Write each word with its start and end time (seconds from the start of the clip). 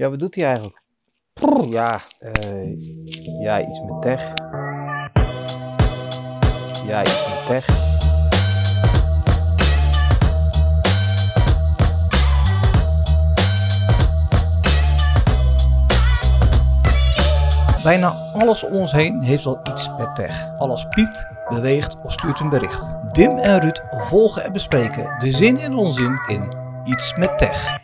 Ja, 0.00 0.10
wat 0.10 0.18
doet 0.18 0.34
hij 0.34 0.44
eigenlijk? 0.44 0.82
Ja, 1.68 2.00
eh, 2.18 2.80
ja, 3.40 3.60
iets 3.68 3.80
met 3.80 4.02
tech. 4.02 4.32
Ja, 6.86 7.00
iets 7.00 7.26
met 7.28 7.46
tech. 7.46 7.66
Bijna 17.82 18.08
alles 18.32 18.64
om 18.64 18.72
ons 18.72 18.92
heen 18.92 19.20
heeft 19.22 19.44
wel 19.44 19.60
iets 19.70 19.90
met 19.98 20.14
tech. 20.16 20.58
Alles 20.58 20.86
piept, 20.88 21.26
beweegt 21.48 21.96
of 22.02 22.12
stuurt 22.12 22.40
een 22.40 22.48
bericht. 22.48 22.94
Dim 23.12 23.38
en 23.38 23.60
Ruud 23.60 23.80
volgen 23.90 24.44
en 24.44 24.52
bespreken 24.52 25.18
de 25.18 25.32
zin 25.32 25.58
en 25.58 25.74
onzin 25.74 26.20
in 26.26 26.60
Iets 26.84 27.14
met 27.14 27.38
Tech. 27.38 27.79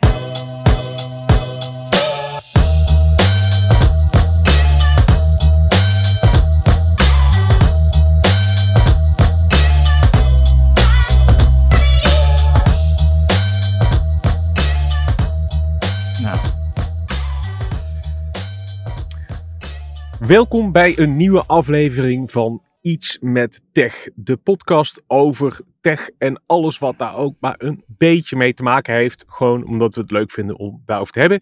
Welkom 20.27 20.71
bij 20.71 20.97
een 20.99 21.15
nieuwe 21.15 21.43
aflevering 21.45 22.31
van 22.31 22.63
Iets 22.81 23.17
met 23.21 23.61
Tech. 23.71 24.07
De 24.15 24.37
podcast 24.37 25.03
over 25.07 25.59
tech 25.81 26.09
en 26.17 26.43
alles 26.45 26.79
wat 26.79 26.97
daar 26.97 27.15
ook 27.15 27.35
maar 27.39 27.55
een 27.57 27.83
beetje 27.87 28.35
mee 28.35 28.53
te 28.53 28.63
maken 28.63 28.95
heeft. 28.95 29.23
Gewoon 29.27 29.67
omdat 29.67 29.95
we 29.95 30.01
het 30.01 30.11
leuk 30.11 30.31
vinden 30.31 30.57
om 30.59 30.81
daarover 30.85 31.13
te 31.13 31.19
hebben. 31.19 31.39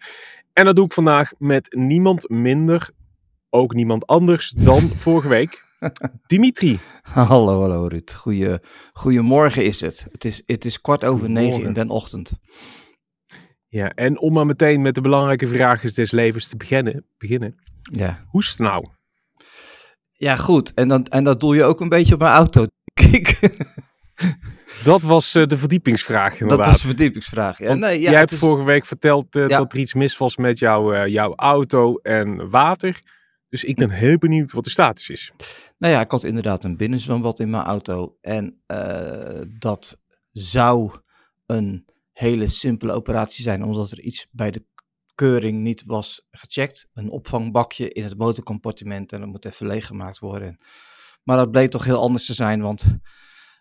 En 0.52 0.64
dat 0.64 0.76
doe 0.76 0.84
ik 0.84 0.92
vandaag 0.92 1.32
met 1.38 1.74
niemand 1.76 2.28
minder, 2.28 2.90
ook 3.50 3.74
niemand 3.74 4.06
anders 4.06 4.50
dan 4.50 4.88
vorige 5.04 5.28
week. 5.28 5.64
Dimitri. 6.26 6.78
hallo, 7.02 7.60
hallo 7.60 7.86
Ruud. 7.86 8.12
Goeie, 8.12 8.58
goedemorgen 8.92 9.64
is 9.64 9.80
het. 9.80 10.06
Het 10.12 10.24
is, 10.24 10.42
het 10.46 10.64
is 10.64 10.80
kwart 10.80 11.04
over 11.04 11.30
negen 11.30 11.62
in 11.62 11.72
den 11.72 11.90
ochtend. 11.90 12.32
Ja, 13.68 13.90
en 13.94 14.18
om 14.18 14.32
maar 14.32 14.46
meteen 14.46 14.82
met 14.82 14.94
de 14.94 15.00
belangrijke 15.00 15.46
vragen 15.46 15.94
des 15.94 16.10
levens 16.10 16.48
te 16.48 16.56
beginnen. 16.56 17.04
beginnen. 17.18 17.74
Ja, 17.90 18.24
Hoe 18.28 18.42
is 18.42 18.48
het 18.48 18.58
nou? 18.58 18.86
ja 20.12 20.36
goed. 20.36 20.74
En, 20.74 20.88
dan, 20.88 21.06
en 21.06 21.24
dat 21.24 21.40
doe 21.40 21.54
je 21.54 21.64
ook 21.64 21.80
een 21.80 21.88
beetje 21.88 22.14
op 22.14 22.20
mijn 22.20 22.32
auto. 22.34 22.66
Kijk, 22.94 23.38
Dat 24.84 25.02
was 25.02 25.34
eh, 25.34 25.46
de 25.46 25.56
verdiepingsvraag 25.56 26.32
inderdaad. 26.32 26.56
dat 26.58 26.66
was 26.66 26.82
een 26.82 26.88
verdiepingsvraag. 26.88 27.58
Ja, 27.58 27.74
nee, 27.74 28.00
ja, 28.00 28.10
jij 28.10 28.18
hebt 28.18 28.32
is- 28.32 28.38
vorige 28.38 28.64
week 28.64 28.84
verteld 28.86 29.36
eh, 29.36 29.48
Ja. 29.48 29.58
dat 29.58 29.72
er 29.72 29.78
iets 29.78 29.94
mis 29.94 30.16
was 30.18 30.36
met 30.36 30.58
jouw, 30.58 30.92
eh, 30.92 31.06
jouw 31.12 31.34
auto 31.34 31.96
en 32.02 32.50
water. 32.50 33.00
Dus 33.48 33.64
ik 33.64 33.76
ben 33.76 33.90
heel 33.90 34.18
benieuwd 34.18 34.52
wat 34.52 34.64
de 34.64 34.70
status 34.70 35.08
is. 35.10 35.32
Nou 35.78 35.92
ja, 35.94 36.00
ik 36.00 36.10
had 36.10 36.24
inderdaad 36.24 36.64
een 36.64 36.76
binnenzwembad 36.76 37.40
in 37.40 37.50
mijn 37.50 37.62
auto. 37.64 38.16
En 38.20 38.62
dat 39.58 40.02
zou 40.32 40.90
een 41.46 41.84
hele 42.12 42.46
simpele 42.48 42.92
operatie 42.92 43.42
zijn, 43.42 43.62
omdat 43.64 43.90
er 43.90 44.00
iets 44.00 44.26
bij 44.30 44.50
de 44.50 44.64
keuring 45.16 45.62
niet 45.62 45.84
was 45.84 46.26
gecheckt. 46.30 46.88
Een 46.92 47.10
opvangbakje 47.10 47.92
in 47.92 48.04
het 48.04 48.18
motorcompartiment 48.18 49.12
en 49.12 49.20
dat 49.20 49.28
moet 49.28 49.44
even 49.44 49.66
leeggemaakt 49.66 50.18
worden. 50.18 50.58
Maar 51.22 51.36
dat 51.36 51.50
bleek 51.50 51.70
toch 51.70 51.84
heel 51.84 52.00
anders 52.00 52.26
te 52.26 52.34
zijn, 52.34 52.60
want 52.60 52.84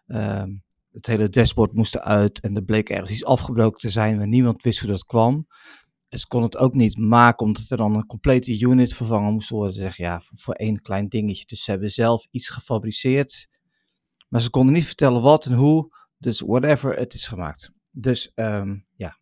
ehm, 0.08 0.50
het 0.92 1.06
hele 1.06 1.30
dashboard 1.30 1.74
moest 1.74 1.96
eruit 1.96 2.40
en 2.40 2.56
er 2.56 2.64
bleek 2.64 2.90
ergens 2.90 3.12
iets 3.12 3.26
afgebroken 3.26 3.80
te 3.80 3.90
zijn, 3.90 4.18
maar 4.18 4.28
niemand 4.28 4.64
wist 4.64 4.80
hoe 4.80 4.90
dat 4.90 5.06
kwam. 5.06 5.48
En 6.10 6.20
ze 6.20 6.28
kon 6.28 6.44
het 6.44 6.58
ook 6.58 6.74
niet 6.74 6.98
maken, 6.98 7.46
omdat 7.46 7.70
er 7.70 7.78
dan 7.78 7.96
een 7.96 8.06
complete 8.06 8.60
unit 8.60 8.94
vervangen 8.94 9.34
moest 9.34 9.50
worden. 9.50 9.74
Ze 9.74 9.82
zeggen, 9.82 10.06
ja, 10.06 10.22
voor, 10.22 10.38
voor 10.38 10.54
één 10.54 10.82
klein 10.82 11.08
dingetje. 11.08 11.46
Dus 11.46 11.64
ze 11.64 11.72
hebben 11.72 11.90
zelf 11.90 12.28
iets 12.32 12.50
gefabriceerd, 12.50 13.48
maar 14.30 14.42
ze 14.42 14.50
konden 14.50 14.74
niet 14.74 14.86
vertellen 14.86 15.22
wat 15.22 15.46
en 15.46 15.54
hoe. 15.54 15.96
Dus 16.18 16.40
whatever, 16.40 16.96
het 16.96 17.14
is 17.14 17.28
gemaakt. 17.28 17.72
Dus 17.92 18.32
ehm, 18.34 18.78
ja, 18.96 19.20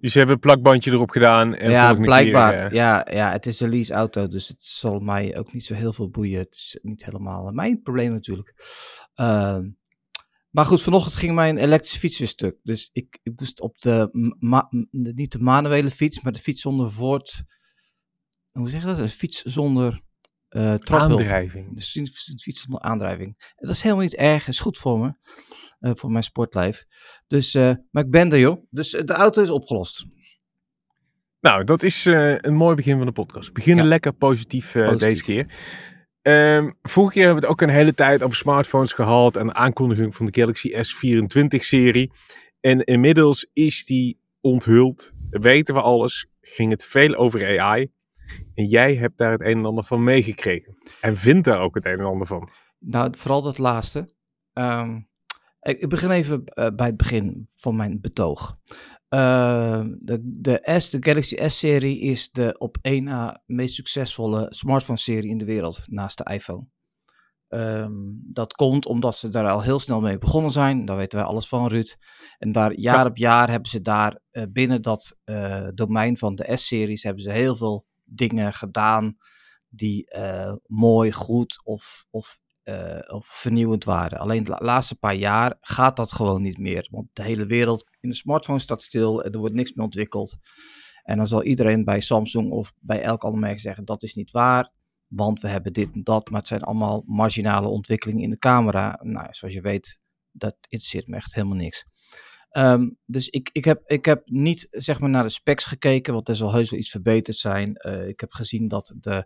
Dus 0.00 0.12
je 0.12 0.18
hebt 0.18 0.30
een 0.30 0.38
plakbandje 0.38 0.90
erop 0.90 1.10
gedaan. 1.10 1.54
En 1.54 1.70
ja 1.70 1.94
blijkbaar. 1.94 2.52
Keer, 2.52 2.64
eh, 2.64 2.70
ja, 2.70 3.06
ja, 3.10 3.32
het 3.32 3.46
is 3.46 3.60
een 3.60 3.68
leaseauto, 3.68 4.28
dus 4.28 4.48
het 4.48 4.62
zal 4.62 4.98
mij 4.98 5.36
ook 5.38 5.52
niet 5.52 5.64
zo 5.64 5.74
heel 5.74 5.92
veel 5.92 6.08
boeien. 6.10 6.38
Het 6.38 6.54
is 6.54 6.78
niet 6.82 7.04
helemaal 7.04 7.50
mijn 7.50 7.82
probleem 7.82 8.12
natuurlijk. 8.12 8.54
Ehm, 9.14 9.68
maar 10.50 10.66
goed, 10.66 10.82
vanochtend 10.82 11.14
ging 11.14 11.34
mijn 11.34 11.56
elektrische 11.58 11.98
fiets 11.98 12.18
weer 12.18 12.28
stuk. 12.28 12.56
Dus 12.62 12.90
ik, 12.92 13.18
ik 13.22 13.32
moest 13.36 13.60
op 13.60 13.78
de, 13.78 14.08
de- 14.90 15.12
niet 15.14 15.32
de 15.32 15.38
manuele 15.38 15.90
fiets, 15.90 16.20
maar 16.20 16.32
de 16.32 16.38
fiets 16.38 16.60
zonder 16.62 16.90
voort... 16.90 17.42
Hoe 18.52 18.68
zeg 18.68 18.80
je 18.80 18.86
dat? 18.86 18.98
Een 18.98 19.08
fiets 19.08 19.42
zonder 19.42 20.02
traphulp. 20.48 20.92
aandrijving. 21.10 21.74
Dus 21.74 21.94
een 21.94 22.06
fiets- 22.38 22.60
zonder 22.60 22.80
aandrijving. 22.80 23.34
En 23.56 23.66
dat 23.66 23.74
is 23.76 23.82
helemaal 23.82 24.02
niet 24.04 24.14
erg, 24.14 24.48
is 24.48 24.60
goed 24.60 24.78
voor 24.78 24.98
me. 24.98 25.12
eh, 25.78 25.90
voor 25.94 26.10
mijn 26.10 26.24
sportlijf. 26.24 26.84
Dus, 27.26 27.54
eh, 27.54 27.72
maar 27.90 28.04
ik 28.04 28.10
ben 28.10 28.32
er 28.32 28.38
joh. 28.38 28.66
Dus 28.70 28.90
de 28.90 29.12
auto 29.12 29.42
is 29.42 29.50
opgelost. 29.50 30.06
Nou, 31.40 31.64
dat 31.64 31.82
is 31.82 32.04
een 32.04 32.54
mooi 32.54 32.74
begin 32.74 32.96
van 32.96 33.06
de 33.06 33.12
podcast. 33.12 33.46
We 33.46 33.52
beginnen 33.52 33.84
Ja. 33.84 33.90
lekker 33.90 34.12
positief, 34.12 34.72
Positief. 34.72 34.98
deze 34.98 35.22
keer. 35.22 35.46
Ehm, 36.22 36.70
vorige 36.82 37.12
keer 37.12 37.24
hebben 37.24 37.42
we 37.42 37.48
het 37.48 37.60
ook 37.60 37.68
een 37.68 37.74
hele 37.74 37.94
tijd 37.94 38.22
over 38.22 38.36
smartphones 38.36 38.92
gehad 38.92 39.36
en 39.36 39.46
de 39.46 39.52
aankondiging 39.54 40.14
van 40.16 40.26
de 40.26 40.40
Galaxy 40.40 40.68
S24-serie. 40.74 42.12
En 42.60 42.84
inmiddels 42.84 43.48
is 43.52 43.84
die 43.84 44.20
onthuld. 44.40 45.12
Weten 45.30 45.74
we 45.74 45.80
alles. 45.80 46.26
Ging 46.40 46.70
het 46.70 46.84
veel 46.84 47.14
over 47.14 47.58
AI. 47.60 47.90
En 48.54 48.64
jij 48.64 48.94
hebt 48.94 49.18
daar 49.18 49.32
het 49.32 49.40
een 49.40 49.58
en 49.58 49.64
ander 49.64 49.84
van 49.84 50.04
meegekregen. 50.04 50.74
En 51.00 51.16
vindt 51.16 51.44
daar 51.44 51.60
ook 51.60 51.74
het 51.74 51.86
een 51.86 51.98
en 51.98 52.04
ander 52.04 52.26
van. 52.26 52.48
Nou, 52.78 53.16
vooral 53.16 53.42
dat 53.42 53.58
laatste. 53.58 54.14
Ehm, 54.52 55.00
ik, 55.60 55.88
begin 55.88 56.10
even 56.10 56.44
eh, 56.44 56.66
bij 56.74 56.86
het 56.86 56.96
begin 56.96 57.48
van 57.56 57.76
mijn 57.76 58.00
betoog. 58.00 58.58
Ehm, 59.08 59.94
de, 60.00 60.18
de 60.22 60.60
S, 60.78 60.90
de 60.90 60.96
Galaxy 61.00 61.48
S-serie, 61.48 62.00
is 62.00 62.30
de 62.30 62.58
op 62.58 62.76
één 62.80 63.04
na 63.04 63.42
meest 63.46 63.74
succesvolle 63.74 64.46
smartphone-serie 64.48 65.30
in 65.30 65.38
de 65.38 65.44
wereld, 65.44 65.82
naast 65.86 66.18
de 66.18 66.32
iPhone. 66.32 66.66
Ehm, 67.48 67.92
dat 68.32 68.52
komt 68.52 68.86
omdat 68.86 69.16
ze 69.16 69.28
daar 69.28 69.50
al 69.50 69.62
heel 69.62 69.78
snel 69.78 70.00
mee 70.00 70.18
begonnen 70.18 70.50
zijn. 70.50 70.84
Daar 70.84 70.96
weten 70.96 71.18
wij 71.18 71.28
alles 71.28 71.48
van, 71.48 71.68
Ruud. 71.68 71.96
En 72.38 72.52
daar 72.52 72.72
jaar 72.72 72.98
Ja. 72.98 73.06
op 73.06 73.16
jaar 73.16 73.50
hebben 73.50 73.70
ze 73.70 73.80
daar 73.80 74.20
eh, 74.30 74.42
binnen 74.52 74.82
dat 74.82 75.16
eh, 75.24 75.68
domein 75.74 76.16
van 76.16 76.34
de 76.34 76.56
S-series 76.56 77.02
hebben 77.02 77.22
ze 77.22 77.30
heel 77.30 77.56
veel 77.56 77.86
dingen 78.08 78.52
gedaan 78.52 79.16
die 79.68 80.10
eh, 80.10 80.52
mooi, 80.66 81.12
goed 81.12 81.60
of, 81.64 82.06
of 82.10 82.38
eh, 82.62 83.14
of 83.14 83.26
vernieuwend 83.26 83.84
waren. 83.84 84.18
Alleen 84.18 84.44
de 84.44 84.50
la- 84.50 84.58
laatste 84.60 84.94
paar 84.98 85.14
jaar 85.14 85.56
gaat 85.60 85.96
dat 85.96 86.12
gewoon 86.12 86.42
niet 86.42 86.58
meer. 86.58 86.88
Want 86.90 87.08
de 87.12 87.22
hele 87.22 87.46
wereld 87.46 87.90
in 88.00 88.08
de 88.08 88.14
smartphone 88.14 88.58
staat 88.58 88.82
stil 88.82 89.22
en 89.22 89.32
er 89.32 89.38
wordt 89.38 89.54
niks 89.54 89.72
meer 89.72 89.84
ontwikkeld. 89.84 90.38
En 91.02 91.16
dan 91.16 91.26
zal 91.26 91.42
iedereen 91.42 91.84
bij 91.84 92.00
Samsung 92.00 92.50
of 92.50 92.72
bij 92.80 93.02
elk 93.02 93.24
ander 93.24 93.40
merk 93.40 93.60
zeggen 93.60 93.84
dat 93.84 94.02
is 94.02 94.14
niet 94.14 94.30
waar. 94.30 94.72
Want 95.06 95.40
we 95.40 95.48
hebben 95.48 95.72
dit 95.72 95.94
en 95.94 96.02
dat, 96.02 96.30
maar 96.30 96.38
het 96.38 96.48
zijn 96.48 96.62
allemaal 96.62 97.02
marginale 97.06 97.68
ontwikkelingen 97.68 98.22
in 98.22 98.30
de 98.30 98.38
camera. 98.38 99.00
Nou, 99.02 99.26
zoals 99.30 99.54
je 99.54 99.60
weet, 99.60 99.98
dat 100.30 100.56
interesseert 100.60 101.06
me 101.06 101.16
echt 101.16 101.34
helemaal 101.34 101.56
niks. 101.56 101.86
Ehm, 102.58 102.88
dus 103.06 103.28
ik, 103.28 103.50
ik, 103.52 103.64
heb, 103.64 103.82
ik 103.86 104.04
heb 104.04 104.22
niet 104.24 104.66
zeg 104.70 104.98
maar 105.00 105.10
naar 105.10 105.22
de 105.22 105.28
specs 105.28 105.64
gekeken, 105.64 106.12
want 106.14 106.28
er 106.28 106.36
zal 106.36 106.52
heus 106.52 106.70
wel 106.70 106.80
iets 106.80 106.90
verbeterd 106.90 107.36
zijn. 107.36 107.76
Eh, 107.76 108.08
ik 108.08 108.20
heb 108.20 108.32
gezien 108.32 108.68
dat 108.68 108.94
de, 109.00 109.24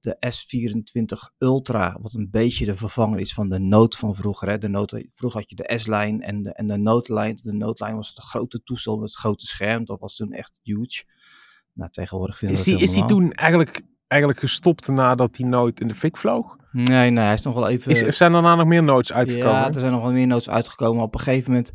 de 0.00 0.16
S24 0.26 1.36
Ultra, 1.38 1.96
wat 2.00 2.12
een 2.12 2.30
beetje 2.30 2.66
de 2.66 2.76
vervanger 2.76 3.20
is 3.20 3.34
van 3.34 3.48
de 3.48 3.58
Note 3.58 3.96
van 3.96 4.14
vroeger. 4.14 4.48
Hè. 4.48 4.58
De 4.58 4.68
Note, 4.68 5.06
vroeger 5.08 5.40
had 5.40 5.50
je 5.50 5.56
de 5.56 5.78
S-lijn 5.78 6.22
en 6.22 6.42
de, 6.42 6.52
en 6.52 6.66
de 6.66 6.76
Note-lijn. 6.76 7.38
De 7.42 7.52
Note-lijn 7.52 7.96
was 7.96 8.08
het 8.08 8.18
grote 8.18 8.62
toestel 8.62 8.96
met 8.96 9.08
het 9.08 9.18
grote 9.18 9.46
scherm. 9.46 9.84
Dat 9.84 10.00
was 10.00 10.16
toen 10.16 10.32
echt 10.32 10.60
huge. 10.62 11.04
Nou, 11.72 11.90
tegenwoordig 11.90 12.38
vinden 12.38 12.56
Is 12.56 12.64
die, 12.64 12.78
is 12.78 12.92
die 12.92 13.04
toen 13.04 13.32
eigenlijk, 13.32 13.82
eigenlijk 14.06 14.40
gestopt 14.40 14.88
nadat 14.88 15.34
die 15.34 15.46
nooit 15.46 15.80
in 15.80 15.88
de 15.88 15.94
fik 15.94 16.16
vloog? 16.16 16.56
Nee, 16.72 17.10
nee, 17.10 17.24
hij 17.24 17.34
is 17.34 17.42
nog 17.42 17.54
wel 17.54 17.68
even... 17.68 17.90
Is, 17.90 18.16
zijn 18.16 18.32
daarna 18.32 18.54
nog 18.54 18.66
meer 18.66 18.82
notes 18.82 19.12
uitgekomen? 19.12 19.52
Ja, 19.52 19.68
er 19.68 19.80
zijn 19.80 19.92
nog 19.92 20.02
wel 20.02 20.12
meer 20.12 20.26
notes 20.26 20.50
uitgekomen. 20.50 21.02
Op 21.02 21.14
een 21.14 21.20
gegeven 21.20 21.50
moment 21.50 21.72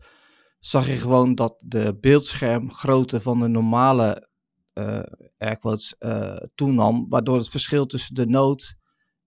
zag 0.65 0.87
je 0.87 0.95
gewoon 0.95 1.35
dat 1.35 1.63
de 1.65 1.97
beeldschermgrootte 2.01 3.21
van 3.21 3.39
de 3.39 3.47
normale 3.47 4.29
eh 4.73 5.03
airquotes 5.37 5.95
eh, 5.97 6.35
toenam, 6.55 7.05
waardoor 7.09 7.37
het 7.37 7.49
verschil 7.49 7.85
tussen 7.85 8.15
de 8.15 8.25
Note 8.25 8.75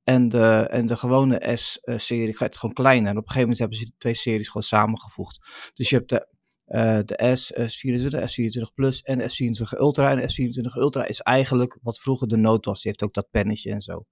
en 0.04 0.28
de, 0.28 0.66
en 0.70 0.86
de 0.86 0.96
gewone 0.96 1.56
S-serie 1.56 2.36
gewoon 2.36 2.74
kleiner. 2.74 3.10
En 3.10 3.16
op 3.16 3.22
een 3.22 3.30
gegeven 3.30 3.40
moment 3.40 3.58
hebben 3.58 3.78
ze 3.78 3.84
die 3.84 3.94
twee 3.98 4.14
series 4.14 4.46
gewoon 4.46 4.62
samengevoegd. 4.62 5.50
Dus 5.74 5.90
je 5.90 5.96
hebt 5.96 6.08
de, 6.08 6.28
eh, 6.64 6.98
de 7.04 7.36
S, 7.36 7.52
S24, 7.52 8.20
S24 8.20 8.74
Plus 8.74 9.02
en 9.02 9.20
S24 9.20 9.78
Ultra. 9.78 10.10
En 10.10 10.16
de 10.16 10.32
S24 10.32 10.76
Ultra 10.76 11.06
is 11.06 11.20
eigenlijk 11.20 11.78
wat 11.82 12.00
vroeger 12.00 12.28
de 12.28 12.36
Note 12.36 12.68
was. 12.68 12.82
Die 12.82 12.90
heeft 12.90 13.02
ook 13.02 13.14
dat 13.14 13.30
pennetje 13.30 13.70
en 13.70 13.80
zo. 13.80 14.06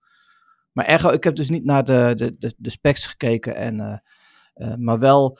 Maar 0.72 0.84
ergo, 0.86 1.10
ik 1.10 1.24
heb 1.24 1.36
dus 1.36 1.50
niet 1.50 1.64
naar 1.64 1.84
de, 1.84 2.12
de, 2.16 2.36
de, 2.38 2.54
de 2.56 2.70
specs 2.70 3.06
gekeken, 3.06 3.56
en, 3.56 4.02
maar 4.78 4.98
wel 4.98 5.38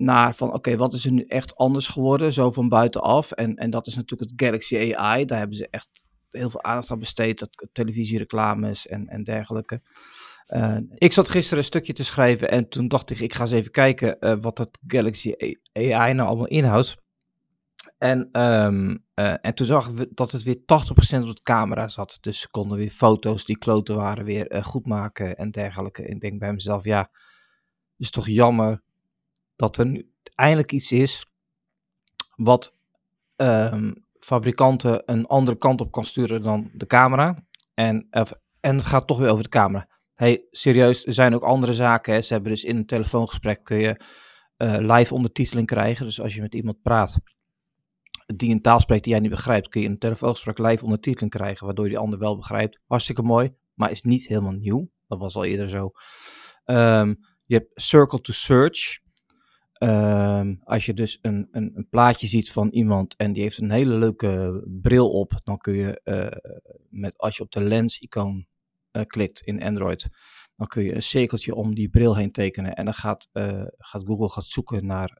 naar 0.00 0.34
van 0.34 0.52
oké, 0.52 0.76
wat 0.76 0.94
is 0.94 1.04
er 1.04 1.12
nu 1.12 1.24
echt 1.24 1.56
anders 1.56 1.88
geworden, 1.88 2.32
zo 2.32 2.50
van 2.50 2.68
buitenaf. 2.68 3.32
En, 3.32 3.56
en 3.56 3.70
dat 3.70 3.86
is 3.86 3.94
natuurlijk 3.94 4.30
het 4.30 4.42
Galaxy 4.42 4.94
AI. 4.94 5.24
Daar 5.24 5.38
hebben 5.38 5.56
ze 5.56 5.68
echt 5.70 6.04
heel 6.30 6.50
veel 6.50 6.62
aandacht 6.62 6.90
aan 6.90 6.98
besteed. 6.98 7.38
Dat, 7.38 7.68
televisiereclames 7.72 8.86
en, 8.86 9.08
en 9.08 9.24
dergelijke. 9.24 9.82
Uh, 10.48 10.76
ik 10.94 11.12
zat 11.12 11.28
gisteren 11.28 11.58
een 11.58 11.64
stukje 11.64 11.92
te 11.92 12.04
schrijven 12.04 12.50
en 12.50 12.68
toen 12.68 12.88
dacht 12.88 13.10
ik, 13.10 13.20
ik 13.20 13.34
ga 13.34 13.40
eens 13.40 13.50
even 13.50 13.70
kijken 13.70 14.16
uh, 14.20 14.36
wat 14.40 14.56
dat 14.56 14.78
Galaxy 14.86 15.34
AI 15.72 16.12
nou 16.14 16.28
allemaal 16.28 16.46
inhoudt. 16.46 16.96
En, 17.98 18.40
um, 18.40 19.04
uh, 19.14 19.34
en 19.40 19.54
toen 19.54 19.66
zag 19.66 19.88
ik 19.88 20.16
dat 20.16 20.32
het 20.32 20.42
weer 20.42 20.56
80% 20.56 20.60
op 21.20 21.36
de 21.36 21.40
camera 21.42 21.88
zat. 21.88 22.18
Dus 22.20 22.40
ze 22.40 22.50
konden 22.50 22.78
weer 22.78 22.90
foto's 22.90 23.44
die 23.44 23.58
kloten 23.58 23.96
waren 23.96 24.24
weer 24.24 24.62
goed 24.64 24.86
maken 24.86 25.36
en 25.36 25.50
dergelijke. 25.50 26.06
Ik 26.06 26.20
denk 26.20 26.38
bij 26.38 26.52
mezelf, 26.52 26.84
ja, 26.84 27.10
is 27.96 28.10
toch 28.10 28.26
jammer 28.26 28.82
dat 29.60 29.78
er 29.78 29.86
nu 29.86 30.12
eindelijk 30.34 30.72
iets 30.72 30.92
is 30.92 31.26
wat 32.36 32.76
um, 33.36 34.04
fabrikanten 34.18 35.02
een 35.06 35.26
andere 35.26 35.56
kant 35.56 35.80
op 35.80 35.92
kan 35.92 36.04
sturen 36.04 36.42
dan 36.42 36.70
de 36.74 36.86
camera. 36.86 37.44
En, 37.74 38.06
en 38.60 38.76
het 38.76 38.86
gaat 38.86 39.06
toch 39.06 39.18
weer 39.18 39.28
over 39.28 39.42
de 39.42 39.48
camera. 39.48 39.88
hey, 40.14 40.46
serieus, 40.50 41.06
er 41.06 41.12
zijn 41.12 41.34
ook 41.34 41.42
andere 41.42 41.74
zaken. 41.74 42.14
Hè. 42.14 42.20
Ze 42.20 42.32
hebben 42.32 42.50
dus 42.52 42.64
in 42.64 42.76
een 42.76 42.86
telefoongesprek 42.86 43.64
kun 43.64 43.78
je 43.78 44.00
uh, 44.58 44.76
live 44.78 45.14
ondertiteling 45.14 45.66
krijgen. 45.66 46.06
Dus 46.06 46.20
als 46.20 46.34
je 46.34 46.40
met 46.40 46.54
iemand 46.54 46.82
praat 46.82 47.18
die 48.36 48.50
een 48.50 48.60
taal 48.60 48.80
spreekt 48.80 49.04
die 49.04 49.12
jij 49.12 49.22
niet 49.22 49.30
begrijpt, 49.30 49.68
kun 49.68 49.80
je 49.80 49.86
in 49.86 49.92
een 49.92 49.98
telefoongesprek 49.98 50.58
live 50.58 50.84
ondertiteling 50.84 51.32
krijgen, 51.32 51.66
waardoor 51.66 51.84
je 51.84 51.90
die 51.90 52.00
ander 52.00 52.18
wel 52.18 52.36
begrijpt. 52.36 52.78
Hartstikke 52.86 53.22
mooi, 53.22 53.54
maar 53.74 53.90
is 53.90 54.02
niet 54.02 54.26
helemaal 54.26 54.52
nieuw. 54.52 54.90
Dat 55.08 55.18
was 55.18 55.36
al 55.36 55.44
eerder 55.44 55.68
zo. 55.68 55.90
Um, 56.64 57.18
je 57.44 57.54
hebt 57.54 57.70
Circle 57.74 58.20
to 58.20 58.32
Search. 58.32 59.00
Um, 59.82 60.60
als 60.64 60.86
je 60.86 60.94
dus 60.94 61.18
een, 61.22 61.48
een, 61.50 61.70
een, 61.74 61.88
plaatje 61.88 62.26
ziet 62.26 62.52
van 62.52 62.68
iemand 62.68 63.16
en 63.16 63.32
die 63.32 63.42
heeft 63.42 63.58
een 63.58 63.70
hele 63.70 63.94
leuke 63.94 64.62
bril 64.80 65.10
op, 65.10 65.40
dan 65.44 65.58
kun 65.58 65.74
je, 65.74 66.00
uh, 66.04 66.52
met, 66.88 67.18
als 67.18 67.36
je 67.36 67.42
op 67.42 67.50
de 67.50 67.60
lens-icoon 67.60 68.46
uh, 68.92 69.02
klikt 69.06 69.40
in 69.40 69.62
Android, 69.62 70.08
dan 70.56 70.66
kun 70.66 70.82
je 70.82 70.94
een 70.94 71.02
cirkeltje 71.02 71.54
om 71.54 71.74
die 71.74 71.88
bril 71.88 72.16
heen 72.16 72.32
tekenen. 72.32 72.74
En 72.74 72.84
dan 72.84 72.94
gaat, 72.94 73.28
uh, 73.32 73.64
gaat 73.78 74.02
Google 74.04 74.28
gaat 74.28 74.44
zoeken 74.44 74.86
naar 74.86 75.18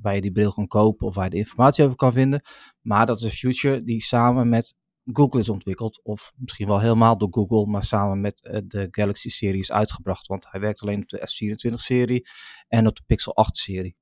waar 0.00 0.14
je 0.14 0.20
die 0.20 0.32
bril 0.32 0.52
kan 0.52 0.66
kopen 0.66 1.06
of 1.06 1.14
waar 1.14 1.24
je 1.24 1.30
de 1.30 1.36
informatie 1.36 1.84
over 1.84 1.96
kan 1.96 2.12
vinden. 2.12 2.42
Maar 2.80 3.06
dat 3.06 3.18
is 3.18 3.24
een 3.24 3.30
feature 3.30 3.82
die 3.82 4.02
samen 4.02 4.48
met 4.48 4.74
Google 5.12 5.40
is 5.40 5.48
ontwikkeld, 5.48 6.00
of 6.02 6.32
misschien 6.36 6.66
wel 6.66 6.80
helemaal 6.80 7.18
door 7.18 7.28
Google, 7.30 7.66
maar 7.66 7.84
samen 7.84 8.20
met 8.20 8.62
de 8.66 8.88
Galaxy-serie 8.90 9.60
is 9.60 9.72
uitgebracht. 9.72 10.26
Want 10.26 10.46
hij 10.50 10.60
werkt 10.60 10.82
alleen 10.82 11.02
op 11.02 11.08
de 11.08 11.18
S24-serie 11.18 12.28
en 12.68 12.86
op 12.86 12.96
de 12.96 13.02
Pixel 13.06 13.34
8-serie. 13.46 13.96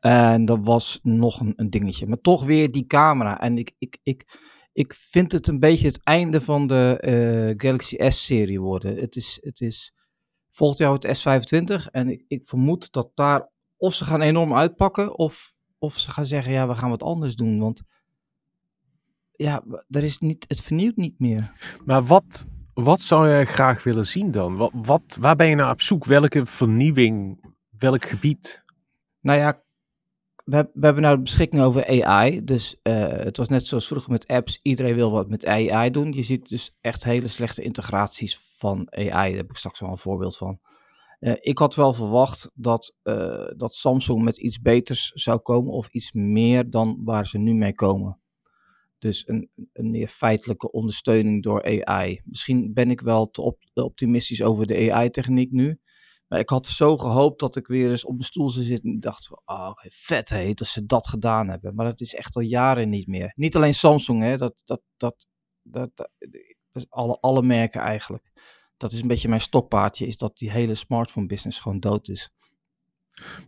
En 0.00 0.44
dat 0.44 0.58
was 0.62 0.98
nog 1.02 1.40
een, 1.40 1.70
dingetje. 1.70 2.06
Maar 2.06 2.20
toch 2.20 2.44
weer 2.44 2.72
die 2.72 2.86
camera. 2.86 3.40
En 3.40 3.58
ik, 3.58 3.72
ik, 3.78 3.98
ik, 4.02 4.38
ik 4.72 4.94
vind 4.94 5.32
het 5.32 5.46
een 5.46 5.58
beetje 5.58 5.86
het 5.86 6.02
einde 6.02 6.40
van 6.40 6.66
de 6.66 7.02
uh, 7.04 7.54
Galaxy 7.56 7.96
S-serie 8.08 8.60
worden. 8.60 8.96
Het 8.96 9.16
is, 9.16 9.38
het 9.42 9.60
is 9.60 9.94
volgend 10.48 10.78
jaar 10.78 10.92
het 10.92 11.18
S25. 11.18 11.90
En 11.90 12.08
ik, 12.08 12.24
ik 12.28 12.44
vermoed 12.44 12.92
dat 12.92 13.10
daar 13.14 13.50
of 13.76 13.94
ze 13.94 14.04
gaan 14.04 14.20
enorm 14.20 14.54
uitpakken. 14.54 15.18
Of, 15.18 15.52
of 15.78 15.98
ze 15.98 16.10
gaan 16.10 16.26
zeggen, 16.26 16.52
ja, 16.52 16.68
we 16.68 16.74
gaan 16.74 16.90
wat 16.90 17.02
anders 17.02 17.34
doen. 17.34 17.58
Want 17.58 17.82
ja, 19.38 19.64
er 19.88 20.04
is 20.04 20.18
niet, 20.18 20.44
het 20.48 20.60
vernieuwt 20.60 20.96
niet 20.96 21.18
meer. 21.18 21.52
Maar 21.84 22.04
wat, 22.04 22.46
wat 22.74 23.00
zou 23.00 23.28
jij 23.28 23.44
graag 23.44 23.82
willen 23.82 24.06
zien 24.06 24.30
dan? 24.30 24.56
Wat, 24.56 24.70
wat, 24.74 25.16
waar 25.20 25.36
ben 25.36 25.46
je 25.46 25.54
nou 25.54 25.72
op 25.72 25.80
zoek? 25.80 26.04
Welke 26.04 26.46
vernieuwing? 26.46 27.44
Welk 27.78 28.04
gebied? 28.04 28.64
Nou 29.20 29.38
ja, 29.38 29.62
we, 30.44 30.70
we 30.72 30.84
hebben 30.84 31.02
nou 31.02 31.18
beschikking 31.18 31.62
over 31.62 32.04
AI. 32.04 32.44
Dus 32.44 32.76
uh, 32.82 33.08
het 33.08 33.36
was 33.36 33.48
net 33.48 33.66
zoals 33.66 33.86
vroeger 33.86 34.10
met 34.10 34.26
apps. 34.26 34.60
Iedereen 34.62 34.94
wil 34.94 35.10
wat 35.10 35.28
met 35.28 35.46
AI 35.46 35.90
doen. 35.90 36.12
Je 36.12 36.22
ziet 36.22 36.48
dus 36.48 36.76
echt 36.80 37.04
hele 37.04 37.28
slechte 37.28 37.62
integraties 37.62 38.38
van 38.56 38.86
AI. 38.90 39.08
Daar 39.10 39.36
heb 39.36 39.50
ik 39.50 39.56
straks 39.56 39.80
wel 39.80 39.90
een 39.90 39.98
voorbeeld 39.98 40.36
van. 40.36 40.60
Uh, 41.20 41.32
ik 41.40 41.58
had 41.58 41.74
wel 41.74 41.92
verwacht 41.94 42.50
dat, 42.54 42.96
uh, 43.02 43.46
dat 43.56 43.74
Samsung 43.74 44.22
met 44.22 44.38
iets 44.38 44.60
beters 44.60 45.10
zou 45.14 45.38
komen. 45.38 45.72
Of 45.72 45.88
iets 45.88 46.12
meer 46.12 46.70
dan 46.70 47.00
waar 47.04 47.26
ze 47.26 47.38
nu 47.38 47.54
mee 47.54 47.74
komen. 47.74 48.20
Dus 48.98 49.28
een, 49.28 49.50
een 49.72 49.90
meer 49.90 50.08
feitelijke 50.08 50.70
ondersteuning 50.70 51.42
door 51.42 51.84
AI. 51.86 52.20
Misschien 52.24 52.72
ben 52.72 52.90
ik 52.90 53.00
wel 53.00 53.30
te 53.30 53.42
op, 53.42 53.58
optimistisch 53.74 54.42
over 54.42 54.66
de 54.66 54.92
AI-techniek 54.92 55.52
nu. 55.52 55.80
Maar 56.28 56.38
ik 56.38 56.48
had 56.48 56.66
zo 56.66 56.96
gehoopt 56.96 57.40
dat 57.40 57.56
ik 57.56 57.66
weer 57.66 57.90
eens 57.90 58.04
op 58.04 58.12
mijn 58.12 58.24
stoel 58.24 58.50
zou 58.50 58.64
zitten. 58.64 58.90
En 58.90 59.00
dacht 59.00 59.26
van, 59.26 59.40
oh, 59.44 59.72
vet 59.76 60.28
hé, 60.28 60.52
dat 60.52 60.66
ze 60.66 60.86
dat 60.86 61.08
gedaan 61.08 61.48
hebben. 61.48 61.74
Maar 61.74 61.86
dat 61.86 62.00
is 62.00 62.14
echt 62.14 62.36
al 62.36 62.42
jaren 62.42 62.88
niet 62.88 63.06
meer. 63.06 63.32
Niet 63.36 63.56
alleen 63.56 63.74
Samsung, 63.74 64.22
hè. 64.22 64.36
Dat, 64.36 64.62
dat, 64.64 64.82
dat, 64.96 65.26
dat, 65.62 65.90
dat, 65.94 66.10
alle, 66.88 67.18
alle 67.20 67.42
merken 67.42 67.80
eigenlijk. 67.80 68.30
Dat 68.76 68.92
is 68.92 69.00
een 69.00 69.08
beetje 69.08 69.28
mijn 69.28 69.40
stokpaardje, 69.40 70.06
is 70.06 70.16
dat 70.16 70.38
die 70.38 70.50
hele 70.50 70.74
smartphone 70.74 71.26
business 71.26 71.60
gewoon 71.60 71.80
dood 71.80 72.08
is. 72.08 72.32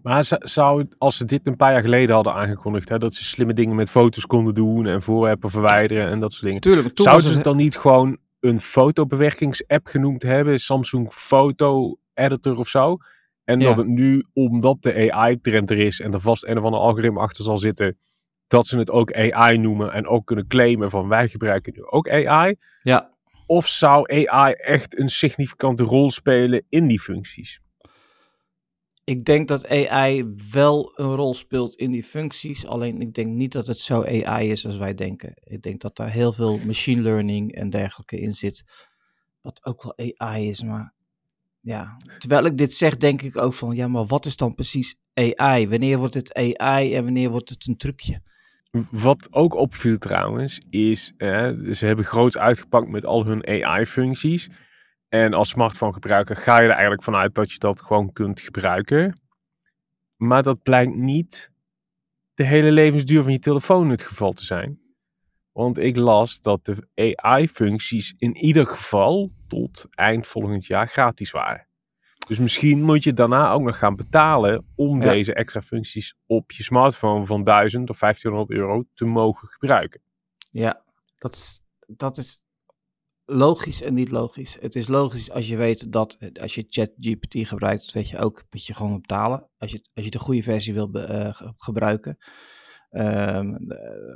Maar 0.02 0.38
zou, 0.38 0.86
als 0.98 1.16
ze 1.16 1.24
dit 1.24 1.46
een 1.46 1.56
paar 1.56 1.72
jaar 1.72 1.80
geleden 1.80 2.14
hadden 2.14 2.34
aangekondigd, 2.34 2.88
hè, 2.88 2.98
dat 2.98 3.14
ze 3.14 3.24
slimme 3.24 3.52
dingen 3.52 3.76
met 3.76 3.90
foto's 3.90 4.26
konden 4.26 4.54
doen 4.54 4.86
en 4.86 5.02
voorwerpen 5.02 5.50
verwijderen 5.50 6.08
en 6.08 6.20
dat 6.20 6.32
soort 6.32 6.44
dingen. 6.44 6.60
Tuurlijk, 6.60 6.90
zouden 6.94 7.26
ze 7.26 7.34
het 7.34 7.44
dan 7.44 7.56
niet 7.56 7.76
gewoon 7.76 8.18
een 8.40 8.58
fotobewerkingsapp 8.58 9.86
genoemd 9.86 10.22
hebben? 10.22 10.60
Samsung 10.60 11.12
Foto 11.12 11.98
editor 12.14 12.58
of 12.58 12.68
zo. 12.68 12.96
En 13.44 13.58
dat 13.58 13.76
het 13.76 13.86
nu, 13.86 14.24
omdat 14.32 14.82
de 14.82 15.12
AI-trend 15.12 15.70
er 15.70 15.78
is 15.78 16.00
en 16.00 16.12
er 16.12 16.20
vast 16.20 16.44
een 16.44 16.58
of 16.58 16.64
ander 16.64 16.80
algoritme 16.80 17.20
achter 17.20 17.44
zal 17.44 17.58
zitten, 17.58 17.98
dat 18.46 18.66
ze 18.66 18.78
het 18.78 18.90
ook 18.90 19.12
AI 19.12 19.58
noemen 19.58 19.92
en 19.92 20.06
ook 20.06 20.26
kunnen 20.26 20.46
claimen 20.46 20.90
van 20.90 21.08
wij 21.08 21.28
gebruiken 21.28 21.72
nu 21.76 21.84
ook 21.84 22.10
AI. 22.10 22.56
Ja. 22.82 23.10
Of 23.46 23.68
zou 23.68 24.26
AI 24.26 24.52
echt 24.52 24.98
een 24.98 25.08
significante 25.08 25.82
rol 25.82 26.10
spelen 26.10 26.64
in 26.68 26.86
die 26.86 27.00
functies? 27.00 27.60
Ik 29.10 29.24
denk 29.24 29.48
dat 29.48 29.68
AI 29.68 30.34
wel 30.52 30.92
een 30.94 31.14
rol 31.14 31.34
speelt 31.34 31.74
in 31.74 31.90
die 31.90 32.02
functies. 32.02 32.66
Alleen 32.66 33.00
ik 33.00 33.14
denk 33.14 33.28
niet 33.28 33.52
dat 33.52 33.66
het 33.66 33.78
zo 33.78 34.04
AI 34.04 34.50
is 34.50 34.66
als 34.66 34.78
wij 34.78 34.94
denken. 34.94 35.34
Ik 35.44 35.62
denk 35.62 35.80
dat 35.80 35.96
daar 35.96 36.10
heel 36.10 36.32
veel 36.32 36.58
machine 36.66 37.02
learning 37.02 37.54
en 37.54 37.70
dergelijke 37.70 38.20
in 38.20 38.34
zit. 38.34 38.64
Wat 39.40 39.64
ook 39.64 39.82
wel 39.82 40.16
AI 40.16 40.48
is, 40.48 40.62
maar 40.62 40.94
ja, 41.60 41.96
terwijl 42.18 42.44
ik 42.44 42.58
dit 42.58 42.72
zeg, 42.72 42.96
denk 42.96 43.22
ik 43.22 43.36
ook 43.36 43.54
van, 43.54 43.74
ja, 43.74 43.88
maar 43.88 44.06
wat 44.06 44.26
is 44.26 44.36
dan 44.36 44.54
precies 44.54 44.96
AI? 45.14 45.68
Wanneer 45.68 45.98
wordt 45.98 46.14
het 46.14 46.34
AI 46.34 46.94
en 46.94 47.04
wanneer 47.04 47.30
wordt 47.30 47.48
het 47.48 47.66
een 47.66 47.76
trucje? 47.76 48.22
Wat 48.90 49.28
ook 49.30 49.54
opviel 49.54 49.98
trouwens, 49.98 50.60
is 50.68 51.12
uh, 51.18 51.48
ze 51.72 51.86
hebben 51.86 52.04
groot 52.04 52.36
uitgepakt 52.36 52.88
met 52.88 53.04
al 53.04 53.24
hun 53.24 53.46
AI-functies. 53.46 54.50
En 55.10 55.34
als 55.34 55.48
smartphone 55.48 55.92
gebruiker 55.92 56.36
ga 56.36 56.56
je 56.56 56.62
er 56.62 56.70
eigenlijk 56.70 57.02
vanuit 57.02 57.34
dat 57.34 57.52
je 57.52 57.58
dat 57.58 57.82
gewoon 57.82 58.12
kunt 58.12 58.40
gebruiken. 58.40 59.20
Maar 60.16 60.42
dat 60.42 60.62
blijkt 60.62 60.94
niet 60.94 61.52
de 62.34 62.44
hele 62.44 62.72
levensduur 62.72 63.22
van 63.22 63.32
je 63.32 63.38
telefoon 63.38 63.90
het 63.90 64.02
geval 64.02 64.32
te 64.32 64.44
zijn. 64.44 64.80
Want 65.52 65.78
ik 65.78 65.96
las 65.96 66.40
dat 66.40 66.64
de 66.64 66.88
AI-functies 66.94 68.14
in 68.18 68.36
ieder 68.36 68.66
geval 68.66 69.32
tot 69.48 69.86
eind 69.90 70.26
volgend 70.26 70.66
jaar 70.66 70.88
gratis 70.88 71.30
waren. 71.30 71.66
Dus 72.28 72.38
misschien 72.38 72.82
moet 72.82 73.04
je 73.04 73.12
daarna 73.12 73.50
ook 73.50 73.62
nog 73.62 73.78
gaan 73.78 73.96
betalen 73.96 74.66
om 74.74 75.00
deze 75.00 75.34
extra 75.34 75.60
functies 75.60 76.14
op 76.26 76.52
je 76.52 76.62
smartphone 76.62 77.24
van 77.24 77.44
1000 77.44 77.90
of 77.90 77.98
1500 77.98 78.58
euro 78.58 78.84
te 78.94 79.04
mogen 79.04 79.48
gebruiken. 79.48 80.00
Ja, 80.50 80.82
dat 81.18 81.32
is, 81.32 81.62
dat 81.86 82.16
is 82.16 82.42
logisch 83.30 83.82
en 83.82 83.94
niet 83.94 84.10
logisch. 84.10 84.56
Het 84.60 84.74
is 84.74 84.88
logisch 84.88 85.30
als 85.30 85.48
je 85.48 85.56
weet 85.56 85.92
dat 85.92 86.18
als 86.40 86.54
je 86.54 86.64
ChatGPT 86.68 87.48
gebruikt, 87.48 87.84
dat 87.84 87.92
weet 87.92 88.08
je 88.08 88.18
ook, 88.18 88.44
moet 88.50 88.66
je 88.66 88.74
gewoon 88.74 89.00
betalen. 89.00 89.48
Als 89.58 89.70
je, 89.70 89.88
als 89.94 90.04
je 90.04 90.10
de 90.10 90.18
goede 90.18 90.42
versie 90.42 90.74
wil 90.74 90.90
uh, 90.92 91.40
gebruiken. 91.56 92.18
Um, 92.90 93.56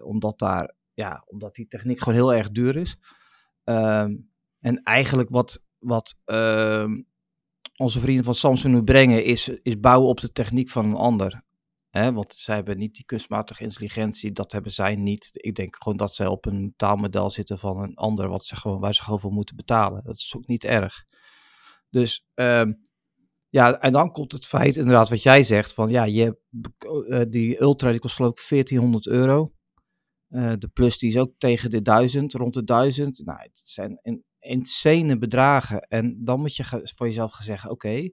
omdat 0.02 0.38
daar 0.38 0.74
ja, 0.94 1.24
omdat 1.26 1.54
die 1.54 1.66
techniek 1.66 1.98
gewoon 1.98 2.14
heel 2.14 2.34
erg 2.34 2.50
duur 2.50 2.76
is. 2.76 2.96
Ehm, 3.64 4.16
en 4.60 4.82
eigenlijk 4.82 5.28
wat, 5.28 5.62
wat 5.78 6.14
ehm, 6.24 7.02
onze 7.76 8.00
vrienden 8.00 8.24
van 8.24 8.34
Samsung 8.34 8.74
nu 8.74 8.82
brengen, 8.82 9.24
is, 9.24 9.48
is 9.48 9.80
bouwen 9.80 10.08
op 10.08 10.20
de 10.20 10.32
techniek 10.32 10.68
van 10.68 10.84
een 10.84 10.94
ander. 10.94 11.42
Hè, 11.94 12.12
want 12.12 12.34
zij 12.34 12.54
hebben 12.54 12.78
niet 12.78 12.94
die 12.94 13.04
kunstmatige 13.04 13.62
intelligentie, 13.62 14.32
dat 14.32 14.52
hebben 14.52 14.72
zij 14.72 14.96
niet. 14.96 15.28
Ik 15.32 15.54
denk 15.54 15.76
gewoon 15.76 15.98
dat 15.98 16.14
zij 16.14 16.26
op 16.26 16.46
een 16.46 16.74
taalmodel 16.76 17.30
zitten 17.30 17.58
van 17.58 17.82
een 17.82 17.94
ander, 17.94 18.28
wat 18.28 18.44
ze 18.44 18.56
gewoon, 18.56 18.80
waar 18.80 18.94
ze 18.94 19.02
gewoon 19.02 19.20
voor 19.20 19.32
moeten 19.32 19.56
betalen. 19.56 20.04
Dat 20.04 20.16
is 20.16 20.34
ook 20.36 20.46
niet 20.46 20.64
erg. 20.64 21.04
Dus 21.90 22.26
ehm, 22.34 22.72
ja, 23.48 23.80
en 23.80 23.92
dan 23.92 24.12
komt 24.12 24.32
het 24.32 24.46
feit, 24.46 24.76
inderdaad, 24.76 25.08
wat 25.08 25.22
jij 25.22 25.42
zegt, 25.42 25.72
van 25.72 25.90
ja, 25.90 26.04
je, 26.04 26.38
uh, 27.08 27.22
die 27.28 27.60
Ultra 27.60 27.90
die 27.90 28.00
kost 28.00 28.14
geloof 28.14 28.30
ik 28.30 28.46
1400 28.48 29.06
euro. 29.06 29.52
Uh, 30.28 30.52
de 30.58 30.68
plus 30.68 30.98
die 30.98 31.08
is 31.08 31.18
ook 31.18 31.32
tegen 31.38 31.70
de 31.70 31.82
1000, 31.82 32.32
rond 32.32 32.54
de 32.54 32.64
1000. 32.64 33.22
Nou, 33.24 33.38
het 33.38 33.60
zijn 33.62 33.98
in, 34.02 34.24
insane 34.38 35.18
bedragen. 35.18 35.80
En 35.80 36.24
dan 36.24 36.40
moet 36.40 36.56
je 36.56 36.64
voor 36.94 37.06
jezelf 37.06 37.32
gaan 37.32 37.44
zeggen, 37.44 37.70
oké, 37.70 38.08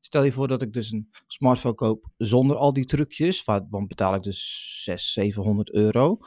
stel 0.00 0.22
je 0.22 0.32
voor 0.32 0.48
dat 0.48 0.62
ik 0.62 0.72
dus 0.72 0.90
een 0.90 1.10
smartphone 1.26 1.74
koop 1.74 2.08
zonder 2.16 2.56
al 2.56 2.72
die 2.72 2.84
trucjes. 2.84 3.44
Dan 3.44 3.86
betaal 3.86 4.14
ik 4.14 4.22
dus 4.22 4.80
600, 4.84 5.12
700 5.34 5.72
euro. 5.72 6.18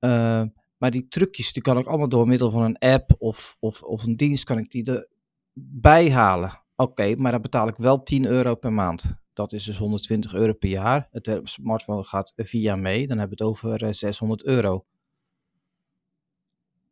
Uh, 0.00 0.42
Maar 0.78 0.90
die 0.90 1.08
trucjes, 1.08 1.52
die 1.52 1.62
kan 1.62 1.78
ik 1.78 1.86
allemaal 1.86 2.08
door 2.08 2.26
middel 2.26 2.50
van 2.50 2.62
een 2.62 2.78
app 2.78 3.14
of, 3.18 3.56
of, 3.60 3.82
of 3.82 4.02
een 4.02 4.16
dienst, 4.16 4.44
kan 4.44 4.58
ik 4.58 4.70
die 4.70 5.06
erbij 5.54 6.10
halen. 6.10 6.62
Oké, 6.76 7.14
maar 7.16 7.32
dan 7.32 7.42
betaal 7.42 7.68
ik 7.68 7.76
wel 7.76 8.02
10 8.02 8.24
euro 8.24 8.54
per 8.54 8.72
maand. 8.72 9.14
Dat 9.32 9.52
is 9.52 9.64
dus 9.64 9.78
120 9.78 10.34
euro 10.34 10.52
per 10.52 10.68
jaar. 10.68 11.08
Het 11.10 11.40
smartphone 11.42 12.04
gaat 12.04 12.32
via 12.36 12.76
mee, 12.76 13.06
dan 13.06 13.18
hebben 13.18 13.38
we 13.38 13.44
het 13.44 13.52
over 13.52 13.94
600 13.94 14.44
euro. 14.44 14.84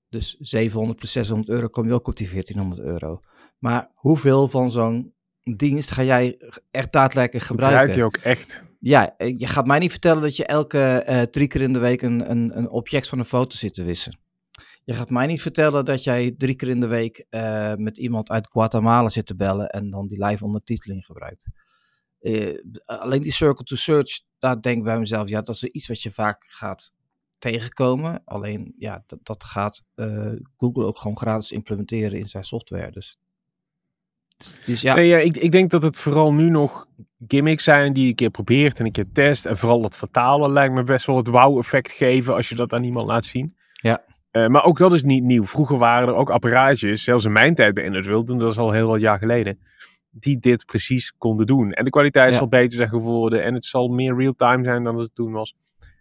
Dus 0.08 0.36
700 0.38 0.98
plus 0.98 1.12
600 1.12 1.48
euro 1.48 1.68
kom 1.68 1.86
je 1.86 1.92
ook 1.92 2.08
op 2.08 2.16
die 2.16 2.28
1400 2.28 2.88
euro. 2.88 3.20
Maar 3.58 3.90
hoeveel 3.94 4.48
van 4.48 4.70
zo'n 4.70 5.14
dienst 5.56 5.90
ga 5.90 6.02
jij 6.02 6.38
echt 6.70 6.92
daadwerkelijk 6.92 7.46
gebruiken? 7.46 7.80
Gebruik 7.80 7.98
je 7.98 8.04
ook 8.04 8.24
echt? 8.24 8.62
Ja, 8.80 9.16
eh, 9.16 9.34
je 9.36 9.46
gaat 9.46 9.66
mij 9.66 9.78
niet 9.78 9.90
vertellen 9.90 10.22
dat 10.22 10.36
je 10.36 10.46
elke 10.46 11.04
uh, 11.08 11.22
drie 11.22 11.46
keer 11.46 11.60
in 11.60 11.72
de 11.72 11.78
week 11.78 12.02
een, 12.02 12.30
een, 12.30 12.56
een 12.56 12.68
object 12.68 13.08
van 13.08 13.18
een 13.18 13.24
foto 13.24 13.56
zit 13.56 13.74
te 13.74 13.84
wissen. 13.84 14.18
Je 14.84 14.94
gaat 14.94 15.10
mij 15.10 15.26
niet 15.26 15.42
vertellen 15.42 15.84
dat 15.84 16.04
jij 16.04 16.34
drie 16.38 16.54
keer 16.54 16.68
in 16.68 16.80
de 16.80 16.86
week 16.86 17.26
uh, 17.30 17.74
met 17.74 17.98
iemand 17.98 18.30
uit 18.30 18.48
Guatemala 18.50 19.08
zit 19.08 19.26
te 19.26 19.36
bellen 19.36 19.68
en 19.68 19.90
dan 19.90 20.08
die 20.08 20.24
live 20.24 20.44
ondertiteling 20.44 21.04
gebruikt. 21.04 21.48
Uh, 22.20 22.58
alleen 22.84 23.22
die 23.22 23.32
circle 23.32 23.64
to 23.64 23.76
search, 23.76 24.20
daar 24.38 24.60
denk 24.60 24.78
ik 24.78 24.84
bij 24.84 24.98
mezelf, 24.98 25.28
ja, 25.28 25.42
dat 25.42 25.54
is 25.54 25.62
iets 25.62 25.88
wat 25.88 26.02
je 26.02 26.12
vaak 26.12 26.44
gaat 26.48 26.92
tegenkomen. 27.38 28.22
Alleen, 28.24 28.74
ja, 28.78 29.04
dat, 29.06 29.18
dat 29.22 29.44
gaat 29.44 29.86
Google 30.56 30.84
ook 30.84 30.98
gewoon 30.98 31.18
gratis 31.18 31.52
implementeren 31.52 32.18
in 32.18 32.28
zijn 32.28 32.44
software. 32.44 32.90
Dus, 32.90 33.18
dus 34.66 34.80
ja. 34.80 34.94
Nee, 34.94 35.06
ja 35.06 35.18
ik, 35.18 35.36
ik 35.36 35.52
denk 35.52 35.70
dat 35.70 35.82
het 35.82 35.96
vooral 35.96 36.32
nu 36.32 36.50
nog 36.50 36.86
gimmicks 37.26 37.64
zijn 37.64 37.92
die 37.92 38.02
je 38.02 38.08
een 38.08 38.14
keer 38.14 38.30
probeert 38.30 38.78
en 38.78 38.84
een 38.84 38.92
keer 38.92 39.12
test. 39.12 39.46
En 39.46 39.56
vooral 39.56 39.80
dat 39.80 39.96
vertalen 39.96 40.52
lijkt 40.52 40.74
me 40.74 40.82
best 40.82 41.06
wel 41.06 41.16
het 41.16 41.26
wow-effect 41.26 41.92
geven 41.92 42.34
als 42.34 42.48
je 42.48 42.54
dat 42.54 42.72
aan 42.72 42.84
iemand 42.84 43.06
laat 43.06 43.24
zien. 43.24 43.56
Ja. 43.72 44.04
Uh, 44.32 44.46
maar 44.46 44.64
ook 44.64 44.78
dat 44.78 44.92
is 44.92 45.02
niet 45.02 45.22
nieuw. 45.22 45.44
Vroeger 45.44 45.78
waren 45.78 46.08
er 46.08 46.14
ook 46.14 46.30
apparaatjes, 46.30 47.04
zelfs 47.04 47.24
in 47.24 47.32
mijn 47.32 47.54
tijd 47.54 47.74
bij 47.74 47.84
Inner 47.84 48.26
dat 48.38 48.52
is 48.52 48.58
al 48.58 48.72
heel 48.72 48.88
wat 48.88 49.00
jaar 49.00 49.18
geleden, 49.18 49.58
die 50.10 50.38
dit 50.38 50.66
precies 50.66 51.12
konden 51.18 51.46
doen. 51.46 51.72
En 51.72 51.84
de 51.84 51.90
kwaliteit 51.90 52.32
ja. 52.32 52.38
zal 52.38 52.48
beter 52.48 52.76
zijn 52.76 52.88
geworden 52.88 53.44
en 53.44 53.54
het 53.54 53.64
zal 53.64 53.88
meer 53.88 54.16
real-time 54.16 54.64
zijn 54.64 54.84
dan 54.84 54.98
het 54.98 55.14
toen 55.14 55.32
was. 55.32 55.54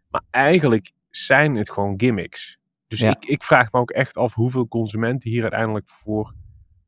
Maar 0.09 0.21
eigenlijk 0.31 0.91
zijn 1.09 1.55
het 1.55 1.71
gewoon 1.71 1.93
gimmicks. 1.97 2.57
Dus 2.87 2.99
ja. 2.99 3.09
ik, 3.09 3.25
ik 3.25 3.43
vraag 3.43 3.71
me 3.71 3.79
ook 3.79 3.91
echt 3.91 4.17
af 4.17 4.33
hoeveel 4.33 4.67
consumenten 4.67 5.29
hier 5.29 5.41
uiteindelijk 5.41 5.87
voor 5.87 6.33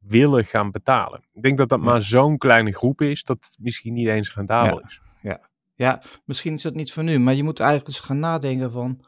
willen 0.09 0.45
gaan 0.45 0.71
betalen. 0.71 1.23
Ik 1.33 1.41
denk 1.41 1.57
dat 1.57 1.69
dat 1.69 1.79
ja. 1.79 1.85
maar 1.85 2.01
zo'n 2.01 2.37
kleine 2.37 2.73
groep 2.73 3.01
is 3.01 3.23
dat 3.23 3.37
het 3.37 3.55
misschien 3.59 3.93
niet 3.93 4.07
eens 4.07 4.33
rendabel 4.33 4.79
ja. 4.79 4.85
is. 4.85 5.01
Ja. 5.21 5.49
ja, 5.75 6.03
misschien 6.25 6.53
is 6.53 6.61
dat 6.61 6.73
niet 6.73 6.93
voor 6.93 7.03
nu, 7.03 7.19
maar 7.19 7.33
je 7.33 7.43
moet 7.43 7.59
eigenlijk 7.59 7.89
eens 7.89 8.05
gaan 8.05 8.19
nadenken 8.19 8.71
van 8.71 9.05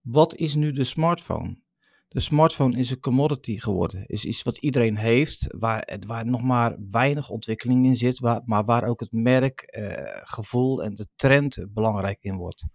wat 0.00 0.34
is 0.34 0.54
nu 0.54 0.72
de 0.72 0.84
smartphone? 0.84 1.62
De 2.08 2.20
smartphone 2.20 2.78
is 2.78 2.90
een 2.90 3.00
commodity 3.00 3.58
geworden. 3.58 4.06
Is 4.06 4.24
iets 4.24 4.42
wat 4.42 4.56
iedereen 4.56 4.96
heeft, 4.96 5.46
waar, 5.58 5.98
waar 6.06 6.26
nog 6.26 6.42
maar 6.42 6.76
weinig 6.90 7.28
ontwikkeling 7.30 7.86
in 7.86 7.96
zit, 7.96 8.18
waar, 8.18 8.40
maar 8.44 8.64
waar 8.64 8.84
ook 8.84 9.00
het 9.00 9.12
merk, 9.12 9.60
eh, 9.60 10.20
gevoel 10.24 10.82
en 10.82 10.94
de 10.94 11.06
trend 11.16 11.66
belangrijk 11.70 12.18
in 12.20 12.36
wordt. 12.36 12.66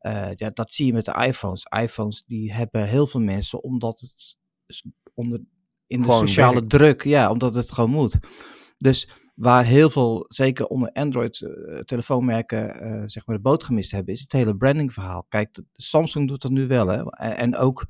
Uh, 0.00 0.30
ja, 0.34 0.50
dat 0.50 0.72
zie 0.72 0.86
je 0.86 0.92
met 0.92 1.04
de 1.04 1.24
iPhones. 1.26 1.62
iPhones 1.64 2.22
die 2.26 2.52
hebben 2.52 2.88
heel 2.88 3.06
veel 3.06 3.20
mensen 3.20 3.62
omdat 3.62 4.00
het 4.00 4.36
onder, 5.14 5.40
in 5.86 5.98
de 5.98 6.04
gewoon 6.04 6.28
sociale 6.28 6.54
werkt. 6.54 6.70
druk, 6.70 7.04
ja, 7.04 7.30
omdat 7.30 7.54
het 7.54 7.72
gewoon 7.72 7.90
moet. 7.90 8.18
Dus 8.78 9.08
waar 9.34 9.64
heel 9.64 9.90
veel, 9.90 10.24
zeker 10.28 10.66
onder 10.66 10.92
Android 10.92 11.40
uh, 11.40 11.78
telefoonmerken, 11.78 12.86
uh, 12.86 13.02
zeg 13.06 13.26
maar 13.26 13.36
de 13.36 13.42
boot 13.42 13.64
gemist 13.64 13.90
hebben, 13.90 14.14
is 14.14 14.20
het 14.20 14.32
hele 14.32 14.56
branding 14.56 14.92
verhaal. 14.92 15.26
Kijk, 15.28 15.62
Samsung 15.72 16.28
doet 16.28 16.42
dat 16.42 16.50
nu 16.50 16.66
wel, 16.66 16.86
hè. 16.86 17.10
En, 17.10 17.36
en, 17.36 17.56
ook 17.56 17.86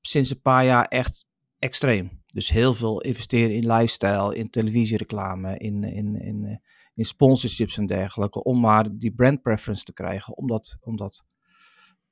sinds 0.00 0.30
een 0.30 0.40
paar 0.40 0.64
jaar 0.64 0.84
echt 0.84 1.26
extreem. 1.58 2.22
Dus 2.26 2.50
heel 2.50 2.74
veel 2.74 3.00
investeren 3.00 3.54
in 3.54 3.72
lifestyle, 3.72 4.36
in 4.36 4.50
televisiereclame, 4.50 5.58
in, 5.58 5.84
in, 5.84 6.20
in, 6.20 6.60
in 6.94 7.04
sponsorships 7.04 7.78
en 7.78 7.86
dergelijke, 7.86 8.42
om 8.42 8.60
maar 8.60 8.96
die 8.98 9.14
brand 9.14 9.42
preference 9.42 9.84
te 9.84 9.92
krijgen, 9.92 10.36
om 10.36 10.46
dat, 10.46 10.76
om 10.80 10.96
dat, 10.96 11.24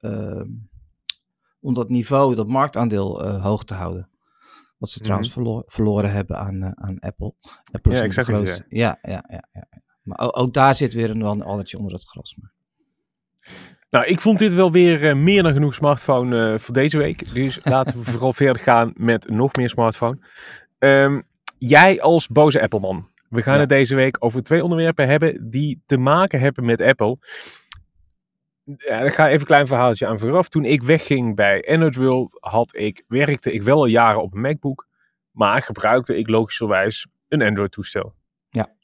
uh, 0.01 0.45
om 1.61 1.75
dat 1.75 1.89
niveau, 1.89 2.35
dat 2.35 2.49
marktaandeel 2.49 3.25
uh, 3.25 3.43
hoog 3.43 3.65
te 3.65 3.75
houden. 3.75 4.09
Wat 4.85 4.93
ze 4.93 4.99
mm 5.03 5.07
-hmm. 5.09 5.25
trouwens 5.25 5.33
verlo 5.33 5.63
verloren 5.67 6.13
hebben 6.13 6.39
aan, 6.39 6.63
uh, 6.63 6.71
aan 6.75 6.99
Apple. 6.99 7.35
Apple 7.73 7.93
ja, 7.93 8.03
het 8.03 8.15
je. 8.27 8.65
Ja, 8.69 8.99
ja, 9.03 9.25
ja, 9.29 9.49
ja. 9.53 9.67
Maar 10.03 10.19
ook, 10.19 10.39
ook, 10.39 10.55
daar 10.55 10.75
zit 10.75 10.95
weer 10.95 11.11
een, 11.11 11.21
een 11.21 11.43
allertje 11.43 11.79
onder 11.79 11.93
het 11.93 12.05
gras. 12.05 12.37
Maar. 12.41 12.53
Nou, 13.91 14.07
ik 14.07 14.21
vond 14.21 14.39
dit 14.39 14.55
wel 14.55 14.73
weer 14.73 15.03
uh, 15.03 15.15
meer 15.15 15.43
dan 15.43 15.53
genoeg 15.53 15.75
smartphone 15.75 16.53
uh, 16.53 16.59
voor 16.59 16.75
deze 16.75 16.99
week. 16.99 17.35
Dus 17.35 17.61
laten 17.65 17.99
we 17.99 18.05
vooral 18.05 18.33
verder 18.33 18.63
gaan 18.63 18.93
met 18.97 19.29
nog 19.29 19.57
meer 19.57 19.69
smartphone. 19.69 20.19
Um, 20.79 21.23
jij 21.59 22.01
als 22.01 22.29
boze 22.29 22.63
Apple-man. 22.63 23.09
We 23.29 23.43
gaan 23.43 23.55
ja. 23.55 23.61
het 23.61 23.69
deze 23.69 23.95
week 23.95 24.17
over 24.19 24.43
twee 24.43 24.63
onderwerpen 24.63 25.09
hebben 25.09 25.51
die 25.51 25.83
te 25.87 25.97
maken 25.97 26.41
hebben 26.41 26.65
met 26.65 26.81
Apple. 26.81 27.19
Ja, 28.65 28.99
ik 29.01 29.15
ga 29.15 29.27
even 29.27 29.41
een 29.41 29.47
klein 29.47 29.67
verhaaltje 29.67 30.07
aan 30.07 30.19
vooraf. 30.19 30.49
Toen 30.49 30.65
ik 30.65 30.83
wegging 30.83 31.37
bij 31.37 31.69
Android 31.69 31.97
World, 31.97 32.39
had 32.41 32.77
ik, 32.77 33.05
werkte 33.09 33.53
ik 33.53 33.63
wel 33.63 33.77
al 33.77 33.87
jaren 33.87 34.23
op 34.23 34.35
een 34.35 34.41
MacBook. 34.41 34.87
Maar 35.31 35.63
gebruikte 35.63 36.17
ik 36.17 36.29
logischerwijs 36.29 37.07
een 37.29 37.43
Android-toestel. 37.43 38.15
Ja. 38.49 38.75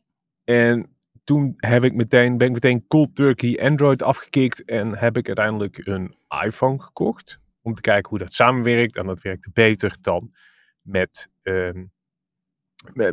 En 0.44 0.96
toen 1.24 1.54
heb 1.56 1.84
ik 1.84 1.94
meteen, 1.94 2.36
ben 2.36 2.46
ik 2.46 2.52
meteen 2.52 2.86
cold 2.86 3.14
turkey 3.14 3.62
Android 3.62 4.02
afgekikt 4.02 4.64
en 4.64 4.98
heb 4.98 5.16
ik 5.16 5.26
uiteindelijk 5.26 5.86
een 5.86 6.16
iPhone 6.44 6.80
gekocht. 6.80 7.40
Om 7.62 7.74
te 7.74 7.80
kijken 7.80 8.10
hoe 8.10 8.18
dat 8.18 8.32
samenwerkt. 8.32 8.96
En 8.96 9.06
dat 9.06 9.22
werkte 9.22 9.50
beter 9.52 9.96
dan 10.00 10.34
met, 10.82 11.30
um, 11.42 11.90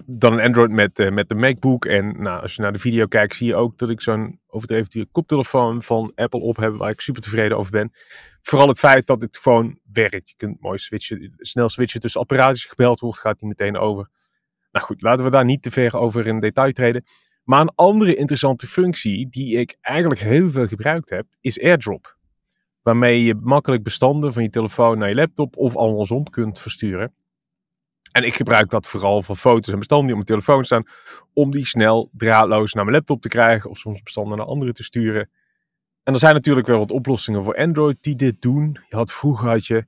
dan 0.06 0.34
een 0.34 0.40
Android 0.40 0.72
met, 0.72 1.00
uh, 1.00 1.12
met 1.12 1.30
de 1.30 1.36
MacBook. 1.36 1.86
En 1.86 2.22
nou, 2.22 2.42
als 2.42 2.56
je 2.56 2.62
naar 2.62 2.74
de 2.74 2.80
video 2.80 3.06
kijkt, 3.06 3.36
zie 3.36 3.48
je 3.48 3.56
ook 3.56 3.78
dat 3.78 3.90
ik 3.90 4.02
zo'n 4.02 4.40
overdreven 4.48 5.12
koptelefoon 5.12 5.84
van 5.84 6.12
Apple 6.16 6.40
op 6.40 6.58
heb, 6.58 6.76
waar 6.76 6.90
ik 6.90 7.00
super 7.00 7.22
tevreden 7.22 7.58
over 7.58 7.72
ben. 7.72 7.92
Vooral 8.42 8.68
het 8.68 8.80
feit 8.80 9.08
dat 9.08 9.22
het 9.22 9.38
gewoon 9.38 9.80
werkt. 9.92 10.30
Je 10.30 10.36
kunt 10.38 10.62
mooi 10.62 10.78
switchen, 10.78 11.34
snel 11.38 11.70
switchen 11.70 12.00
tussen 12.00 12.22
apparaten. 12.22 12.70
Gebeld 12.70 13.00
wordt, 13.00 13.20
gaat 13.20 13.40
die 13.40 13.48
meteen 13.48 13.78
over. 13.78 14.10
Nou 14.72 14.86
goed, 14.86 15.02
laten 15.02 15.26
we 15.26 15.32
daar 15.32 15.46
niet 15.46 15.62
te 15.62 15.72
ver 15.72 15.96
over 15.96 16.28
in 16.28 16.40
detail 16.40 16.72
treden. 16.72 17.06
Maar 17.44 17.62
een 17.62 17.76
andere 17.76 18.16
interessante 18.16 18.68
functie 18.68 19.30
die 19.30 19.58
ik 19.58 19.78
eigenlijk 19.82 20.22
heel 20.22 20.50
veel 20.50 20.68
gebruikt 20.68 21.10
heb, 21.10 21.26
is 21.42 21.62
AirDrop. 21.62 22.18
Waarmee 22.82 23.24
je 23.24 23.36
makkelijk 23.36 23.84
bestanden 23.84 24.34
van 24.34 24.44
je 24.44 24.50
telefoon 24.50 24.98
naar 24.98 25.10
je 25.10 25.16
laptop 25.16 25.58
of 25.58 25.76
andersom 25.76 26.24
kunt 26.24 26.60
versturen. 26.60 27.14
En 28.18 28.24
ik 28.24 28.36
gebruik 28.36 28.70
dat 28.70 28.88
vooral 28.88 29.22
voor 29.22 29.36
foto's 29.36 29.74
en 29.74 29.80
bestanden 29.80 30.08
die 30.08 30.16
op 30.16 30.28
mijn 30.28 30.42
telefoon 30.42 30.66
staan, 30.66 30.84
om 31.34 31.52
die 31.52 31.66
snel 31.66 32.10
draadloos 32.14 32.74
naar 32.74 32.84
mijn 32.84 32.96
laptop 32.96 33.22
te 33.22 33.28
krijgen 33.28 33.70
of 33.70 33.78
soms 33.78 34.02
bestanden 34.02 34.38
naar 34.38 34.48
anderen 34.48 34.74
te 34.74 34.84
sturen. 34.84 35.30
En 36.04 36.14
er 36.14 36.20
zijn 36.20 36.34
natuurlijk 36.34 36.68
wel 36.68 36.80
wat 36.80 36.92
oplossingen 36.92 37.44
voor 37.44 37.56
Android 37.56 37.98
die 38.02 38.16
dit 38.16 38.42
doen. 38.42 38.80
Je 38.90 38.96
had 38.96 39.12
vroeger 39.12 39.50
had 39.50 39.66
je 39.66 39.86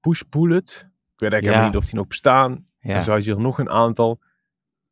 Push 0.00 0.20
Bullet. 0.28 0.88
Ik 1.14 1.20
weet 1.20 1.32
eigenlijk 1.32 1.62
ja. 1.62 1.66
niet 1.66 1.76
of 1.76 1.84
die 1.84 1.94
nog 1.94 2.06
bestaan. 2.06 2.64
Ja. 2.78 2.94
En 2.94 3.02
zo 3.02 3.12
had 3.12 3.24
je 3.24 3.32
er 3.32 3.40
nog 3.40 3.58
een 3.58 3.70
aantal. 3.70 4.20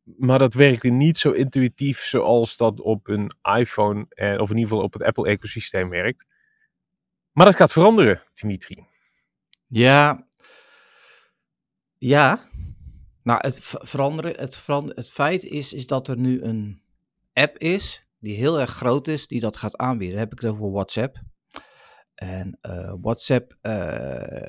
Maar 0.02 0.38
dat 0.38 0.54
werkte 0.54 0.88
niet 0.88 1.18
zo 1.18 1.30
intuïtief 1.30 1.98
zoals 1.98 2.56
dat 2.56 2.80
op 2.80 3.08
een 3.08 3.32
iPhone, 3.58 4.06
en, 4.08 4.40
of 4.40 4.50
in 4.50 4.56
ieder 4.56 4.70
geval 4.70 4.84
op 4.84 4.92
het 4.92 5.02
Apple-ecosysteem 5.02 5.88
werkt. 5.88 6.24
Maar 7.32 7.46
dat 7.46 7.56
gaat 7.56 7.72
veranderen, 7.72 8.22
Dimitri. 8.34 8.86
Ja. 9.66 10.26
Ja. 12.04 12.40
Nou, 13.22 13.38
het 13.42 13.58
veranderen, 13.62 14.34
het, 14.36 14.66
het 14.94 15.10
feit 15.10 15.42
is, 15.42 15.72
is 15.72 15.86
dat 15.86 16.08
er 16.08 16.18
nu 16.18 16.42
een 16.42 16.82
app 17.32 17.58
is 17.58 18.06
die 18.18 18.36
heel 18.36 18.60
erg 18.60 18.70
groot 18.70 19.08
is, 19.08 19.26
die 19.26 19.40
dat 19.40 19.56
gaat 19.56 19.76
aanbieden. 19.76 20.18
Heb 20.18 20.32
ik 20.32 20.40
het 20.40 20.50
over 20.50 20.70
WhatsApp. 20.70 21.22
En 22.14 22.58
uh, 22.62 22.94
WhatsApp, 23.00 23.56
uh, 23.62 24.48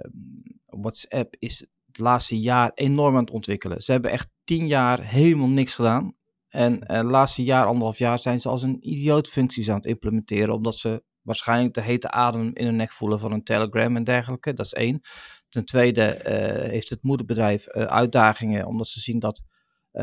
WhatsApp 0.66 1.36
is 1.40 1.60
het 1.86 1.98
laatste 1.98 2.40
jaar 2.40 2.72
enorm 2.74 3.16
aan 3.16 3.24
het 3.24 3.34
ontwikkelen. 3.34 3.82
Ze 3.82 3.92
hebben 3.92 4.12
echt 4.12 4.32
tien 4.44 4.68
jaar 4.68 5.04
helemaal 5.04 5.50
niks 5.50 5.76
gedaan. 5.76 6.16
En 6.48 6.74
het 6.74 7.06
uh, 7.06 7.12
laatste 7.12 7.44
jaar, 7.44 7.66
anderhalf 7.66 7.98
jaar, 7.98 8.20
zijn 8.20 8.40
ze 8.40 8.50
als 8.50 8.64
een 8.64 8.90
idioot 8.90 9.28
functies 9.28 9.70
aan 9.70 9.76
het 9.76 9.86
implementeren. 9.86 10.54
Omdat 10.54 10.76
ze 10.76 11.04
waarschijnlijk 11.24 11.74
de 11.74 11.82
hete 11.82 12.12
adem 12.12 12.52
in 12.54 12.66
hun 12.66 12.76
nek 12.76 12.92
voelen 12.92 13.20
van 13.20 13.32
een 13.32 13.44
Telegram 13.44 13.96
en 13.96 14.04
dergelijke. 14.04 14.54
Dat 14.54 14.66
is 14.66 14.74
één. 14.74 15.02
Ten 15.50 15.66
tweede 15.66 16.20
uh, 16.20 16.70
heeft 16.70 16.90
het 16.90 17.04
moederbedrijf 17.04 17.68
uh, 17.68 17.84
uitdagingen, 17.84 18.66
omdat 18.66 18.88
ze 18.88 19.00
zien 19.00 19.20
dat 19.20 19.44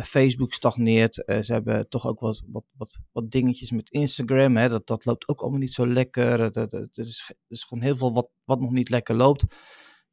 Facebook 0.02 0.52
stagneert. 0.52 1.14
ze 1.14 1.52
hebben 1.52 1.88
toch 1.88 2.06
ook 2.06 2.20
wat, 2.20 2.42
wat, 2.46 2.64
wat, 2.76 2.98
wat 3.12 3.30
dingetjes 3.30 3.70
met 3.70 3.90
Instagram. 3.90 4.56
Hè? 4.56 4.68
Dat, 4.68 4.86
dat 4.86 5.04
loopt 5.04 5.28
ook 5.28 5.40
allemaal 5.40 5.58
niet 5.58 5.72
zo 5.72 5.86
lekker. 5.86 6.40
Er 6.40 6.88
is, 6.92 7.32
is 7.48 7.64
gewoon 7.64 7.82
heel 7.82 7.96
veel 7.96 8.12
wat, 8.12 8.28
wat 8.44 8.60
nog 8.60 8.70
niet 8.70 8.88
lekker 8.88 9.14
loopt. 9.14 9.44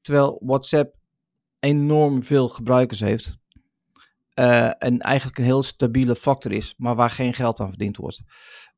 Terwijl 0.01 0.41
WhatsApp 0.43 0.95
enorm 1.59 2.23
veel 2.23 2.49
gebruikers 2.49 2.99
heeft. 2.99 3.37
En 4.33 4.99
eigenlijk 4.99 5.37
een 5.37 5.43
heel 5.43 5.63
stabiele 5.63 6.15
factor 6.15 6.51
is, 6.51 6.73
maar 6.77 6.95
waar 6.95 7.11
geen 7.11 7.33
geld 7.33 7.59
aan 7.59 7.69
verdiend 7.69 7.97
wordt. 7.97 8.23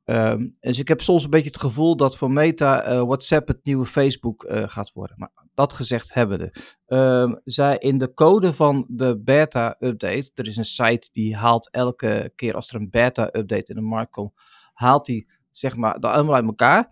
Um, 0.10 0.58
dus 0.60 0.80
ik 0.80 0.88
heb 0.88 1.01
soms 1.01 1.24
een 1.24 1.30
beetje 1.30 1.50
het 1.50 1.60
gevoel 1.60 1.98
dat 1.98 2.18
voor 2.18 2.32
Meta 2.32 2.92
uh, 2.92 3.01
WhatsApp 3.01 3.48
het 3.48 3.60
nieuwe 3.63 3.86
Facebook 3.86 4.44
uh, 4.44 4.63
gaat 4.66 4.92
worden. 4.94 5.16
Maar 5.20 5.32
dat 5.54 5.74
gezegd 5.74 6.13
hebbende. 6.13 6.54
Ehm 6.86 7.34
zij 7.44 7.78
in 7.78 7.98
de 7.98 8.13
code 8.13 8.54
van 8.54 8.86
de 8.88 9.22
beta-update, 9.24 10.32
er 10.34 10.48
is 10.48 10.58
een 10.58 10.66
site 10.66 11.10
die 11.12 11.36
haalt 11.36 11.70
elke 11.72 12.32
keer 12.36 12.56
als 12.56 12.70
er 12.70 12.75
een 12.75 12.89
beta-update 12.89 13.72
in 13.72 13.75
de 13.75 13.82
markt 13.82 14.12
komt, 14.12 14.34
haalt 14.74 15.06
die 15.06 15.28
zeg 15.51 15.75
maar 15.75 16.00
dat 16.00 16.12
allemaal 16.12 16.36
uit 16.36 16.46
elkaar. 16.46 16.89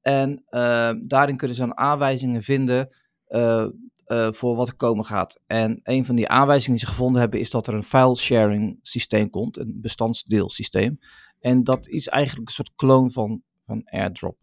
En 0.00 0.42
ehm, 0.48 0.98
daarin 1.06 1.36
kunnen 1.36 1.56
ze 1.56 1.76
aanwijzingen 1.76 2.42
vinden 2.42 2.88
eh, 3.26 3.66
eh, 4.04 4.32
voor 4.32 4.56
wat 4.56 4.68
er 4.68 4.76
komen 4.76 5.04
gaat. 5.04 5.40
En 5.46 5.80
een 5.82 6.04
van 6.04 6.16
die 6.16 6.28
aanwijzingen 6.28 6.78
die 6.78 6.86
ze 6.86 6.92
gevonden 6.92 7.20
hebben 7.20 7.40
is 7.40 7.50
dat 7.50 7.66
er 7.66 7.74
een 7.74 7.84
file 7.84 8.16
sharing 8.16 8.78
systeem 8.82 9.30
komt, 9.30 9.56
een 9.58 9.78
bestandsdeelsysteem. 9.80 10.98
En 11.40 11.64
dat 11.64 11.88
is 11.88 12.08
eigenlijk 12.08 12.48
een 12.48 12.54
soort 12.54 12.72
kloon 12.76 13.10
van, 13.10 13.42
van 13.66 13.82
AirDrop. 13.84 14.42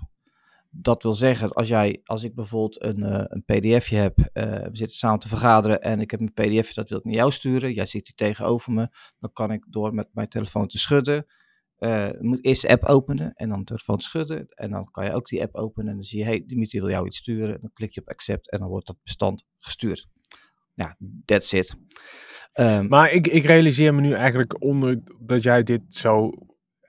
Dat 0.70 1.04
wil 1.04 1.14
zeggen, 1.14 1.54
als, 1.54 1.68
jij, 1.68 2.02
als 2.04 2.24
ik 2.24 2.36
bijvoorbeeld 2.36 2.84
een, 2.84 3.04
eh, 3.04 3.24
een 3.28 3.44
pdfje 3.44 3.96
heb, 3.96 4.20
eh, 4.34 4.44
we 4.52 4.70
zitten 4.78 4.98
samen 4.98 5.20
te 5.20 5.28
vergaderen 5.28 5.82
en 5.82 6.00
ik 6.02 6.12
heb 6.12 6.22
een 6.22 6.34
pdfje, 6.34 6.74
dat 6.74 6.90
wil 6.90 6.98
ik 6.98 7.04
naar 7.04 7.14
jou 7.14 7.32
sturen. 7.32 7.74
Jij 7.74 7.86
zit 7.86 8.08
hier 8.08 8.16
tegenover 8.16 8.74
me, 8.74 8.90
dan 9.20 9.34
kan 9.34 9.52
ik 9.52 9.66
door 9.70 9.94
met 9.94 10.08
mijn 10.14 10.30
telefoon 10.30 10.68
te 10.68 10.78
schudden. 10.78 11.26
eh 11.78 12.10
moet 12.20 12.46
eerst 12.46 12.62
de 12.62 12.68
app 12.70 12.84
openen 12.84 13.34
en 13.34 13.50
dan 13.50 13.60
de 13.60 13.66
telefoon 13.66 14.00
schudden. 14.00 14.48
En 14.50 14.72
dan 14.72 14.92
kan 14.92 15.06
je 15.06 15.12
ook 15.12 15.28
die 15.28 15.42
app 15.42 15.56
openen 15.56 15.90
en 15.90 15.96
dan 15.96 16.04
zie 16.04 16.20
je, 16.20 16.26
hey, 16.26 16.44
Dimitri 16.48 16.80
wil 16.80 16.90
jou 16.90 17.06
iets 17.06 17.18
sturen. 17.18 17.62
Dan 17.62 17.70
klik 17.74 17.94
je 17.94 18.02
op 18.02 18.10
accept 18.10 18.52
en 18.52 18.60
dan 18.60 18.68
wordt 18.70 18.88
dat 18.88 18.98
bestand 19.04 19.46
gestuurd. 19.60 20.08
Ja, 20.74 20.98
that's 21.26 21.52
it. 21.54 21.76
Ehm, 22.54 22.88
Maar 22.88 23.12
ik, 23.12 23.28
ik 23.28 23.44
realiseer 23.44 23.94
me 23.96 24.02
nu 24.02 24.14
eigenlijk 24.14 24.64
onder 24.64 25.02
dat 25.20 25.44
jij 25.44 25.64
dit 25.64 25.82
zo 25.88 26.32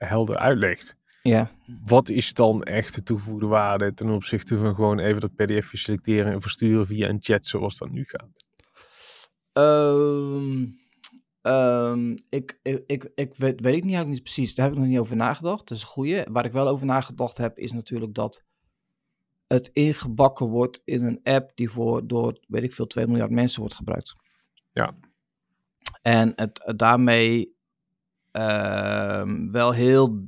helder 0.07 0.37
uitlegt. 0.37 0.97
ja. 1.23 1.51
Wat 1.83 2.09
is 2.09 2.33
dan 2.33 2.63
echt 2.63 2.95
de 2.95 3.03
toegevoegde 3.03 3.47
waarde 3.47 3.93
ten 3.93 4.09
opzichte 4.09 4.57
van 4.57 4.75
gewoon 4.75 4.99
even 4.99 5.21
dat 5.21 5.35
pdfje 5.35 5.77
selecteren 5.77 6.31
en 6.31 6.41
versturen 6.41 6.87
via 6.87 7.09
een 7.09 7.21
chat 7.21 7.45
zoals 7.45 7.77
dat 7.77 7.89
nu 7.89 8.03
gaat? 8.07 8.45
Ehm, 9.53 10.67
ehm, 11.41 12.17
ik, 12.29 12.59
ik, 12.61 12.83
ik, 12.87 13.11
ik 13.15 13.35
weet, 13.35 13.61
weet 13.61 13.75
ik 13.75 13.83
niet, 13.83 14.07
niet 14.07 14.23
precies. 14.23 14.55
Daar 14.55 14.65
heb 14.65 14.73
ik 14.73 14.81
nog 14.81 14.89
niet 14.89 14.99
over 14.99 15.15
nagedacht. 15.15 15.67
Dat 15.67 15.77
is 15.77 15.83
een 15.83 15.89
goeie. 15.89 16.23
Waar 16.31 16.45
ik 16.45 16.51
wel 16.51 16.67
over 16.67 16.85
nagedacht 16.85 17.37
heb, 17.37 17.57
is 17.57 17.71
natuurlijk 17.71 18.13
dat 18.13 18.43
het 19.47 19.69
ingebakken 19.73 20.45
wordt 20.47 20.81
in 20.83 21.05
een 21.05 21.19
app 21.23 21.51
die 21.55 21.69
voor 21.69 22.07
door, 22.07 22.39
weet 22.47 22.63
ik 22.63 22.73
veel, 22.73 22.87
2 22.87 23.07
miljard 23.07 23.31
mensen 23.31 23.59
wordt 23.59 23.75
gebruikt. 23.75 24.15
Ja. 24.71 24.95
En 26.01 26.33
het 26.35 26.73
daarmee 26.75 27.57
wel 29.51 29.71
heel. 29.71 30.27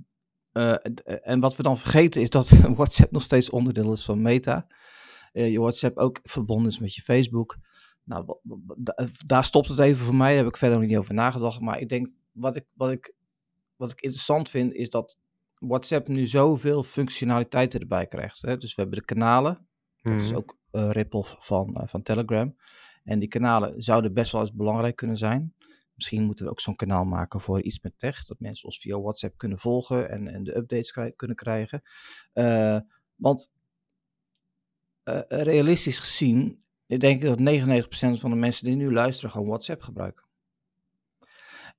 eh, 0.52 0.74
d- 0.74 1.02
en 1.04 1.40
wat 1.40 1.56
we 1.56 1.64
dan 1.64 1.78
vergeten 1.78 2.22
is 2.22 2.30
dat 2.30 2.50
WhatsApp 2.76 3.12
nog 3.12 3.22
steeds 3.22 3.50
onderdeel 3.50 3.92
is 3.92 4.06
van 4.06 4.22
Meta. 4.22 4.68
Eh, 5.32 5.52
je 5.52 5.60
WhatsApp 5.60 5.98
ook 5.98 6.20
verbonden 6.24 6.68
is 6.72 6.80
met 6.80 6.96
je 6.96 7.02
Facebook. 7.02 7.58
Nou, 8.04 8.36
daar 9.26 9.46
stopt 9.46 9.68
het 9.70 9.80
even 9.80 10.06
voor 10.06 10.16
mij. 10.16 10.28
Daar 10.30 10.38
heb 10.44 10.48
ik 10.48 10.58
verder 10.58 10.80
nog 10.80 10.88
niet 10.88 10.98
over 10.98 11.14
nagedacht. 11.14 11.60
Maar 11.60 11.80
ik 11.80 11.90
denk, 11.90 12.08
wat 12.32 12.56
ik, 12.56 12.66
wat 12.74 12.92
ik, 12.92 13.14
wat 13.76 13.92
ik 13.92 14.02
interessant 14.02 14.50
vind, 14.50 14.74
is 14.74 14.90
dat 14.90 15.20
WhatsApp 15.60 16.08
nu 16.08 16.28
zoveel 16.28 16.84
functionaliteiten 16.84 17.80
erbij 17.80 18.08
krijgt. 18.08 18.42
Hè? 18.42 18.58
Dus 18.58 18.76
we 18.76 18.82
hebben 18.82 19.00
de 19.00 19.06
kanalen. 19.06 19.68
Dat 20.02 20.14
is 20.22 20.28
Mhm. 20.28 20.36
ook 20.38 20.58
een 20.72 20.92
rip-off 20.92 21.36
van, 21.40 21.76
eh, 21.76 21.88
van 21.88 22.02
Telegram. 22.02 22.56
En 23.04 23.20
die 23.20 23.28
kanalen 23.30 23.82
zouden 23.82 24.14
best 24.14 24.32
wel 24.32 24.42
eens 24.42 24.54
belangrijk 24.54 24.96
kunnen 24.96 25.18
zijn. 25.18 25.54
Misschien 26.02 26.24
moeten 26.26 26.46
we 26.46 26.52
ook 26.52 26.60
zo'n 26.60 26.76
kanaal 26.76 27.04
maken 27.06 27.42
voor 27.42 27.62
iets 27.62 27.80
met 27.82 27.94
tech. 28.00 28.26
Dat 28.26 28.40
mensen 28.40 28.66
ons 28.66 28.80
via 28.80 29.00
WhatsApp 29.00 29.38
kunnen 29.38 29.58
volgen 29.58 30.10
en, 30.10 30.28
en 30.28 30.44
de 30.44 30.56
updates 30.58 30.92
krij- 30.92 31.12
kunnen 31.12 31.36
krijgen. 31.36 31.82
Eh, 32.34 32.78
want 33.16 33.52
eh, 35.04 35.20
realistisch 35.28 36.00
gezien, 36.00 36.64
ik 36.86 37.00
denk 37.00 37.22
dat 37.22 37.40
99% 37.40 38.20
van 38.20 38.30
de 38.30 38.36
mensen 38.36 38.66
die 38.66 38.76
nu 38.76 38.92
luisteren 38.94 39.32
gewoon 39.32 39.48
WhatsApp 39.48 39.82
gebruiken. 39.82 40.26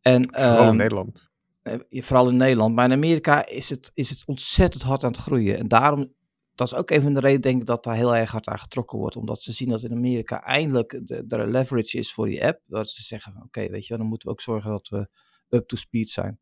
En, 0.01 0.29
Vooral 0.35 0.61
in 0.61 0.67
ehm, 0.67 0.77
Nederland. 0.77 1.31
eh, 1.63 1.79
Vooral 2.03 2.29
in 2.29 2.37
Nederland. 2.37 2.75
Maar 2.75 2.85
in 2.85 2.93
Amerika 2.93 3.47
is 3.47 3.71
het, 3.71 3.91
is 3.95 4.11
het 4.11 4.23
ontzettend 4.27 4.83
hard 4.83 5.05
aan 5.05 5.13
het 5.13 5.21
groeien. 5.21 5.59
En 5.59 5.69
daarom, 5.69 6.13
dat 6.55 6.67
is 6.67 6.75
ook 6.75 6.91
een 6.91 7.03
van 7.03 7.15
de 7.15 7.21
redenen, 7.21 7.43
denk 7.43 7.61
ik, 7.61 7.67
dat 7.67 7.85
daar 7.85 7.97
heel 7.97 8.17
erg 8.17 8.31
hard 8.31 8.49
aan 8.49 8.59
getrokken 8.59 8.99
wordt. 8.99 9.17
Omdat 9.17 9.43
ze 9.43 9.53
zien 9.53 9.69
dat 9.69 9.83
in 9.83 9.93
Amerika 9.93 10.43
eindelijk 10.43 11.01
de, 11.05 11.27
de 11.27 11.47
leverage 11.47 11.99
is 11.99 12.13
voor 12.13 12.27
die 12.27 12.45
app. 12.45 12.61
Dat 12.67 12.89
ze 12.89 13.03
zeggen 13.03 13.43
oké, 13.43 13.69
weet 13.69 13.87
je 13.87 13.97
dan 13.97 14.07
moeten 14.07 14.29
we 14.29 14.35
ook 14.35 14.41
zorgen 14.41 14.71
dat 14.71 14.89
we 14.89 15.09
up 15.49 15.69
to 15.69 15.77
speed 15.77 16.11
zijn. 16.11 16.41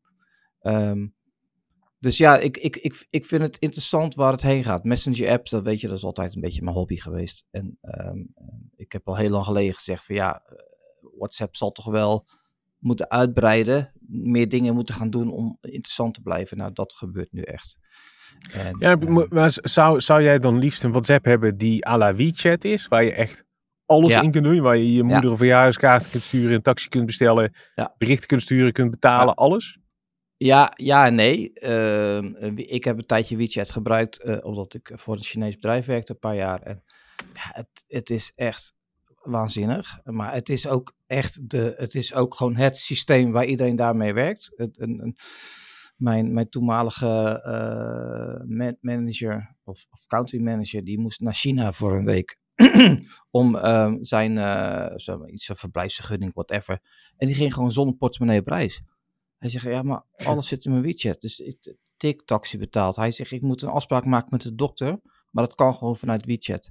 Ehm, 0.60 1.06
dus 1.98 2.18
ja, 2.18 2.38
ik, 2.38 2.56
ik, 2.56 2.76
ik, 2.76 3.06
ik 3.10 3.24
vind 3.24 3.42
het 3.42 3.58
interessant 3.58 4.14
waar 4.14 4.32
het 4.32 4.42
heen 4.42 4.64
gaat. 4.64 4.84
Messenger 4.84 5.30
apps, 5.30 5.50
dat 5.50 5.62
weet 5.62 5.80
je, 5.80 5.88
dat 5.88 5.96
is 5.96 6.04
altijd 6.04 6.34
een 6.34 6.40
beetje 6.40 6.62
mijn 6.62 6.76
hobby 6.76 6.96
geweest. 6.96 7.46
En 7.50 7.78
ehm, 7.80 8.18
ik 8.76 8.92
heb 8.92 9.08
al 9.08 9.16
heel 9.16 9.30
lang 9.30 9.44
geleden 9.44 9.74
gezegd 9.74 10.04
van 10.04 10.14
ja, 10.14 10.42
eh, 10.46 10.56
WhatsApp 11.16 11.56
zal 11.56 11.72
toch 11.72 11.84
wel 11.84 12.26
moeten 12.78 13.10
uitbreiden, 13.10 13.92
meer 14.08 14.48
dingen 14.48 14.74
moeten 14.74 14.94
gaan 14.94 15.10
doen 15.10 15.30
om 15.32 15.58
interessant 15.60 16.14
te 16.14 16.20
blijven. 16.20 16.56
Nou, 16.56 16.72
dat 16.72 16.92
gebeurt 16.92 17.32
nu 17.32 17.42
echt. 17.42 17.78
En, 18.52 18.76
Ja, 18.78 18.98
eh, 18.98 19.28
maar- 19.28 19.50
zou, 19.54 20.00
zou 20.00 20.22
jij 20.22 20.38
dan 20.38 20.58
liefst 20.58 20.84
een 20.84 20.90
WhatsApp 20.90 21.24
hebben 21.24 21.56
die 21.58 21.86
à 21.88 21.96
la 21.98 22.14
WeChat 22.14 22.64
is, 22.64 22.88
waar 22.88 23.04
je 23.04 23.12
echt 23.12 23.44
alles 23.86 24.12
Ja. 24.12 24.20
in 24.22 24.30
kunt 24.30 24.44
doen, 24.44 24.60
waar 24.60 24.76
je 24.76 24.92
je 24.92 25.02
moeder 25.02 25.30
een 25.30 25.36
verjaardagskaart 25.36 26.10
kunt 26.10 26.22
sturen, 26.22 26.52
een 26.54 26.62
taxi 26.62 26.88
kunt 26.88 27.06
bestellen, 27.06 27.54
Ja. 27.74 27.94
berichten 27.98 28.28
kunt 28.28 28.42
sturen, 28.42 28.72
kunt 28.72 28.90
betalen, 28.90 29.34
alles? 29.34 29.78
Ja, 30.36 30.72
ja 30.76 31.06
en 31.06 31.14
nee. 31.14 31.52
Ehm, 31.52 32.34
eh, 32.34 32.52
ik 32.56 32.84
heb 32.84 32.96
een 32.98 33.06
tijdje 33.06 33.36
WeChat 33.36 33.70
gebruikt, 33.70 34.22
eh, 34.22 34.36
omdat 34.40 34.74
ik 34.74 34.92
voor 34.94 35.16
een 35.16 35.22
Chinees 35.22 35.54
bedrijf 35.54 35.86
werkte, 35.86 36.12
een 36.12 36.18
paar 36.18 36.36
jaar. 36.36 36.62
En 36.62 36.82
ja, 37.34 37.50
het, 37.52 37.84
het 37.88 38.10
is 38.10 38.32
echt 38.34 38.74
waanzinnig. 39.22 39.98
Maar 40.04 40.32
het 40.32 40.48
is 40.48 40.66
ook 40.66 40.94
echt 41.06 41.50
de, 41.50 41.74
het 41.76 41.94
is 41.94 42.14
ook 42.14 42.34
gewoon 42.34 42.56
het 42.56 42.76
systeem 42.76 43.32
waar 43.32 43.44
iedereen 43.44 43.76
daarmee 43.76 44.14
werkt. 44.14 44.50
Het, 44.56 44.80
een, 44.80 45.00
een, 45.02 45.16
mijn, 46.00 46.32
mijn 46.32 46.48
toenmalige 46.48 47.40
eh, 47.44 48.46
man- 48.48 48.76
manager 48.80 49.56
of, 49.64 49.86
of 49.90 50.06
country 50.06 50.40
manager, 50.40 50.84
die 50.84 50.98
moest 50.98 51.20
naar 51.20 51.34
China 51.34 51.72
voor 51.72 51.96
een 51.96 52.04
week. 52.04 52.38
om 53.30 53.56
ehm, 53.56 53.96
zijn, 54.02 54.38
eh, 54.38 54.96
zo, 54.96 55.26
iets 55.26 55.48
een 55.48 55.56
verblijfsvergunning, 55.56 56.34
whatever. 56.34 56.80
En 57.16 57.26
die 57.26 57.36
ging 57.36 57.54
gewoon 57.54 57.72
zonder 57.72 57.96
portemonnee 57.96 58.40
op 58.40 58.46
reis. 58.46 58.82
Hij 59.38 59.48
zegt, 59.48 59.64
ja, 59.64 59.82
maar 59.82 60.02
alles 60.24 60.48
zit 60.48 60.64
in 60.64 60.70
mijn 60.70 60.82
WeChat. 60.82 61.20
Dus 61.20 61.38
ik 61.38 61.76
tik 61.96 62.22
taxi 62.24 62.58
betaald. 62.58 62.96
Hij 62.96 63.10
zegt, 63.10 63.30
ik 63.30 63.42
moet 63.42 63.62
een 63.62 63.68
afspraak 63.68 64.04
maken 64.04 64.28
met 64.30 64.42
de 64.42 64.54
dokter. 64.54 65.00
Maar 65.30 65.44
dat 65.46 65.54
kan 65.54 65.74
gewoon 65.74 65.96
vanuit 65.96 66.24
WeChat. 66.24 66.70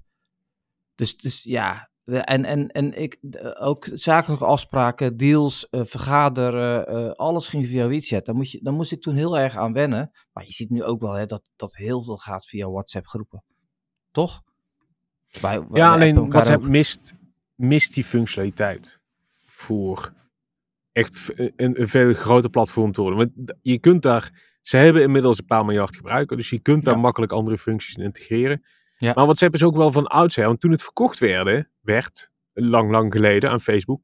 Dus, 0.96 1.18
dus 1.18 1.44
ja, 1.44 1.90
en, 2.18 2.46
en, 2.46 2.68
en 2.68 2.94
ik, 3.02 3.18
de- 3.22 3.58
ook 3.60 3.88
zakelijke 3.94 4.46
afspraken, 4.46 5.18
deals, 5.18 5.70
eh, 5.70 5.82
vergaderen, 5.84 6.88
eh, 6.88 7.12
alles 7.12 7.48
ging 7.48 7.68
via 7.68 7.88
WeChat. 7.88 8.26
Daar, 8.26 8.36
moet 8.36 8.52
je, 8.52 8.60
daar 8.64 8.74
moest 8.74 8.92
ik 8.92 9.02
toen 9.02 9.16
heel 9.16 9.38
erg 9.38 9.56
aan 9.56 9.74
wennen. 9.74 10.12
Maar 10.34 10.46
je 10.46 10.54
ziet 10.54 10.70
nu 10.70 10.84
ook 10.84 11.02
wel 11.02 11.14
hè, 11.14 11.26
dat, 11.26 11.50
dat 11.56 11.76
heel 11.76 12.04
veel 12.04 12.18
gaat 12.18 12.46
via 12.46 12.70
WhatsApp 12.70 13.08
groepen. 13.08 13.44
Toch? 14.12 14.42
Ja, 15.74 15.94
alleen 15.94 16.30
WhatsApp 16.30 16.64
ook. 16.64 16.70
mist, 16.70 17.14
mist 17.56 17.94
die 17.94 18.04
functionaliteit 18.04 19.00
voor 19.46 20.14
echt 20.92 21.32
een, 21.36 21.82
een 21.82 21.88
veel 21.88 22.14
groter 22.14 22.50
platform 22.50 22.92
te 22.92 23.02
worden. 23.02 23.20
Want 23.20 23.54
je 23.62 23.80
kunt 23.80 24.02
daar, 24.02 24.58
ze 24.62 24.78
hebben 24.78 25.02
inmiddels 25.02 25.38
een 25.40 25.46
paar 25.46 25.66
miljard 25.66 25.96
gebruikers, 25.96 26.40
dus 26.40 26.50
je 26.50 26.60
kunt 26.60 26.86
daar 26.86 26.94
Ja. 26.96 27.00
makkelijk 27.00 27.32
andere 27.32 27.58
functies 27.58 27.96
in 27.96 28.04
integreren. 28.04 28.64
Ja. 29.00 29.14
Maar 29.16 29.24
WhatsApp 29.24 29.54
is 29.54 29.64
ook 29.64 29.76
wel 29.76 29.92
van 29.92 30.08
oudsher, 30.08 30.46
want 30.46 30.60
toen 30.60 30.72
het 30.72 30.84
verkocht 30.84 31.20
werden, 31.20 31.70
werd, 31.82 32.32
lang, 32.54 32.92
lang 32.92 33.14
geleden 33.14 33.50
aan 33.50 33.60
Facebook, 33.60 34.02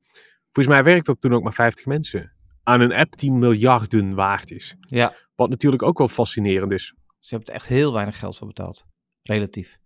volgens 0.51 0.75
mij 0.75 0.83
werkte 0.83 1.11
dat 1.11 1.21
toen 1.21 1.33
ook 1.33 1.43
maar 1.43 1.53
50 1.53 1.85
mensen. 1.85 2.33
Aan 2.63 2.81
een 2.81 2.93
app 2.93 3.17
die 3.17 3.31
miljarden 3.31 4.15
waard 4.15 4.51
is. 4.51 4.75
Ja, 4.79 5.13
Wat 5.35 5.49
natuurlijk 5.49 5.83
ook 5.83 5.97
wel 5.97 6.07
fascinerend 6.07 6.71
is. 6.71 6.93
ze 7.19 7.35
hebben 7.35 7.53
er 7.53 7.59
echt 7.59 7.67
heel 7.67 7.93
weinig 7.93 8.19
geld 8.19 8.37
voor 8.37 8.47
betaald. 8.47 8.85
Relatief. 9.23 9.79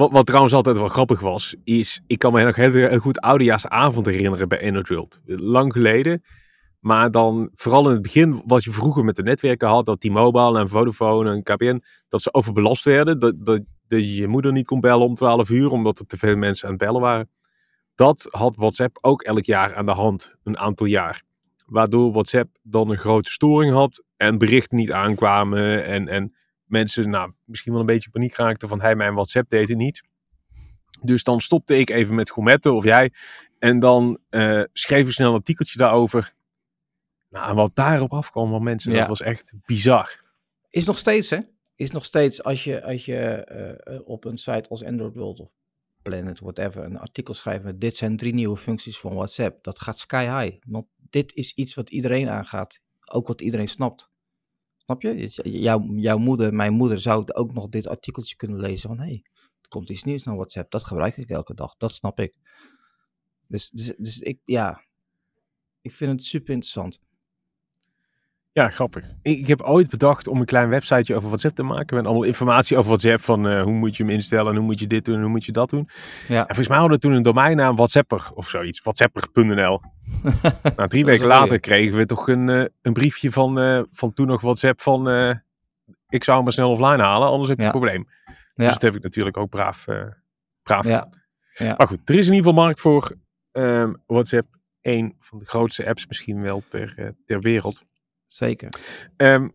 Wat, 0.00 0.10
wat 0.10 0.26
trouwens 0.26 0.54
altijd 0.54 0.76
wel 0.76 0.88
grappig 0.88 1.20
was, 1.20 1.56
is, 1.64 2.02
ik 2.06 2.18
kan 2.18 2.32
me 2.32 2.44
nog 2.44 2.56
heel, 2.56 2.72
heel 2.72 2.98
goed 2.98 3.20
oudejaarsavond 3.20 4.06
herinneren 4.06 4.48
bij 4.48 4.58
Enerworld. 4.58 5.20
Lang 5.24 5.72
geleden. 5.72 6.22
Maar 6.80 7.10
dan, 7.10 7.48
vooral 7.52 7.86
in 7.86 7.92
het 7.92 8.02
begin, 8.02 8.42
wat 8.46 8.64
je 8.64 8.70
vroeger 8.70 9.04
met 9.04 9.16
de 9.16 9.22
netwerken 9.22 9.68
had, 9.68 9.86
dat 9.86 10.00
T-Mobile 10.00 10.58
en 10.58 10.68
Vodafone 10.68 11.30
en 11.32 11.42
KPN, 11.42 11.82
dat 12.08 12.22
ze 12.22 12.34
overbelast 12.34 12.84
werden. 12.84 13.18
Dat, 13.18 13.46
dat, 13.46 13.60
dat 13.88 13.98
je 13.98 14.14
je 14.14 14.26
moeder 14.26 14.52
niet 14.52 14.66
kon 14.66 14.80
bellen 14.80 15.06
om 15.06 15.14
12 15.14 15.50
uur, 15.50 15.70
omdat 15.70 15.98
er 15.98 16.06
te 16.06 16.18
veel 16.18 16.36
mensen 16.36 16.64
aan 16.64 16.74
het 16.74 16.82
bellen 16.82 17.00
waren. 17.00 17.30
Dat 17.94 18.28
had 18.30 18.56
WhatsApp 18.56 18.98
ook 19.00 19.22
elk 19.22 19.44
jaar 19.44 19.74
aan 19.74 19.86
de 19.86 19.92
hand, 19.92 20.36
een 20.44 20.58
aantal 20.58 20.86
jaar. 20.86 21.22
Waardoor 21.66 22.12
WhatsApp 22.12 22.56
dan 22.62 22.90
een 22.90 22.98
grote 22.98 23.30
storing 23.30 23.72
had 23.72 24.04
en 24.16 24.38
berichten 24.38 24.76
niet 24.76 24.92
aankwamen 24.92 25.84
en, 25.84 26.08
en 26.08 26.34
mensen 26.64 27.10
nou, 27.10 27.32
misschien 27.44 27.72
wel 27.72 27.80
een 27.80 27.86
beetje 27.86 28.10
paniek 28.10 28.34
raakten 28.34 28.68
van 28.68 28.80
hij 28.80 28.96
mijn 28.96 29.14
WhatsApp 29.14 29.48
deed 29.48 29.68
het 29.68 29.78
niet. 29.78 30.02
Dus 31.02 31.22
dan 31.22 31.40
stopte 31.40 31.78
ik 31.78 31.90
even 31.90 32.14
met 32.14 32.30
Gourmetten 32.30 32.74
of 32.74 32.84
jij 32.84 33.12
en 33.58 33.78
dan 33.78 34.18
eh 34.28 34.62
schreef 34.72 35.06
ik 35.06 35.12
snel 35.12 35.28
een 35.28 35.34
artikeltje 35.34 35.78
daarover. 35.78 36.34
Nou, 37.30 37.48
en 37.48 37.54
wat 37.54 37.74
daarop 37.74 38.12
afkwam 38.12 38.50
van 38.50 38.62
mensen, 38.62 38.92
Ja. 38.92 38.98
dat 38.98 39.08
was 39.08 39.20
echt 39.20 39.52
bizar. 39.66 40.22
Is 40.70 40.86
nog 40.86 40.98
steeds, 40.98 41.30
hè? 41.30 41.38
Is 41.74 41.90
nog 41.90 42.04
steeds 42.04 42.42
als 42.42 42.64
je, 42.64 42.82
als 42.84 43.04
je 43.04 43.18
eh, 43.18 44.00
op 44.04 44.24
een 44.24 44.38
site 44.38 44.68
als 44.68 44.84
Android 44.84 45.14
World 45.14 45.40
of 45.40 45.50
Planet, 46.02 46.38
whatever, 46.38 46.84
een 46.84 46.98
artikel 46.98 47.34
schrijven 47.34 47.64
met 47.64 47.80
dit 47.80 47.96
zijn 47.96 48.16
drie 48.16 48.34
nieuwe 48.34 48.56
functies 48.56 48.98
van 48.98 49.14
WhatsApp. 49.14 49.64
Dat 49.64 49.80
gaat 49.80 49.98
sky 49.98 50.24
high. 50.24 50.62
Want 50.66 50.86
dit 50.96 51.34
is 51.34 51.54
iets 51.54 51.74
wat 51.74 51.90
iedereen 51.90 52.28
aangaat. 52.28 52.80
Ook 53.04 53.26
wat 53.26 53.40
iedereen 53.40 53.68
snapt. 53.68 54.10
Snap 54.76 55.02
je? 55.02 55.14
Dus 55.14 55.40
Jouw, 55.42 55.86
jouw 55.94 56.18
moeder, 56.18 56.54
mijn 56.54 56.72
moeder 56.72 56.98
zou 57.00 57.32
ook 57.32 57.52
nog 57.52 57.68
dit 57.68 57.86
artikeltje 57.86 58.36
kunnen 58.36 58.60
lezen 58.60 58.88
van 58.88 58.98
hé, 58.98 59.04
hey, 59.04 59.24
er 59.62 59.68
komt 59.68 59.90
iets 59.90 60.04
nieuws 60.04 60.22
naar 60.22 60.34
WhatsApp. 60.34 60.70
Dat 60.70 60.84
gebruik 60.84 61.16
ik 61.16 61.28
elke 61.30 61.54
dag. 61.54 61.76
Dat 61.76 61.92
snap 61.92 62.18
ik. 62.20 62.34
Dus, 63.46 63.70
dus, 63.70 63.94
dus 63.96 64.18
ik, 64.18 64.40
ja, 64.44 64.84
ik 65.80 65.92
vind 65.92 66.12
het 66.12 66.24
super 66.24 66.52
interessant. 66.54 67.00
Ja, 68.52 68.68
grappig. 68.68 69.04
Ik, 69.22 69.46
heb 69.46 69.60
ooit 69.60 69.90
bedacht 69.90 70.26
om 70.26 70.40
een 70.40 70.46
klein 70.46 70.68
websiteje 70.68 71.16
over 71.16 71.28
WhatsApp 71.28 71.54
te 71.54 71.62
maken. 71.62 71.96
Met 71.96 72.04
allemaal 72.04 72.22
informatie 72.22 72.76
over 72.76 72.88
WhatsApp. 72.90 73.20
Van 73.20 73.48
eh, 73.48 73.62
hoe 73.62 73.72
moet 73.72 73.96
je 73.96 74.02
hem 74.02 74.12
instellen, 74.12 74.56
hoe 74.56 74.64
moet 74.64 74.80
je 74.80 74.86
dit 74.86 75.04
doen, 75.04 75.14
en 75.14 75.20
hoe 75.20 75.30
moet 75.30 75.44
je 75.44 75.52
dat 75.52 75.70
doen. 75.70 75.88
Ja. 76.28 76.38
En 76.38 76.46
volgens 76.46 76.68
mij 76.68 76.78
hadden 76.78 76.96
we 76.96 77.02
toen 77.02 77.12
een 77.12 77.22
domeinnaam 77.22 77.76
WhatsApper 77.76 78.30
of 78.34 78.48
zoiets. 78.48 78.80
Whatsapper.nl. 78.80 79.80
nou, 80.76 80.88
drie 80.88 81.04
weken 81.04 81.26
later 81.26 81.60
kregen 81.60 81.96
we 81.96 82.06
toch 82.06 82.28
een, 82.28 82.48
eh, 82.48 82.64
een 82.82 82.92
briefje 82.92 83.30
van, 83.30 83.58
eh, 83.58 83.82
van 83.90 84.12
toen 84.12 84.26
nog 84.26 84.40
WhatsApp 84.40 84.80
van... 84.80 85.08
ik 86.08 86.24
zou 86.24 86.36
hem 86.36 86.44
maar 86.44 86.52
snel 86.54 86.70
offline 86.70 87.02
halen, 87.02 87.28
anders 87.28 87.48
heb 87.48 87.58
je 87.58 87.64
Ja. 87.64 87.72
een 87.72 87.78
probleem. 87.78 88.06
Ja. 88.26 88.34
Dus 88.64 88.72
dat 88.72 88.82
heb 88.82 88.94
ik 88.94 89.02
natuurlijk 89.02 89.36
ook 89.36 89.48
braaf, 89.50 89.84
braaf 90.62 90.86
Ja. 90.86 90.98
gedaan. 90.98 91.10
Ja. 91.52 91.74
Maar 91.78 91.86
goed, 91.86 92.08
er 92.08 92.14
is 92.14 92.26
in 92.26 92.32
ieder 92.34 92.48
geval 92.48 92.64
markt 92.64 92.80
voor 92.80 93.16
ehm, 93.52 93.92
WhatsApp. 94.06 94.46
Een 94.80 95.14
van 95.18 95.38
de 95.38 95.44
grootste 95.44 95.86
apps 95.86 96.06
misschien 96.06 96.42
wel 96.42 96.62
ter, 96.68 97.14
ter 97.24 97.40
wereld. 97.40 97.84
Zeker. 98.32 98.68
Ehm, 99.16 99.48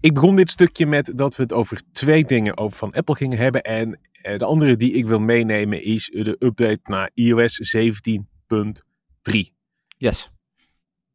ik 0.00 0.14
begon 0.14 0.36
dit 0.36 0.50
stukje 0.50 0.86
met 0.86 1.12
dat 1.14 1.36
we 1.36 1.42
het 1.42 1.52
over 1.52 1.80
twee 1.92 2.24
dingen 2.24 2.56
over 2.56 2.78
van 2.78 2.92
Apple 2.92 3.14
gingen 3.14 3.38
hebben. 3.38 3.62
En 3.62 4.00
eh, 4.12 4.38
de 4.38 4.44
andere 4.44 4.76
die 4.76 4.92
ik 4.92 5.06
wil 5.06 5.18
meenemen 5.18 5.82
is 5.82 6.10
de 6.12 6.36
update 6.38 6.80
naar 6.82 7.10
iOS 7.14 7.76
17.3. 7.76 9.52
Yes. 9.96 10.30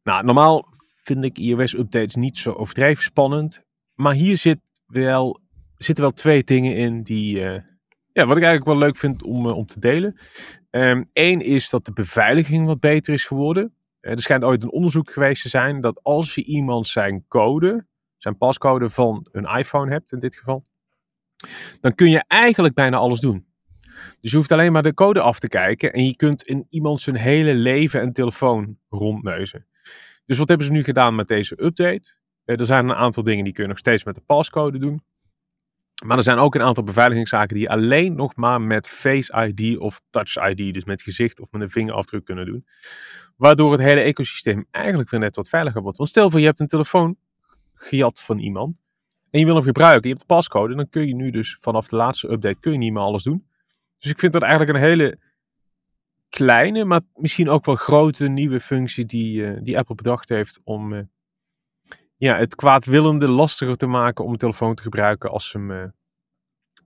Nou, 0.02 0.24
normaal 0.24 0.68
vind 1.02 1.24
ik 1.24 1.38
iOS-updates 1.38 2.14
niet 2.14 2.38
zo 2.38 2.52
overdreven 2.52 3.04
spannend. 3.04 3.62
Maar 3.94 4.14
hier 4.14 4.36
zit 4.36 4.58
wel, 4.86 5.40
zitten 5.76 6.04
wel 6.04 6.12
twee 6.12 6.44
dingen 6.44 6.76
in 6.76 7.02
die, 7.02 7.44
eh, 7.44 7.62
ja, 8.12 8.26
wat 8.26 8.36
ik 8.36 8.42
eigenlijk 8.42 8.64
wel 8.64 8.78
leuk 8.78 8.96
vind 8.96 9.22
om, 9.22 9.46
eh, 9.48 9.56
om 9.56 9.66
te 9.66 9.80
delen. 9.80 10.16
Eén 11.12 11.40
is 11.40 11.70
dat 11.70 11.84
de 11.84 11.92
beveiliging 11.92 12.66
wat 12.66 12.80
beter 12.80 13.12
is 13.12 13.24
geworden. 13.24 13.74
Eh, 14.00 14.12
er 14.12 14.20
schijnt 14.20 14.44
ooit 14.44 14.62
een 14.62 14.70
onderzoek 14.70 15.12
geweest 15.12 15.42
te 15.42 15.48
zijn 15.48 15.80
dat 15.80 16.00
als 16.02 16.34
je 16.34 16.44
iemand 16.44 16.86
zijn 16.86 17.24
code, 17.28 17.86
zijn 18.16 18.36
pascode 18.36 18.90
van 18.90 19.26
een 19.32 19.44
iPhone 19.44 19.90
hebt 19.90 20.12
in 20.12 20.18
dit 20.18 20.36
geval, 20.36 20.66
dan 21.80 21.94
kun 21.94 22.10
je 22.10 22.24
eigenlijk 22.26 22.74
bijna 22.74 22.96
alles 22.96 23.20
doen. 23.20 23.48
Dus 24.20 24.30
je 24.30 24.36
hoeft 24.36 24.52
alleen 24.52 24.72
maar 24.72 24.82
de 24.82 24.94
code 24.94 25.20
af 25.20 25.38
te 25.38 25.48
kijken 25.48 25.92
en 25.92 26.06
je 26.06 26.16
kunt 26.16 26.42
in 26.42 26.66
iemand 26.68 27.00
zijn 27.00 27.16
hele 27.16 27.54
leven 27.54 28.00
en 28.00 28.12
telefoon 28.12 28.78
rondneuzen. 28.88 29.66
Dus 30.26 30.38
wat 30.38 30.48
hebben 30.48 30.66
ze 30.66 30.72
nu 30.72 30.82
gedaan 30.82 31.14
met 31.14 31.28
deze 31.28 31.64
update? 31.64 32.18
Eh, 32.44 32.58
er 32.58 32.66
zijn 32.66 32.88
een 32.88 32.94
aantal 32.94 33.22
dingen 33.22 33.44
die 33.44 33.52
kun 33.52 33.62
je 33.62 33.68
nog 33.68 33.78
steeds 33.78 34.04
met 34.04 34.14
de 34.14 34.20
pascode 34.20 34.78
doen. 34.78 35.02
Maar 36.04 36.16
er 36.16 36.22
zijn 36.22 36.38
ook 36.38 36.54
een 36.54 36.62
aantal 36.62 36.84
beveiligingszaken 36.84 37.56
die 37.56 37.70
alleen 37.70 38.14
nog 38.14 38.36
maar 38.36 38.60
met 38.60 38.88
Face 38.88 39.46
ID 39.46 39.78
of 39.78 40.00
Touch 40.10 40.48
ID, 40.48 40.74
dus 40.74 40.84
met 40.84 41.02
gezicht 41.02 41.40
of 41.40 41.48
met 41.50 41.62
een 41.62 41.70
vingerafdruk 41.70 42.24
kunnen 42.24 42.46
doen. 42.46 42.66
Waardoor 43.36 43.72
het 43.72 43.80
hele 43.80 44.00
ecosysteem 44.00 44.66
eigenlijk 44.70 45.10
weer 45.10 45.20
net 45.20 45.36
wat 45.36 45.48
veiliger 45.48 45.82
wordt. 45.82 45.96
Want 45.96 46.08
stel 46.08 46.30
voor 46.30 46.40
je 46.40 46.46
hebt 46.46 46.60
een 46.60 46.66
telefoon 46.66 47.16
gejat 47.74 48.20
van 48.20 48.38
iemand 48.38 48.80
en 49.30 49.40
je 49.40 49.46
wil 49.46 49.54
hem 49.54 49.64
gebruiken, 49.64 50.02
je 50.02 50.14
hebt 50.14 50.28
de 50.28 50.34
pascode, 50.34 50.74
dan 50.74 50.88
kun 50.88 51.06
je 51.06 51.14
nu 51.14 51.30
dus 51.30 51.56
vanaf 51.60 51.88
de 51.88 51.96
laatste 51.96 52.30
update 52.30 52.60
kun 52.60 52.72
je 52.72 52.78
niet 52.78 52.92
meer 52.92 53.02
alles 53.02 53.22
doen. 53.22 53.46
Dus 53.98 54.10
ik 54.10 54.18
vind 54.18 54.32
dat 54.32 54.42
eigenlijk 54.42 54.72
een 54.72 54.84
hele 54.84 55.18
kleine, 56.28 56.84
maar 56.84 57.00
misschien 57.14 57.48
ook 57.48 57.64
wel 57.64 57.74
grote 57.74 58.28
nieuwe 58.28 58.60
functie 58.60 59.04
die, 59.04 59.46
eh, 59.46 59.62
die 59.62 59.78
Apple 59.78 59.94
bedacht 59.94 60.28
heeft 60.28 60.60
om 60.64 60.92
eh, 60.92 61.02
ja, 62.20 62.36
het 62.36 62.54
kwaadwillende 62.54 63.28
lastiger 63.28 63.76
te 63.76 63.86
maken 63.86 64.24
om 64.24 64.32
een 64.32 64.38
telefoon 64.38 64.74
te 64.74 64.82
gebruiken 64.82 65.30
als 65.30 65.48
ze 65.48 65.58
hem 65.58 65.70
eh, 65.70 65.84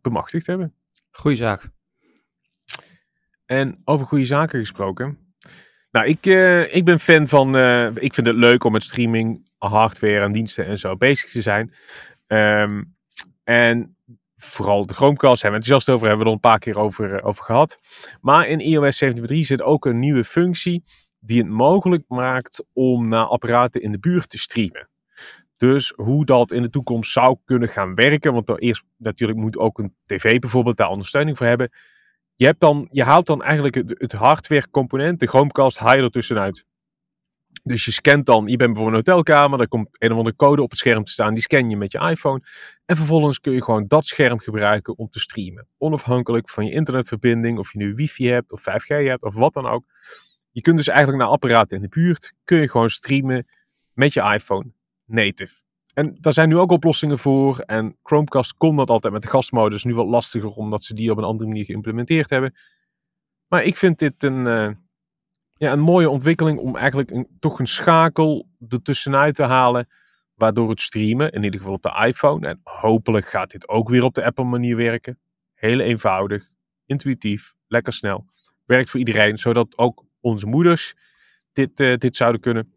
bemachtigd 0.01 0.47
hebben. 0.47 0.75
Goeie 1.11 1.37
zaak. 1.37 1.71
En 3.47 3.81
over 3.85 4.07
goede 4.07 4.25
zaken 4.25 4.59
gesproken. 4.59 5.35
Nou, 5.91 6.07
ik, 6.07 6.27
eh, 6.27 6.75
ik 6.75 6.85
ben 6.85 6.99
fan 6.99 7.29
van. 7.29 7.57
eh, 7.57 7.87
ik 7.95 8.15
vind 8.15 8.27
het 8.27 8.37
leuk 8.37 8.65
om 8.65 8.73
met 8.73 8.83
streaming, 8.83 9.51
hardware 9.59 10.21
en 10.21 10.33
diensten 10.33 10.67
en 10.67 10.79
zo 10.79 10.97
bezig 10.97 11.31
te 11.31 11.43
zijn. 11.43 11.75
Ehm, 12.27 12.83
en 13.45 13.97
vooral 14.37 14.87
de 14.87 14.95
Chromecast 14.95 15.43
hebben 15.43 15.61
we 15.61 15.67
enthousiast 15.67 15.89
over, 15.89 16.07
hebben 16.09 16.25
we 16.25 16.31
er 16.31 16.37
een 16.37 16.51
paar 16.51 16.59
keer 16.59 16.79
over, 16.79 17.23
over 17.23 17.45
gehad. 17.45 17.79
Maar 18.21 18.49
in 18.49 18.61
iOS 18.61 19.05
17.3 19.05 19.45
zit 19.45 19.63
ook 19.63 19.85
een 19.87 19.99
nieuwe 19.99 20.25
functie 20.25 20.85
die 21.19 21.39
het 21.39 21.51
mogelijk 21.51 22.05
maakt 22.09 22.65
om 22.73 23.09
naar 23.09 23.25
apparaten 23.27 23.83
in 23.83 23.93
de 23.93 23.99
buurt 23.99 24.29
te 24.29 24.39
streamen. 24.39 24.89
Dus 25.65 25.93
hoe 25.97 26.25
dat 26.25 26.53
in 26.53 26.63
de 26.63 26.71
toekomst 26.71 27.13
zou 27.13 27.37
kunnen 27.45 27.69
gaan 27.69 27.95
werken, 27.95 28.33
want 28.33 28.49
er 28.49 28.59
eerst 28.59 28.85
natuurlijk 28.97 29.39
moet 29.39 29.59
ook 29.59 29.79
een 29.79 29.95
tv 30.07 30.39
bijvoorbeeld 30.39 30.77
daar 30.77 30.89
ondersteuning 30.89 31.37
voor 31.37 31.47
hebben. 31.47 31.71
Je, 32.35 32.45
hebt 32.47 32.61
dan, 32.61 32.89
je 32.91 33.05
haalt 33.05 33.27
dan 33.27 33.43
eigenlijk 33.43 33.75
het, 33.75 33.95
het 33.99 34.13
hardware 34.13 34.71
component, 34.71 35.21
de 35.21 35.27
Chromecast, 35.27 35.79
haal 35.79 35.97
je 35.97 36.03
er 36.03 36.11
tussenuit. 36.11 36.67
Dus 37.63 37.85
je 37.85 37.93
scant 37.93 38.27
dan, 38.27 38.47
je 38.47 38.57
bent 38.57 38.73
bijvoorbeeld 38.73 39.07
een 39.07 39.13
hotelkamer, 39.15 39.61
er 39.61 39.69
komt 39.69 39.89
een 39.91 40.11
of 40.11 40.17
andere 40.17 40.37
code 40.37 40.63
op 40.63 40.71
het 40.71 40.79
scherm 40.79 41.05
te 41.05 41.11
staan, 41.11 41.35
die 41.35 41.43
scan 41.43 41.71
je 41.71 41.77
met 41.77 41.93
je 41.93 41.99
iPhone. 41.99 42.41
En 42.85 42.97
vervolgens 42.97 43.41
kun 43.41 43.53
je 43.53 43.63
gewoon 43.63 43.87
dat 43.87 44.07
scherm 44.07 44.39
gebruiken 44.39 44.99
om 44.99 45.09
te 45.09 45.21
streamen. 45.21 45.69
Onafhankelijk 45.79 46.49
van 46.49 46.67
je 46.67 46.73
internetverbinding, 46.73 47.59
of 47.59 47.73
je 47.73 47.79
nu 47.79 47.95
wifi 47.95 48.29
hebt, 48.29 48.53
of 48.53 48.61
5G 48.61 48.87
hebt, 48.87 49.23
of 49.23 49.35
wat 49.35 49.53
dan 49.53 49.67
ook. 49.67 49.85
Je 50.51 50.61
kunt 50.61 50.77
dus 50.77 50.89
eigenlijk 50.89 51.19
naar 51.19 51.29
apparaten 51.29 51.77
in 51.77 51.83
de 51.83 51.89
buurt, 51.89 52.33
kun 52.45 52.61
je 52.61 52.71
gewoon 52.71 52.91
streamen 52.91 53.47
met 53.93 54.13
je 54.13 54.21
iPhone, 54.21 54.73
native. 55.07 55.63
En 55.95 56.17
daar 56.21 56.33
zijn 56.33 56.49
nu 56.49 56.57
ook 56.57 56.71
oplossingen 56.71 57.19
voor. 57.19 57.59
En 57.59 57.97
Chromecast 58.03 58.57
kon 58.57 58.77
dat 58.77 58.91
altijd 58.91 59.13
met 59.13 59.23
de 59.23 59.29
gastmodus. 59.29 59.85
Nu 59.85 59.95
wat 59.95 60.07
lastiger, 60.07 60.51
omdat 60.51 60.83
ze 60.83 60.95
die 60.95 61.11
op 61.11 61.19
een 61.19 61.25
andere 61.25 61.49
manier 61.49 61.65
geïmplementeerd 61.65 62.31
hebben. 62.31 62.55
Maar 63.49 63.63
ik 63.63 63.77
vind 63.77 63.99
dit 63.99 64.23
een, 64.23 64.47
eh, 64.47 64.71
ja, 65.57 65.73
een 65.73 65.81
mooie 65.81 66.11
ontwikkeling 66.11 66.59
om 66.59 66.77
eigenlijk 66.77 67.11
een, 67.11 67.29
toch 67.41 67.59
een 67.59 67.67
schakel 67.67 68.49
ertussenuit 68.69 69.35
te 69.35 69.43
halen. 69.43 69.89
Waardoor 70.35 70.71
het 70.71 70.81
streamen, 70.81 71.33
in 71.33 71.43
ieder 71.43 71.61
geval 71.61 71.75
op 71.75 71.83
de 71.83 72.05
iPhone. 72.07 72.49
En 72.49 72.61
hopelijk 72.63 73.29
gaat 73.29 73.51
dit 73.51 73.69
ook 73.69 73.89
weer 73.89 74.03
op 74.03 74.15
de 74.15 74.25
Apple 74.25 74.45
manier 74.45 74.77
werken. 74.77 75.19
Heel 75.55 75.81
eenvoudig, 75.81 76.49
intuïtief, 76.87 77.55
lekker 77.67 77.93
snel. 77.93 78.27
Werkt 78.65 78.91
voor 78.91 78.99
iedereen, 78.99 79.39
zodat 79.39 79.79
ook 79.79 80.05
onze 80.21 80.47
moeders 80.47 80.95
dit, 81.53 81.81
eh, 81.81 81.97
dit 81.97 82.17
zouden 82.17 82.41
kunnen. 82.41 82.74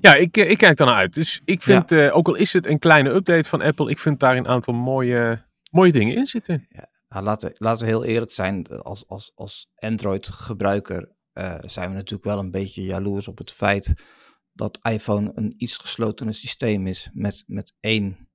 Ja, 0.00 0.14
ik, 0.14 0.36
eh, 0.36 0.50
ik 0.50 0.58
kijk 0.58 0.76
daar 0.76 0.86
naar 0.86 0.96
uit. 0.96 1.14
Dus 1.14 1.40
ik 1.44 1.62
vind, 1.62 1.92
eh, 1.92 2.16
ook 2.16 2.28
al 2.28 2.34
is 2.34 2.52
het 2.52 2.66
een 2.66 2.78
kleine 2.78 3.10
update 3.10 3.48
van 3.48 3.62
Apple, 3.62 3.90
ik 3.90 3.98
vind 3.98 4.20
daar 4.20 4.36
een 4.36 4.46
aantal 4.46 4.74
mooie, 4.74 5.44
mooie 5.70 5.92
dingen 5.92 6.16
in 6.16 6.26
zitten. 6.26 6.66
Nou, 7.08 7.24
laten, 7.24 7.48
we- 7.48 7.54
laten 7.58 7.84
we 7.84 7.90
heel 7.90 8.04
eerlijk 8.04 8.32
zijn, 8.32 8.66
als, 8.66 9.08
als, 9.08 9.32
als 9.34 9.70
Android-gebruiker 9.76 11.14
eh, 11.32 11.54
zijn 11.60 11.88
we 11.90 11.94
natuurlijk 11.94 12.24
wel 12.24 12.38
een 12.38 12.50
beetje 12.50 12.82
jaloers 12.82 13.28
op 13.28 13.38
het 13.38 13.52
feit 13.52 13.94
dat 14.52 14.78
iPhone 14.82 15.32
een 15.34 15.54
iets 15.56 15.76
geslotener 15.76 16.34
systeem 16.34 16.86
is 16.86 17.10
met, 17.12 17.44
met 17.46 17.74
één 17.80 18.28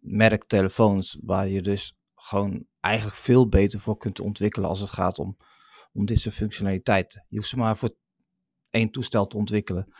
merk 0.00 0.44
telefoons, 0.44 1.18
waar 1.22 1.48
je 1.48 1.62
dus 1.62 1.96
gewoon 2.14 2.66
eigenlijk 2.80 3.16
veel 3.16 3.48
beter 3.48 3.80
voor 3.80 3.96
kunt 3.96 4.20
ontwikkelen 4.20 4.68
als 4.68 4.80
het 4.80 4.90
gaat 4.90 5.18
om, 5.18 5.36
om 5.92 6.06
dit 6.06 6.20
soort 6.20 6.34
functionaliteiten. 6.34 7.24
Je 7.28 7.36
hoeft 7.36 7.48
ze 7.48 7.56
maar 7.56 7.76
voor 7.76 7.94
één 8.70 8.90
toestel 8.90 9.26
te 9.26 9.36
ontwikkelen 9.36 9.94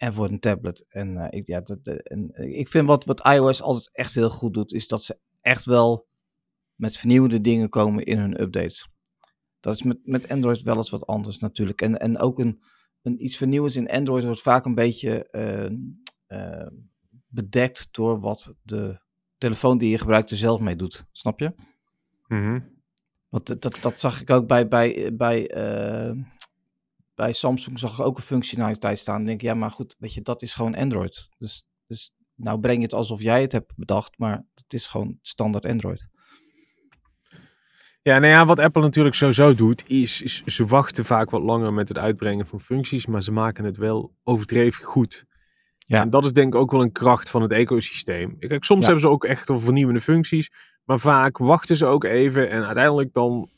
en 0.00 0.12
voor 0.12 0.28
een 0.28 0.40
tablet. 0.40 0.84
En, 0.88 1.16
eh, 1.16 1.38
ik, 1.38 1.46
ja, 1.46 1.60
dat, 1.60 1.84
dat- 1.84 2.00
en, 2.08 2.30
eh, 2.32 2.58
ik 2.58 2.68
vind 2.68 2.86
wat, 2.86 3.04
wat 3.04 3.26
iOS 3.26 3.62
altijd 3.62 3.90
echt 3.92 4.14
heel 4.14 4.30
goed 4.30 4.54
doet, 4.54 4.72
is 4.72 4.86
dat 4.88 5.04
ze 5.04 5.18
echt 5.40 5.64
wel 5.64 6.06
met 6.74 6.96
vernieuwende 6.96 7.40
dingen 7.40 7.68
komen 7.68 8.04
in 8.04 8.18
hun 8.18 8.40
updates. 8.40 8.88
Dat 9.60 9.74
is 9.74 9.82
met, 9.82 9.98
met 10.02 10.28
Android 10.28 10.62
wel 10.62 10.76
eens 10.76 10.90
wat 10.90 11.06
anders 11.06 11.38
natuurlijk. 11.38 11.82
En, 11.82 11.98
en 11.98 12.18
ook 12.18 12.38
een, 12.38 12.62
een 13.02 13.24
iets 13.24 13.36
vernieuwends 13.36 13.76
in 13.76 13.90
Android 13.90 14.24
wordt 14.24 14.40
vaak 14.40 14.64
een 14.64 14.74
beetje 14.74 15.28
eh, 15.30 15.70
eh, 16.26 16.66
bedekt 17.26 17.88
door 17.90 18.20
wat 18.20 18.54
de 18.62 19.00
telefoon 19.38 19.78
die 19.78 19.90
je 19.90 19.98
gebruikt 19.98 20.30
er 20.30 20.36
zelf 20.36 20.60
mee 20.60 20.76
doet. 20.76 21.04
Snap 21.12 21.40
je? 21.40 21.54
Mhm. 22.26 22.60
Want 23.28 23.46
dat, 23.46 23.62
dat, 23.62 23.78
dat 23.80 24.00
zag 24.00 24.20
ik 24.20 24.30
ook 24.30 24.46
bij, 24.46 24.68
bij, 24.68 25.16
bij, 25.16 25.48
eh, 25.50 26.12
bij 27.20 27.32
Samsung 27.32 27.78
zag 27.78 27.98
ik 27.98 28.04
ook 28.04 28.16
een 28.16 28.22
functionaliteit 28.22 28.98
staan. 28.98 29.24
Denk 29.24 29.40
ja, 29.40 29.54
maar 29.54 29.70
goed, 29.70 29.96
weet 29.98 30.14
je, 30.14 30.22
dat 30.22 30.42
is 30.42 30.54
gewoon 30.54 30.74
Android. 30.74 31.28
Dus, 31.38 31.64
dus 31.86 32.12
nou 32.34 32.60
breng 32.60 32.76
je 32.76 32.82
het 32.82 32.94
alsof 32.94 33.22
jij 33.22 33.40
het 33.40 33.52
hebt 33.52 33.72
bedacht, 33.76 34.18
maar 34.18 34.44
het 34.54 34.74
is 34.74 34.86
gewoon 34.86 35.18
standaard 35.22 35.64
Android. 35.66 36.08
Ja, 38.02 38.18
nou 38.18 38.32
ja, 38.32 38.46
wat 38.46 38.58
Apple 38.58 38.82
natuurlijk 38.82 39.14
sowieso 39.14 39.54
doet, 39.54 39.84
is, 39.86 40.22
is 40.22 40.42
ze 40.44 40.64
wachten 40.64 41.04
vaak 41.04 41.30
wat 41.30 41.42
langer 41.42 41.72
met 41.72 41.88
het 41.88 41.98
uitbrengen 41.98 42.46
van 42.46 42.60
functies, 42.60 43.06
maar 43.06 43.22
ze 43.22 43.32
maken 43.32 43.64
het 43.64 43.76
wel 43.76 44.14
overdreven 44.24 44.84
goed. 44.84 45.24
Ja. 45.78 46.00
En 46.00 46.10
dat 46.10 46.24
is 46.24 46.32
denk 46.32 46.54
ik 46.54 46.60
ook 46.60 46.70
wel 46.70 46.82
een 46.82 46.92
kracht 46.92 47.30
van 47.30 47.42
het 47.42 47.52
ecosysteem. 47.52 48.38
Kijk, 48.38 48.64
soms 48.64 48.80
Ja. 48.80 48.86
hebben 48.86 49.02
ze 49.08 49.14
ook 49.14 49.24
echt 49.24 49.48
wel 49.48 49.58
vernieuwende 49.58 50.00
functies, 50.00 50.50
maar 50.84 50.98
vaak 51.00 51.38
wachten 51.38 51.76
ze 51.76 51.86
ook 51.86 52.04
even 52.04 52.50
en 52.50 52.64
uiteindelijk 52.64 53.12
dan 53.12 53.50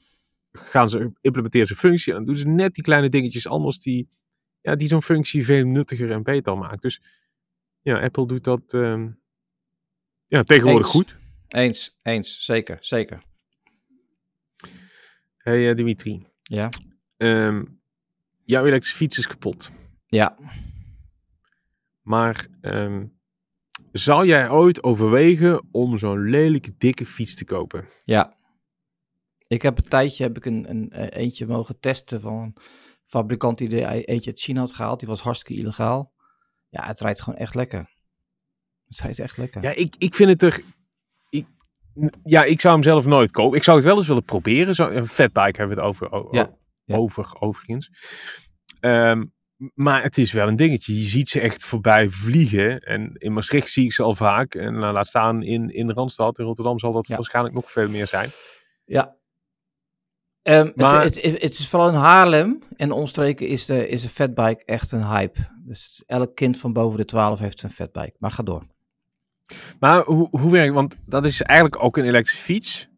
gaan 0.53 0.91
ze 0.91 1.12
implementeren 1.21 1.67
ze 1.67 1.77
functie 1.77 2.12
en 2.12 2.19
dan 2.19 2.27
doen 2.27 2.37
ze 2.37 2.49
net 2.49 2.75
die 2.75 2.85
kleine 2.85 3.09
dingetjes 3.09 3.49
anders 3.49 3.79
die, 3.79 4.09
ja, 4.61 4.75
die 4.75 4.88
zo'n 4.88 5.03
functie 5.03 5.45
veel 5.45 5.65
nuttiger 5.65 6.11
en 6.11 6.23
beter 6.23 6.59
maakt. 6.59 6.83
Dus 6.83 7.03
ja, 7.81 8.01
Apple 8.01 8.27
doet 8.27 8.45
dat 8.45 8.73
ehm, 8.75 9.09
ja, 10.27 10.43
tegenwoordig 10.43 10.87
Eens. 10.87 10.95
goed. 10.95 11.17
Eens, 11.49 11.99
eens, 12.03 12.45
zeker, 12.45 12.79
zeker. 12.81 13.23
Hey 15.37 15.71
eh, 15.71 15.77
Dimitri, 15.77 16.27
Ja. 16.43 16.69
ehm, 17.17 17.65
jouw 18.45 18.65
elektrische 18.65 18.97
fiets 18.97 19.19
is 19.19 19.27
kapot. 19.27 19.71
Ja. 20.07 20.37
Maar 22.03 22.47
ehm, 22.61 23.07
zou 23.93 24.27
jij 24.27 24.51
ooit 24.51 24.83
overwegen 24.83 25.67
om 25.71 25.99
zo'n 25.99 26.29
lelijke 26.31 26.75
dikke 26.79 27.07
fiets 27.07 27.35
te 27.35 27.45
kopen? 27.45 27.85
Ja. 28.05 28.37
Ik 29.53 29.62
heb 29.62 29.77
een 29.79 29.88
tijdje 29.88 30.23
heb 30.23 30.37
ik 30.37 30.45
een, 30.45 30.71
een, 30.71 30.91
eh, 30.91 31.23
eentje 31.23 31.47
mogen 31.47 31.81
testen 31.81 32.21
van 32.21 32.33
een 32.35 32.57
fabrikant 33.05 33.59
die 33.59 33.69
er 33.81 33.93
e- 33.97 34.01
eentje 34.01 34.31
uit 34.31 34.41
China 34.41 34.61
had 34.61 34.73
gehaald. 34.73 34.99
Die 34.99 35.09
was 35.09 35.21
hartstikke 35.21 35.61
illegaal. 35.62 36.12
Ja, 36.69 36.87
het 36.87 37.01
rijdt 37.01 37.23
gewoon 37.23 37.38
echt 37.38 37.55
lekker. 37.55 37.91
Het 38.87 39.01
rijdt 39.01 39.19
echt 39.19 39.37
lekker. 39.37 39.62
Ja, 39.62 39.71
ik, 39.75 39.95
ik 39.99 40.15
vind 40.15 40.31
het 40.31 40.43
er. 40.43 40.61
Ik, 41.31 41.47
ja, 42.25 42.43
ik 42.43 42.61
zou 42.61 42.75
hem 42.75 42.83
zelf 42.83 43.07
nooit 43.07 43.31
kopen. 43.31 43.57
Ik 43.57 43.65
zou 43.65 43.77
het 43.77 43.87
wel 43.87 43.97
eens 43.97 44.07
willen 44.07 44.25
proberen. 44.25 44.75
Zo, 44.75 44.88
een 44.88 45.07
fatbike 45.09 45.59
hebben 45.59 45.77
we 45.77 45.83
het 45.83 45.91
over. 45.91 46.12
o- 46.12 46.29
Ja, 46.31 46.43
o- 46.43 46.59
ja. 46.85 46.97
Over, 46.97 47.41
overigens. 47.41 47.91
Ehm, 48.81 49.25
maar 49.75 50.03
het 50.03 50.19
is 50.19 50.33
wel 50.33 50.49
een 50.49 50.57
dingetje. 50.57 50.95
Je 50.97 51.03
ziet 51.03 51.29
ze 51.29 51.41
echt 51.41 51.65
voorbij 51.65 52.09
vliegen. 52.09 52.81
En 52.81 53.12
in 53.19 53.33
Maastricht 53.33 53.69
zie 53.69 53.85
ik 53.85 53.93
ze 53.93 54.03
al 54.03 54.15
vaak. 54.15 54.55
En 54.55 54.73
nou, 54.79 54.93
laat 54.93 55.09
staan 55.09 55.43
in, 55.43 55.71
in 55.75 55.87
de 55.87 55.93
Randstad. 55.93 56.38
In 56.38 56.45
Rotterdam 56.45 56.79
zal 56.79 56.93
dat 56.93 57.07
Ja. 57.07 57.15
waarschijnlijk 57.17 57.55
nog 57.55 57.71
veel 57.71 57.88
meer 57.88 58.07
zijn. 58.07 58.31
Ja. 58.85 59.21
Ehm, 60.43 60.67
het- 60.67 60.77
Maar- 60.77 61.03
het, 61.03 61.23
het, 61.23 61.43
het 61.43 61.59
is 61.59 61.69
vooral 61.69 61.89
in 61.89 61.95
Haarlem 61.95 62.59
en 62.77 62.93
omstreken 62.93 63.47
is 63.47 63.67
de, 63.67 63.89
is 63.89 64.03
de 64.03 64.09
fatbike 64.09 64.65
echt 64.65 64.93
een 64.93 65.07
hype. 65.07 65.39
Dus 65.65 66.03
elk 66.07 66.35
kind 66.35 66.59
van 66.59 66.73
boven 66.73 66.99
de 66.99 67.05
12 67.05 67.39
heeft 67.39 67.63
een 67.63 67.71
fatbike. 67.71 68.17
Maar 68.19 68.31
ga 68.31 68.43
door. 68.43 68.63
Maar 69.81 70.05
hoe, 70.05 70.29
hoe 70.31 70.51
werkt 70.51 70.75
Want 70.75 70.97
dat 71.07 71.25
is 71.25 71.43
eigenlijk 71.43 71.83
ook 71.85 71.97
een 71.97 72.05
elektrische 72.05 72.43
fiets. 72.43 72.89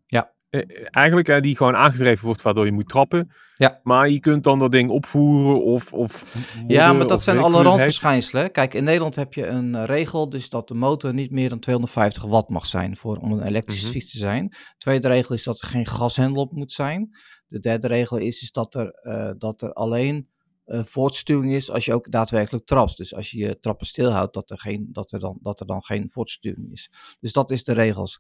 Eh, 0.55 0.87
eigenlijk 0.91 1.29
eh, 1.29 1.41
die 1.41 1.57
gewoon 1.57 1.77
aangedreven 1.77 2.25
wordt 2.27 2.43
waardoor 2.43 2.65
je 2.65 2.73
moet 2.73 2.89
trappen. 2.89 3.31
Ja. 3.55 3.81
Maar 3.83 4.09
je 4.09 4.21
kunt 4.21 4.45
dan 4.45 4.59
dat 4.59 4.73
ding 4.73 4.91
opvoeren 4.91 5.63
of... 5.65 5.93
of 5.93 6.25
Ja, 6.67 6.93
maar 6.93 7.07
dat 7.07 7.23
zijn 7.23 7.39
alle 7.39 7.63
randverschijnselen. 7.63 8.43
hè. 8.43 8.49
Kijk, 8.49 8.75
in 8.75 8.85
Nederland 8.85 9.15
heb 9.15 9.35
je 9.35 9.47
een 9.47 9.75
eh, 9.75 9.85
regel, 9.85 10.29
dus 10.29 10.49
dat 10.49 10.69
de 10.69 10.75
motor 10.75 11.15
niet 11.15 11.31
meer 11.31 11.49
dan 11.49 11.59
250 11.59 12.25
watt 12.25 12.49
mag 12.49 12.67
zijn 12.67 12.97
voor, 12.97 13.17
om 13.17 13.33
een 13.33 13.47
elektrische 13.47 13.85
Mhm. 13.85 13.93
fiets 13.93 14.11
te 14.13 14.19
zijn. 14.19 14.57
tweede 14.79 15.09
regel 15.09 15.35
is 15.35 15.43
dat 15.45 15.61
er 15.61 15.69
geen 15.69 15.87
gashendel 15.87 16.43
op 16.43 16.53
moet 16.53 16.73
zijn. 16.73 17.09
De 17.47 17.59
derde 17.61 17.87
regel 17.87 18.17
is, 18.17 18.43
is 18.43 18.51
dat, 18.53 18.75
er, 18.75 18.93
dat 19.39 19.63
er 19.63 19.73
alleen 19.73 20.29
eh, 20.65 20.85
voortstuwing 20.85 21.53
is 21.53 21.71
als 21.71 21.85
je 21.85 21.95
ook 21.95 22.11
daadwerkelijk 22.11 22.67
trapt. 22.67 22.97
Dus 22.97 23.15
als 23.15 23.31
je 23.31 23.39
je 23.39 23.59
trappen 23.59 23.87
stilhoudt, 23.87 24.35
dat 24.35 24.51
er, 24.51 24.59
geen, 24.59 24.89
dat 24.93 25.13
er, 25.13 25.21
dan, 25.21 25.39
dat 25.43 25.61
er 25.61 25.67
dan 25.67 25.83
geen 25.83 26.11
voortstuwing 26.11 26.73
is. 26.73 26.91
Dus 27.21 27.33
dat 27.33 27.51
is 27.51 27.65
de 27.65 27.73
regels. 27.73 28.19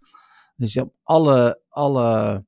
Dus 0.56 0.72
je 0.72 0.80
hebt 0.80 0.92
alle, 1.02 1.60
alle 1.68 2.44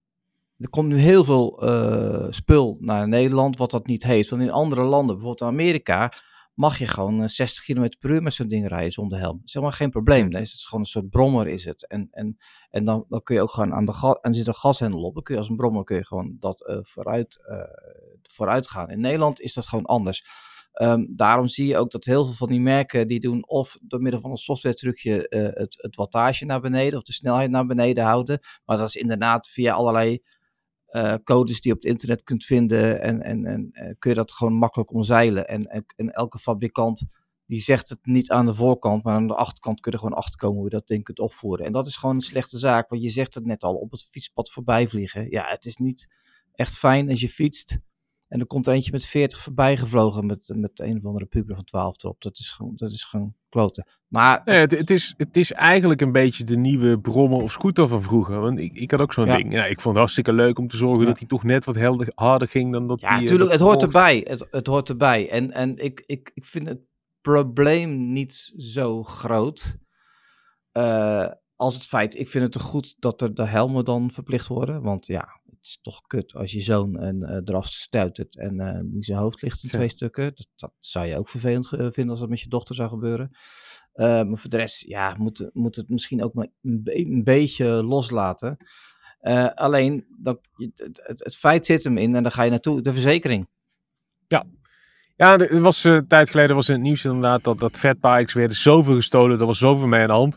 er 0.59 0.71
komt 0.71 0.89
nu 0.89 0.99
heel 0.99 1.25
veel 1.25 1.63
eh, 1.63 2.27
spul 2.31 2.77
naar 2.81 3.09
Nederland 3.09 3.57
wat 3.57 3.71
dat 3.71 3.87
niet 3.87 4.03
heeft. 4.03 4.31
Want 4.31 4.43
in 4.43 4.51
andere 4.51 4.83
landen, 4.83 5.17
bijvoorbeeld 5.17 5.51
Amerika, 5.51 6.13
mag 6.57 6.79
je 6.79 6.87
gewoon 6.87 7.23
eh, 7.23 7.29
60 7.29 7.65
km 7.65 7.89
per 7.99 8.11
uur 8.11 8.23
met 8.23 8.33
zo'n 8.33 8.49
ding 8.49 8.69
rijden 8.69 8.93
zonder 8.93 9.19
helm. 9.19 9.37
Dat 9.37 9.47
is 9.47 9.53
helemaal 9.53 9.77
geen 9.77 9.91
probleem. 9.91 10.31
Dan 10.31 10.41
is 10.41 10.53
het 10.53 10.61
gewoon 10.61 10.81
een 10.81 10.87
soort 10.91 11.11
brommer 11.11 11.49
is 11.49 11.65
het. 11.65 11.87
En, 11.87 12.09
en, 12.11 12.39
en 12.71 12.85
dan, 12.85 13.05
dan 13.09 13.23
kun 13.23 13.35
je 13.35 13.43
ook 13.43 13.51
gewoon 13.51 13.75
aan 13.75 13.85
de 13.85 13.93
gas, 13.93 14.19
en 14.21 14.31
er 14.31 14.37
zit 14.37 14.47
een 14.47 14.55
gashendel 14.55 15.03
op. 15.03 15.15
Dan 15.15 15.23
kun 15.23 15.35
je 15.35 15.41
als 15.41 15.49
een 15.49 15.57
brommer 15.57 15.85
kun 15.85 15.97
je 15.97 16.07
gewoon 16.07 16.37
dat 16.41 16.67
eh, 16.67 16.79
vooruit, 16.83 17.39
eh, 17.47 17.61
vooruit 18.23 18.69
gaan. 18.69 18.91
In 18.91 19.01
Nederland 19.01 19.41
is 19.41 19.55
dat 19.55 19.67
gewoon 19.67 19.85
anders. 19.85 20.27
Ehm, 20.77 21.05
daarom 21.09 21.49
zie 21.49 21.67
je 21.67 21.77
ook 21.77 21.91
dat 21.91 22.05
heel 22.05 22.25
veel 22.25 22.35
van 22.35 22.49
die 22.49 22.61
merken 22.61 23.07
die 23.07 23.21
doen 23.21 23.49
of 23.49 23.79
door 23.83 24.01
middel 24.01 24.21
van 24.21 24.31
een 24.31 24.37
software 24.37 24.75
trucje 24.75 25.29
eh, 25.29 25.43
het, 25.43 25.77
het 25.83 25.97
wattage 25.97 26.45
naar 26.45 26.61
beneden 26.61 26.99
of 26.99 27.05
de 27.05 27.13
snelheid 27.13 27.51
naar 27.51 27.67
beneden 27.67 28.05
houden. 28.05 28.41
Maar 28.65 28.77
dat 28.77 28.89
is 28.89 28.97
inderdaad 28.97 29.49
via 29.49 29.75
allerlei 29.75 30.23
eh, 30.87 31.15
codes 31.25 31.61
die 31.61 31.71
je 31.71 31.77
op 31.77 31.83
het 31.83 31.93
internet 31.93 32.23
kunt 32.23 32.45
vinden. 32.45 33.01
En, 33.03 33.23
en, 33.23 33.45
en 33.45 33.69
eh, 33.73 33.95
kun 33.99 34.11
je 34.11 34.17
dat 34.17 34.33
gewoon 34.33 34.55
makkelijk 34.55 34.93
omzeilen. 34.93 35.49
En, 35.49 35.67
en, 35.67 35.85
en 35.97 36.11
elke 36.11 36.39
fabrikant 36.39 37.05
die 37.47 37.61
zegt 37.61 37.89
het 37.89 38.07
niet 38.07 38.31
aan 38.31 38.47
de 38.47 38.55
voorkant, 38.55 39.03
maar 39.03 39.15
aan 39.15 39.27
de 39.27 39.35
achterkant 39.35 39.81
kun 39.81 39.93
je 39.93 39.99
gewoon 39.99 40.17
achter 40.17 40.39
komen 40.39 40.57
hoe 40.57 40.65
je 40.65 40.77
dat 40.77 40.87
ding 40.87 41.05
kunt 41.05 41.19
opvoeren. 41.19 41.67
En 41.67 41.73
dat 41.73 41.87
is 41.87 41.97
gewoon 41.97 42.15
een 42.15 42.21
slechte 42.21 42.59
zaak, 42.59 42.89
want 42.89 43.03
je 43.03 43.09
zegt 43.09 43.35
het 43.35 43.47
net 43.47 43.63
al, 43.63 43.75
op 43.75 43.91
het 43.91 44.05
fietspad 44.05 44.51
voorbij 44.51 44.89
vliegen. 44.89 45.31
Ja, 45.31 45.49
het 45.49 45.65
is 45.65 45.77
niet 45.77 46.09
echt 46.53 46.77
fijn 46.77 47.09
als 47.09 47.21
je 47.21 47.29
fietst. 47.29 47.79
En 48.29 48.41
er 48.41 48.47
komt 48.47 48.67
er 48.67 48.73
eentje 48.73 48.91
met 48.93 49.07
40 49.07 49.39
voorbij 49.41 49.77
gevlogen 49.77 50.27
met, 50.27 50.53
met 50.57 50.81
een 50.81 50.97
of 50.97 51.05
andere 51.05 51.25
puber 51.25 51.55
van 51.55 51.65
12 51.65 52.03
erop. 52.03 52.23
Dat 52.23 52.39
is 52.39 52.49
gewoon, 52.51 52.73
dat 52.77 52.93
is 52.93 53.05
gewoon 53.05 53.35
kloten. 53.49 53.87
Maar 54.09 54.43
Nee, 54.45 54.59
het, 54.59 54.71
het, 54.71 54.91
is, 54.91 55.15
het 55.17 55.37
is 55.37 55.53
eigenlijk 55.53 56.01
een 56.01 56.13
beetje 56.13 56.45
de 56.45 56.57
nieuwe 56.57 57.01
brommer 57.01 57.43
of 57.43 57.53
scooter 57.53 57.89
van 57.89 58.03
vroeger. 58.03 58.41
Want 58.41 58.59
ik, 58.59 58.75
ik 58.75 58.91
had 58.91 59.01
ook 59.01 59.13
zo'n 59.13 59.27
Ja. 59.27 59.37
ding. 59.37 59.53
Ja, 59.53 59.65
ik 59.65 59.75
vond 59.81 59.87
het 59.87 59.97
hartstikke 59.97 60.33
leuk 60.33 60.59
om 60.59 60.69
te 60.69 60.77
zorgen 60.77 61.01
Ja. 61.01 61.07
dat 61.07 61.19
hij 61.19 61.29
toch 61.29 61.43
net 61.45 61.65
wat 61.65 61.75
helder, 61.75 62.13
harder 62.15 62.49
ging 62.49 62.73
dan 62.73 62.87
dat 62.87 63.01
Ja, 63.01 63.07
die, 63.09 63.17
eh, 63.17 63.23
natuurlijk, 63.23 63.51
dat 63.51 63.59
het 63.61 63.69
hoort 63.69 63.83
erbij. 63.83 64.25
Het, 64.29 64.47
het 64.51 64.67
hoort 64.67 64.89
erbij. 64.89 65.31
En, 65.31 65.53
en 65.53 65.77
ik, 65.77 66.03
ik, 66.07 66.31
ik 66.35 66.45
vind 66.45 66.67
het 66.69 66.81
probleem 67.21 68.13
niet 68.13 68.53
zo 68.57 69.03
groot. 69.03 69.77
eh, 70.73 71.27
als 71.57 71.75
het 71.75 71.87
feit, 71.87 72.19
ik 72.19 72.29
vind 72.29 72.45
het 72.45 72.53
toch 72.53 72.63
goed 72.63 72.95
dat 72.99 73.23
er 73.23 73.35
de 73.35 73.45
helmen 73.47 73.85
dan 73.85 74.11
verplicht 74.11 74.47
worden. 74.47 74.83
Want 74.83 75.07
ja, 75.07 75.41
is 75.67 75.79
toch 75.83 76.01
kut 76.07 76.35
als 76.35 76.53
je 76.53 76.61
zoon 76.61 76.99
en, 76.99 77.23
eh, 77.23 77.41
eraf 77.45 77.67
stuitert 77.67 78.37
en 78.37 78.61
eh 78.61 78.81
die 78.85 79.05
zijn 79.05 79.19
hoofd 79.19 79.43
ligt 79.43 79.63
in 79.63 79.69
Ja. 79.73 79.77
twee 79.77 79.89
stukken. 79.89 80.25
Dat, 80.35 80.49
dat 80.57 80.73
zou 80.79 81.07
je 81.07 81.19
ook 81.19 81.29
vervelend 81.29 81.73
eh, 81.73 81.79
vinden 81.79 82.09
als 82.11 82.21
dat 82.21 82.29
met 82.29 82.41
je 82.41 82.49
dochter 82.49 82.75
zou 82.75 82.89
gebeuren. 82.89 83.31
Maar 83.95 84.39
voor 84.39 84.51
de 84.51 84.57
rest, 84.57 84.81
ja, 84.87 85.15
moet, 85.19 85.51
moet 85.53 85.77
het 85.77 85.89
misschien 85.89 86.23
ook 86.25 86.35
maar 86.35 86.47
een, 86.63 86.83
be- 86.83 86.97
een 86.99 87.25
beetje 87.25 87.67
loslaten. 87.67 88.57
Alleen, 89.55 90.07
dat, 90.23 90.41
het, 90.55 91.01
het, 91.03 91.25
het 91.25 91.37
feit 91.37 91.67
zit 91.67 91.85
hem 91.85 91.97
in 91.99 92.15
en 92.15 92.23
dan 92.23 92.33
ga 92.33 92.43
je 92.43 92.51
naartoe, 92.51 92.83
de 92.83 92.93
verzekering. 92.93 93.49
Ja, 95.19 95.33
er 95.33 95.51
er 95.51 95.61
was 95.61 95.85
een 95.85 96.07
tijd 96.07 96.31
geleden 96.31 96.57
was 96.57 96.69
in 96.69 96.75
het 96.75 96.83
nieuws 96.83 97.05
inderdaad 97.05 97.45
dat, 97.45 97.59
dat 97.59 97.77
fatbikes 97.77 98.33
werden 98.33 98.57
zoveel 98.57 98.95
gestolen. 98.95 99.41
Er 99.41 99.47
was 99.47 99.59
zoveel 99.59 99.87
mee 99.87 100.01
aan 100.01 100.07
de 100.07 100.13
hand. 100.13 100.37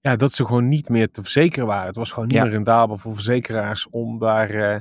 Ja, 0.00 0.16
dat 0.16 0.32
ze 0.32 0.44
gewoon 0.44 0.68
niet 0.68 0.88
meer 0.88 1.10
te 1.10 1.22
verzekeren 1.22 1.66
waren. 1.66 1.86
Het 1.86 1.96
was 1.96 2.12
gewoon 2.12 2.28
niet 2.28 2.36
Ja. 2.36 2.42
meer 2.42 2.52
rendabel 2.52 2.96
voor 2.98 3.14
verzekeraars 3.14 3.88
om 3.90 4.18
daar, 4.18 4.50
eh, 4.50 4.80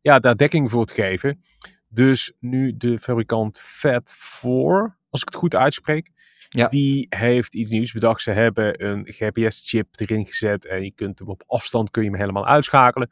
ja, 0.00 0.18
daar 0.18 0.36
dekking 0.36 0.70
voor 0.70 0.86
te 0.86 0.94
geven. 0.94 1.42
Dus 1.88 2.32
nu 2.40 2.76
de 2.76 2.98
fabrikant 2.98 3.60
Fat4, 3.60 4.98
als 5.10 5.20
ik 5.20 5.28
het 5.28 5.34
goed 5.34 5.54
uitspreek, 5.54 6.10
Ja. 6.48 6.68
die 6.68 7.06
heeft 7.08 7.54
iets 7.54 7.70
nieuws 7.70 7.92
bedacht. 7.92 8.22
Ze 8.22 8.30
hebben 8.30 8.84
een 8.86 9.04
GPS-chip 9.06 9.86
erin 10.00 10.26
gezet 10.26 10.66
en 10.66 10.82
je 10.84 10.92
kunt 10.92 11.18
hem 11.18 11.28
op 11.28 11.42
afstand 11.46 11.90
kun 11.90 12.02
je 12.02 12.10
hem 12.10 12.18
helemaal 12.18 12.46
uitschakelen. 12.46 13.08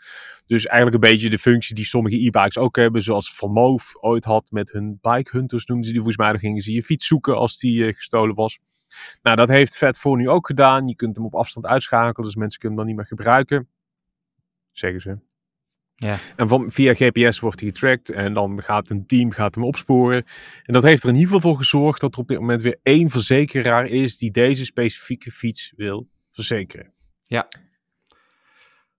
Dus 0.47 0.67
eigenlijk 0.67 1.05
een 1.05 1.11
beetje 1.11 1.31
de 1.31 1.39
functie 1.39 1.75
die 1.75 1.85
sommige 1.85 2.17
e-bikes 2.27 2.59
ook 2.59 2.77
hebben, 2.77 3.03
zoals 3.03 3.35
Van 3.35 3.53
Moof 3.53 3.93
ooit 4.01 4.25
had 4.25 4.51
met 4.51 4.73
hun 4.73 4.99
bike 5.01 5.31
hunters 5.37 5.67
noemden 5.67 5.87
ze 5.87 5.93
die 5.93 6.03
volgens 6.03 6.23
mij. 6.23 6.31
Dan 6.33 6.41
gingen 6.41 6.61
ze 6.63 6.73
je 6.73 6.83
fiets 6.83 7.07
zoeken 7.07 7.37
als 7.37 7.59
die 7.59 7.87
eh, 7.87 7.95
gestolen 7.95 8.35
was. 8.35 8.59
Nou, 9.23 9.37
dat 9.37 9.49
heeft 9.49 9.77
Vet 9.77 9.99
voor 9.99 10.17
nu 10.17 10.29
ook 10.29 10.47
gedaan. 10.47 10.89
Je 10.89 10.97
kunt 10.97 11.17
hem 11.17 11.25
op 11.25 11.35
afstand 11.35 11.67
uitschakelen, 11.67 12.27
dus 12.27 12.37
mensen 12.37 12.61
kunnen 12.61 12.79
hem 12.79 12.87
dan 12.87 12.97
niet 12.97 13.07
meer 13.09 13.19
gebruiken. 13.19 13.69
Zeggen 14.73 15.01
ze. 15.01 15.19
Ja. 15.97 16.19
En 16.37 16.49
van, 16.49 16.71
via 16.71 16.95
GPS 16.95 17.41
wordt 17.41 17.61
hij 17.61 17.69
getracked 17.69 18.11
en 18.11 18.33
dan 18.33 18.63
gaat 18.63 18.91
een 18.91 19.07
team 19.07 19.31
gaat 19.31 19.55
hem 19.55 19.65
opsporen. 19.65 20.25
En 20.63 20.73
dat 20.73 20.83
heeft 20.83 21.03
er 21.03 21.09
in 21.09 21.15
ieder 21.15 21.35
geval 21.35 21.51
voor 21.51 21.59
gezorgd 21.59 22.01
dat 22.01 22.15
er 22.15 22.21
op 22.21 22.29
dit 22.29 22.39
moment 22.39 22.63
weer 22.63 22.79
één 22.83 23.11
verzekeraar 23.11 23.87
is 23.87 24.19
die 24.19 24.31
deze 24.31 24.65
specifieke 24.65 25.31
fiets 25.31 25.73
wil 25.77 26.09
verzekeren. 26.31 26.93
Ja. 27.25 27.49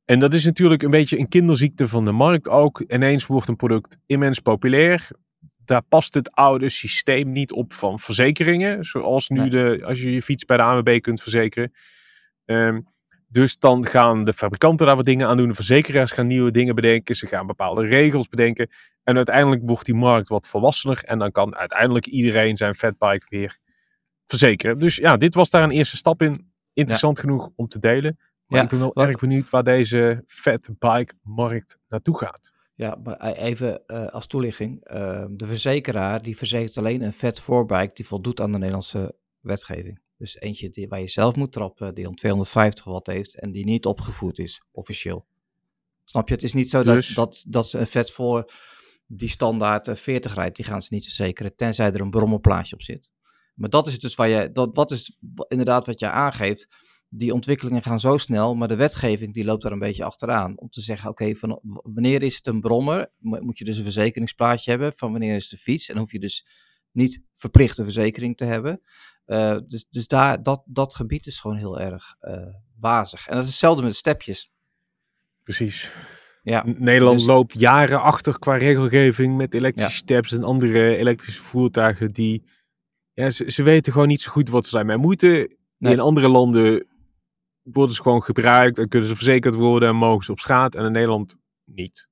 En 0.06 0.20
dat 0.20 0.34
is 0.34 0.46
natuurlijk 0.46 0.84
een 0.84 0.90
beetje 0.90 1.20
een 1.20 1.28
kinderziekte 1.28 1.88
van 1.88 2.06
de 2.06 2.12
markt 2.12 2.50
ook. 2.50 2.84
Ineens 2.88 3.26
wordt 3.26 3.48
een 3.48 3.56
product 3.56 3.98
immens 4.06 4.40
populair. 4.40 5.10
Daar 5.68 5.82
past 5.82 6.14
het 6.14 6.32
oude 6.32 6.70
systeem 6.70 7.32
niet 7.32 7.52
op 7.52 7.74
van 7.74 8.00
verzekeringen. 8.00 8.86
Zoals 8.86 9.30
nu 9.30 9.40
Nee. 9.40 9.50
de, 9.50 9.80
als 9.86 10.02
je 10.02 10.12
je 10.12 10.22
fiets 10.22 10.46
bij 10.46 10.58
de 10.58 10.64
ANWB 10.64 11.00
kunt 11.02 11.22
verzekeren. 11.22 11.72
Ehm, 12.46 12.82
dus 13.28 13.60
dan 13.60 13.86
gaan 13.86 14.24
de 14.24 14.34
fabrikanten 14.34 14.86
daar 14.86 14.96
wat 14.96 15.06
dingen 15.06 15.28
aan 15.28 15.38
doen. 15.38 15.48
De 15.48 15.54
verzekeraars 15.54 16.12
gaan 16.12 16.28
nieuwe 16.28 16.52
dingen 16.52 16.76
bedenken. 16.76 17.16
Ze 17.16 17.28
gaan 17.28 17.48
bepaalde 17.48 17.86
regels 17.88 18.28
bedenken. 18.28 18.70
En 19.04 19.16
uiteindelijk 19.16 19.62
wordt 19.66 19.86
die 19.86 19.96
markt 19.96 20.28
wat 20.28 20.48
volwassener. 20.48 21.04
En 21.04 21.20
dan 21.20 21.32
kan 21.32 21.56
uiteindelijk 21.56 22.06
iedereen 22.06 22.58
zijn 22.58 22.76
fatbike 22.76 23.26
weer 23.30 23.58
verzekeren. 24.26 24.80
Dus 24.80 24.96
ja, 24.96 25.18
dit 25.18 25.34
was 25.36 25.50
daar 25.50 25.64
een 25.64 25.72
eerste 25.72 25.98
stap 25.98 26.22
in. 26.22 26.52
Interessant 26.74 27.20
genoeg 27.20 27.50
om 27.56 27.68
te 27.68 27.80
delen. 27.80 28.18
Maar 28.46 28.58
Ja, 28.60 28.64
ik 28.64 28.70
ben 28.70 28.80
wel 28.80 28.96
erg 28.96 29.20
benieuwd 29.20 29.50
waar 29.50 29.64
deze 29.64 30.24
fatbike 30.26 31.14
markt 31.22 31.78
naartoe 31.88 32.18
gaat. 32.18 32.52
Ja, 32.78 32.98
maar 33.04 33.28
e- 33.28 33.32
even 33.32 33.86
eh, 33.88 34.08
als 34.08 34.28
toelichting. 34.28 34.84
eh, 34.84 35.26
de 35.30 35.46
verzekeraar 35.46 36.22
die 36.22 36.38
verzekert 36.38 36.78
alleen 36.78 37.02
een 37.02 37.14
vet 37.14 37.40
voorbike 37.40 37.94
die 37.94 38.06
voldoet 38.08 38.42
aan 38.42 38.52
de 38.52 38.58
Nederlandse 38.58 39.16
wetgeving. 39.40 40.00
Dus 40.18 40.40
eentje 40.40 40.70
die, 40.70 40.88
waar 40.88 41.00
je 41.00 41.08
zelf 41.08 41.36
moet 41.36 41.52
trappen, 41.52 41.96
die 41.96 42.08
om 42.08 42.16
250 42.16 42.86
watt 42.86 43.08
heeft 43.08 43.40
en 43.40 43.52
die 43.52 43.66
niet 43.66 43.86
opgevoerd 43.86 44.40
is, 44.40 44.62
officieel. 44.72 45.26
Snap 46.04 46.28
je? 46.28 46.34
Het 46.34 46.44
is 46.44 46.54
niet 46.54 46.70
zo 46.70 46.84
Dus- 46.84 47.08
dat, 47.08 47.16
dat, 47.26 47.44
dat 47.48 47.70
ze 47.70 47.78
een 47.78 47.88
vet 47.88 48.12
voor 48.12 48.52
die 49.06 49.30
standaard 49.30 49.88
eh, 49.88 49.96
40 49.96 50.34
rijdt. 50.34 50.56
Die 50.56 50.66
gaan 50.66 50.82
ze 50.82 50.94
niet 50.94 51.04
verzekeren, 51.06 51.56
tenzij 51.56 51.92
er 51.92 52.02
een 52.02 52.10
brommelplaatje 52.10 52.76
op 52.76 52.82
zit. 52.82 53.12
Maar 53.56 53.70
dat 53.70 53.88
is 53.88 53.94
het 53.94 54.02
dus 54.02 54.16
waar 54.16 54.28
je, 54.28 54.52
dat, 54.52 54.76
wat 54.76 54.92
is 54.92 55.18
inderdaad 55.48 55.86
wat 55.86 56.00
je 56.00 56.10
aangeeft. 56.10 56.68
Die 57.10 57.34
ontwikkelingen 57.34 57.84
gaan 57.84 58.00
zo 58.00 58.18
snel, 58.18 58.56
maar 58.56 58.68
de 58.68 58.76
wetgeving 58.76 59.34
die 59.34 59.46
loopt 59.46 59.64
daar 59.64 59.72
een 59.72 59.80
beetje 59.80 60.04
achteraan. 60.04 60.58
Om 60.60 60.70
te 60.70 60.82
zeggen, 60.82 61.10
oké, 61.10 61.36
van 61.36 61.60
wanneer 61.84 62.24
is 62.24 62.36
het 62.36 62.48
een 62.48 62.62
brommer? 62.62 63.12
Mo- 63.18 63.42
Moet 63.42 63.58
je 63.58 63.66
dus 63.66 63.78
een 63.78 63.84
verzekeringsplaatje 63.84 64.70
hebben 64.72 64.94
van 64.94 65.12
wanneer 65.12 65.36
is 65.36 65.50
de 65.50 65.58
fiets? 65.58 65.90
En 65.90 65.98
hoef 65.98 66.12
je 66.12 66.20
dus 66.20 66.48
niet 66.92 67.22
verplicht 67.34 67.78
een 67.78 67.84
verzekering 67.84 68.38
te 68.38 68.46
hebben. 68.46 68.82
Eh, 69.26 69.58
dus 69.66 69.86
dus 69.90 70.08
daar, 70.08 70.44
dat, 70.44 70.64
dat 70.66 70.96
gebied 70.96 71.26
is 71.26 71.40
gewoon 71.40 71.58
heel 71.58 71.80
erg 71.80 72.16
eh, 72.20 72.48
wazig. 72.80 73.28
En 73.28 73.34
dat 73.34 73.44
is 73.44 73.50
hetzelfde 73.50 73.82
met 73.82 73.92
de 73.92 73.98
stepjes. 73.98 74.52
Precies. 75.44 75.92
Ja, 76.44 76.64
Nederland 76.66 77.18
dus- 77.18 77.28
loopt 77.28 77.60
jaren 77.60 78.02
achter 78.02 78.40
qua 78.40 78.56
regelgeving 78.58 79.38
met 79.38 79.54
elektrische 79.54 79.98
steps 79.98 80.32
en 80.32 80.44
andere 80.44 80.96
elektrische 80.98 81.42
voertuigen 81.42 82.12
die... 82.12 82.44
Ja, 83.14 83.30
ze, 83.30 83.52
ze 83.52 83.64
weten 83.64 83.92
gewoon 83.94 84.08
niet 84.08 84.22
zo 84.22 84.32
goed 84.32 84.50
wat 84.50 84.66
ze 84.66 84.76
daarmee 84.76 84.98
moeten. 84.98 85.58
Nee. 85.78 85.94
In 85.94 86.00
andere 86.00 86.28
landen 86.28 86.88
worden 87.72 87.96
ze 87.96 88.02
gewoon 88.02 88.24
gebruikt 88.24 88.78
en 88.78 88.88
kunnen 88.88 89.10
ze 89.10 89.16
verzekerd 89.16 89.56
worden 89.56 89.90
en 89.90 89.96
mogen 89.96 90.24
ze 90.26 90.32
op 90.32 90.40
straat. 90.40 90.76
En 90.76 90.86
in 90.86 90.92
Nederland 90.92 91.36
niet. 91.66 92.08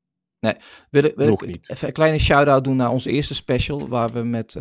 Wil, 0.89 1.03
ik- 1.03 1.15
wil 1.15 1.27
Nog 1.27 1.43
ik 1.43 1.49
niet. 1.49 1.69
even 1.69 1.87
een 1.87 1.93
kleine 1.93 2.19
shout-out 2.19 2.63
doen 2.63 2.75
naar 2.75 2.89
onze 2.89 3.11
eerste 3.11 3.35
special, 3.35 3.87
waar 3.87 4.11
we 4.11 4.23
met 4.23 4.57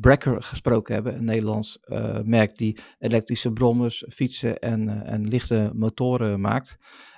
Brekker 0.00 0.42
gesproken 0.42 0.94
hebben, 0.94 1.14
een 1.16 1.24
Nederlands 1.24 1.78
eh, 1.80 2.18
merk 2.24 2.56
die 2.56 2.78
elektrische 2.98 3.52
brommers, 3.52 4.04
fietsen 4.08 4.58
en, 4.58 4.88
eh, 4.88 5.12
en 5.12 5.28
lichte 5.28 5.70
motoren 5.74 6.40
maakt. 6.40 6.76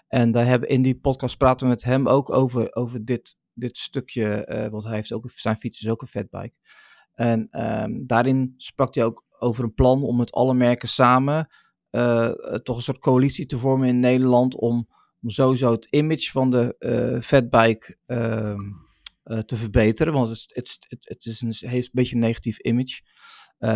En 0.08 0.30
daar 0.32 0.46
hebben 0.46 0.68
in 0.68 0.82
die 0.82 0.98
podcast 0.98 1.36
praten 1.38 1.66
we 1.66 1.72
met 1.72 1.82
hem 1.82 2.08
ook 2.08 2.30
over, 2.30 2.74
over 2.74 3.04
dit, 3.04 3.36
dit 3.54 3.76
stukje, 3.76 4.68
want 4.70 4.84
hij 4.84 4.94
heeft 4.94 5.12
ook, 5.12 5.30
zijn 5.30 5.56
fiets 5.56 5.82
is 5.82 5.88
ook 5.88 6.02
een 6.02 6.08
fatbike. 6.08 6.54
En 7.12 7.48
ehm, 7.50 7.92
daarin 8.06 8.54
sprak 8.56 8.94
hij 8.94 9.04
ook 9.04 9.24
over 9.38 9.64
een 9.64 9.74
plan 9.74 10.02
om 10.02 10.16
met 10.16 10.32
alle 10.32 10.54
merken 10.54 10.88
samen 10.88 11.48
eh, 11.92 12.54
toch 12.62 12.76
een 12.76 12.82
soort 12.82 12.98
coalitie 12.98 13.46
te 13.46 13.58
vormen 13.58 13.88
in 13.88 14.00
Nederland 14.00 14.56
om 14.56 14.88
om 15.22 15.30
sowieso 15.30 15.72
het 15.72 15.86
image 15.90 16.30
van 16.30 16.50
de 16.50 16.76
eh 16.78 17.20
fatbike 17.20 17.96
ehm, 18.06 18.60
eh, 19.22 19.38
te 19.38 19.56
verbeteren. 19.56 20.12
Want 20.12 20.28
het, 20.28 20.44
het, 20.54 20.86
het, 20.88 21.08
het 21.08 21.24
is 21.24 21.40
een, 21.40 21.68
heeft 21.70 21.86
een 21.86 21.92
beetje 21.92 22.14
een 22.14 22.20
negatief 22.20 22.58
image. 22.58 23.00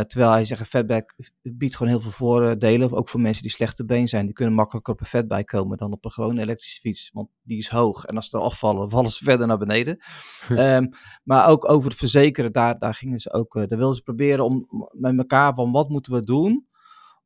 Terwijl 0.07 0.31
hij 0.31 0.44
zegt, 0.44 0.61
een 0.61 0.66
fatbike 0.66 1.14
biedt 1.42 1.76
gewoon 1.76 1.92
heel 1.92 2.00
veel 2.00 2.11
voordelen. 2.11 2.92
Ook 2.92 3.09
voor 3.09 3.20
mensen 3.20 3.42
die 3.42 3.50
slechte 3.50 3.85
been 3.85 4.09
zijn. 4.09 4.24
Die 4.24 4.35
kunnen 4.35 4.55
makkelijker 4.55 4.92
op 4.92 5.00
een 5.00 5.07
fatbike 5.07 5.44
komen 5.44 5.76
dan 5.76 5.92
op 5.92 6.05
een 6.05 6.11
gewone 6.11 6.40
elektrische 6.40 6.81
fiets. 6.81 7.11
Want 7.12 7.29
die 7.42 7.59
is 7.59 7.68
hoog. 7.68 8.05
En 8.05 8.16
als 8.16 8.29
ze 8.29 8.37
er 8.37 8.42
afvallen, 8.42 8.90
vallen 8.96 9.11
ze 9.11 9.24
verder 9.24 9.46
naar 9.46 9.59
beneden. 9.59 9.98
Ehm, 10.48 10.87
maar 11.24 11.48
ook 11.48 11.70
over 11.70 11.88
het 11.90 11.98
verzekeren, 11.98 12.52
daar, 12.52 12.79
daar 12.79 12.94
gingen 12.94 13.18
ze 13.18 13.33
ook, 13.33 13.55
daar 13.55 13.79
wilden 13.79 13.94
ze 13.94 14.02
proberen 14.02 14.44
om 14.44 14.66
met 14.90 15.18
elkaar 15.18 15.55
van 15.55 15.72
wat 15.72 15.88
moeten 15.88 16.12
we 16.12 16.20
doen 16.20 16.65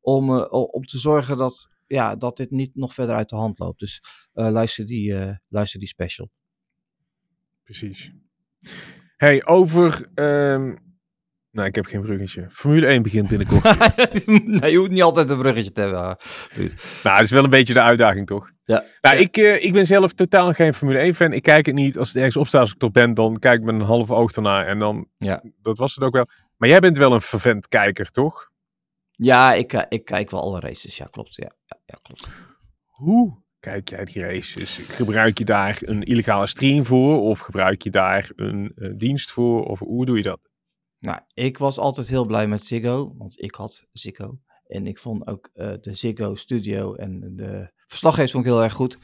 om, 0.00 0.36
eh, 0.36 0.52
om 0.72 0.84
te 0.84 0.98
zorgen 0.98 1.36
dat, 1.36 1.68
ja, 1.86 2.16
dat 2.16 2.36
dit 2.36 2.50
niet 2.50 2.70
nog 2.74 2.94
verder 2.94 3.14
uit 3.14 3.28
de 3.28 3.36
hand 3.36 3.58
loopt. 3.58 3.78
Dus 3.78 4.02
eh, 4.32 4.50
luister, 4.50 4.86
die, 4.86 5.14
eh, 5.16 5.34
luister 5.48 5.78
die 5.78 5.88
special. 5.88 6.30
Precies. 7.64 8.12
Hey, 9.16 9.44
over... 9.46 10.08
ehm, 10.14 10.74
Nou, 11.52 11.68
ik 11.68 11.74
heb 11.74 11.86
geen 11.86 12.00
bruggetje. 12.02 12.46
Formule 12.50 12.86
1 12.86 13.02
begint 13.02 13.28
binnenkort. 13.28 13.64
nee, 14.60 14.70
je 14.70 14.76
hoeft 14.78 14.90
niet 14.90 15.02
altijd 15.02 15.30
een 15.30 15.38
bruggetje 15.38 15.72
te 15.72 15.80
hebben. 15.80 16.00
nou, 16.00 16.16
dat 17.16 17.20
is 17.20 17.30
wel 17.30 17.44
een 17.44 17.50
beetje 17.50 17.74
de 17.74 17.82
uitdaging, 17.82 18.26
toch? 18.26 18.50
Ja. 18.64 18.84
Nou, 19.00 19.16
Ja. 19.16 19.20
ik, 19.22 19.36
ik 19.62 19.72
ben 19.72 19.86
zelf 19.86 20.12
totaal 20.12 20.52
geen 20.52 20.74
Formule 20.74 20.98
1 20.98 21.14
fan. 21.14 21.32
Ik 21.32 21.42
kijk 21.42 21.66
het 21.66 21.74
niet. 21.74 21.98
Als 21.98 22.08
het 22.08 22.16
ergens 22.16 22.36
op 22.36 22.46
staat 22.46 22.60
als 22.60 22.72
ik 22.72 22.82
er 22.82 22.90
ben, 22.90 23.14
dan 23.14 23.38
kijk 23.38 23.58
ik 23.58 23.64
met 23.64 23.74
een 23.74 23.80
halve 23.80 24.14
oog 24.14 24.32
ernaar. 24.32 24.66
En 24.66 24.78
dan, 24.78 25.08
Ja. 25.18 25.42
dat 25.62 25.78
was 25.78 25.94
het 25.94 26.04
ook 26.04 26.14
wel. 26.14 26.26
Maar 26.56 26.68
jij 26.68 26.80
bent 26.80 26.96
wel 26.96 27.12
een 27.12 27.20
vervent 27.20 27.68
kijker, 27.68 28.10
toch? 28.10 28.49
Ja, 29.22 29.54
ik, 29.54 29.72
eh, 29.72 29.82
ik 29.88 30.04
kijk 30.04 30.30
wel 30.30 30.40
alle 30.40 30.60
races. 30.60 30.96
Ja, 30.96 31.04
klopt. 31.04 31.34
Ja, 31.34 31.52
ja, 31.66 31.98
klopt. 32.02 32.28
Hoe 32.86 33.42
kijk 33.58 33.88
jij 33.88 34.04
die 34.04 34.22
races? 34.22 34.76
Gebruik 34.76 35.38
je 35.38 35.44
daar 35.44 35.78
een 35.80 36.02
illegale 36.02 36.46
stream 36.46 36.84
voor? 36.84 37.20
Of 37.20 37.38
gebruik 37.38 37.82
je 37.82 37.90
daar 37.90 38.30
een 38.36 38.72
eh, 38.74 38.90
dienst 38.96 39.30
voor? 39.30 39.64
Of 39.64 39.78
hoe 39.78 40.06
doe 40.06 40.16
je 40.16 40.22
dat? 40.22 40.40
Nou, 40.98 41.20
ik 41.34 41.58
was 41.58 41.78
altijd 41.78 42.08
heel 42.08 42.24
blij 42.24 42.46
met 42.46 42.64
Ziggo, 42.64 43.14
want 43.16 43.42
ik 43.42 43.54
had 43.54 43.86
Ziggo. 43.92 44.38
En 44.66 44.86
ik 44.86 44.98
vond 44.98 45.26
ook 45.26 45.50
eh, 45.52 45.72
de 45.80 45.94
Ziggo 45.94 46.34
Studio 46.34 46.94
en 46.94 47.36
de 47.36 47.72
verslaggevers 47.86 48.32
vond 48.32 48.44
ik 48.44 48.50
heel 48.50 48.62
erg 48.62 48.74
goed. 48.74 48.98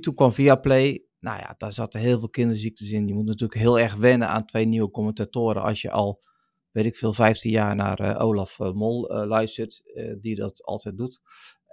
Toen 0.00 0.14
kwam 0.14 0.32
Viaplay. 0.32 1.04
Nou 1.18 1.38
ja, 1.38 1.54
daar 1.58 1.72
zaten 1.72 2.00
heel 2.00 2.18
veel 2.18 2.30
kinderziektes 2.30 2.90
in. 2.90 3.06
Je 3.06 3.14
moet 3.14 3.26
natuurlijk 3.26 3.60
heel 3.60 3.80
erg 3.80 3.94
wennen 3.94 4.28
aan 4.28 4.44
twee 4.44 4.64
nieuwe 4.64 4.90
commentatoren 4.90 5.62
als 5.62 5.82
je 5.82 5.90
al, 5.90 6.22
weet 6.74 6.84
ik 6.84 6.96
veel, 6.96 7.12
15 7.12 7.50
jaar 7.50 7.76
naar 7.76 8.00
eh, 8.00 8.20
Olaf 8.20 8.60
eh, 8.60 8.72
Mol 8.72 9.10
eh, 9.10 9.26
luistert, 9.26 9.82
die 10.20 10.34
dat 10.34 10.62
altijd 10.62 10.96
doet. 10.96 11.20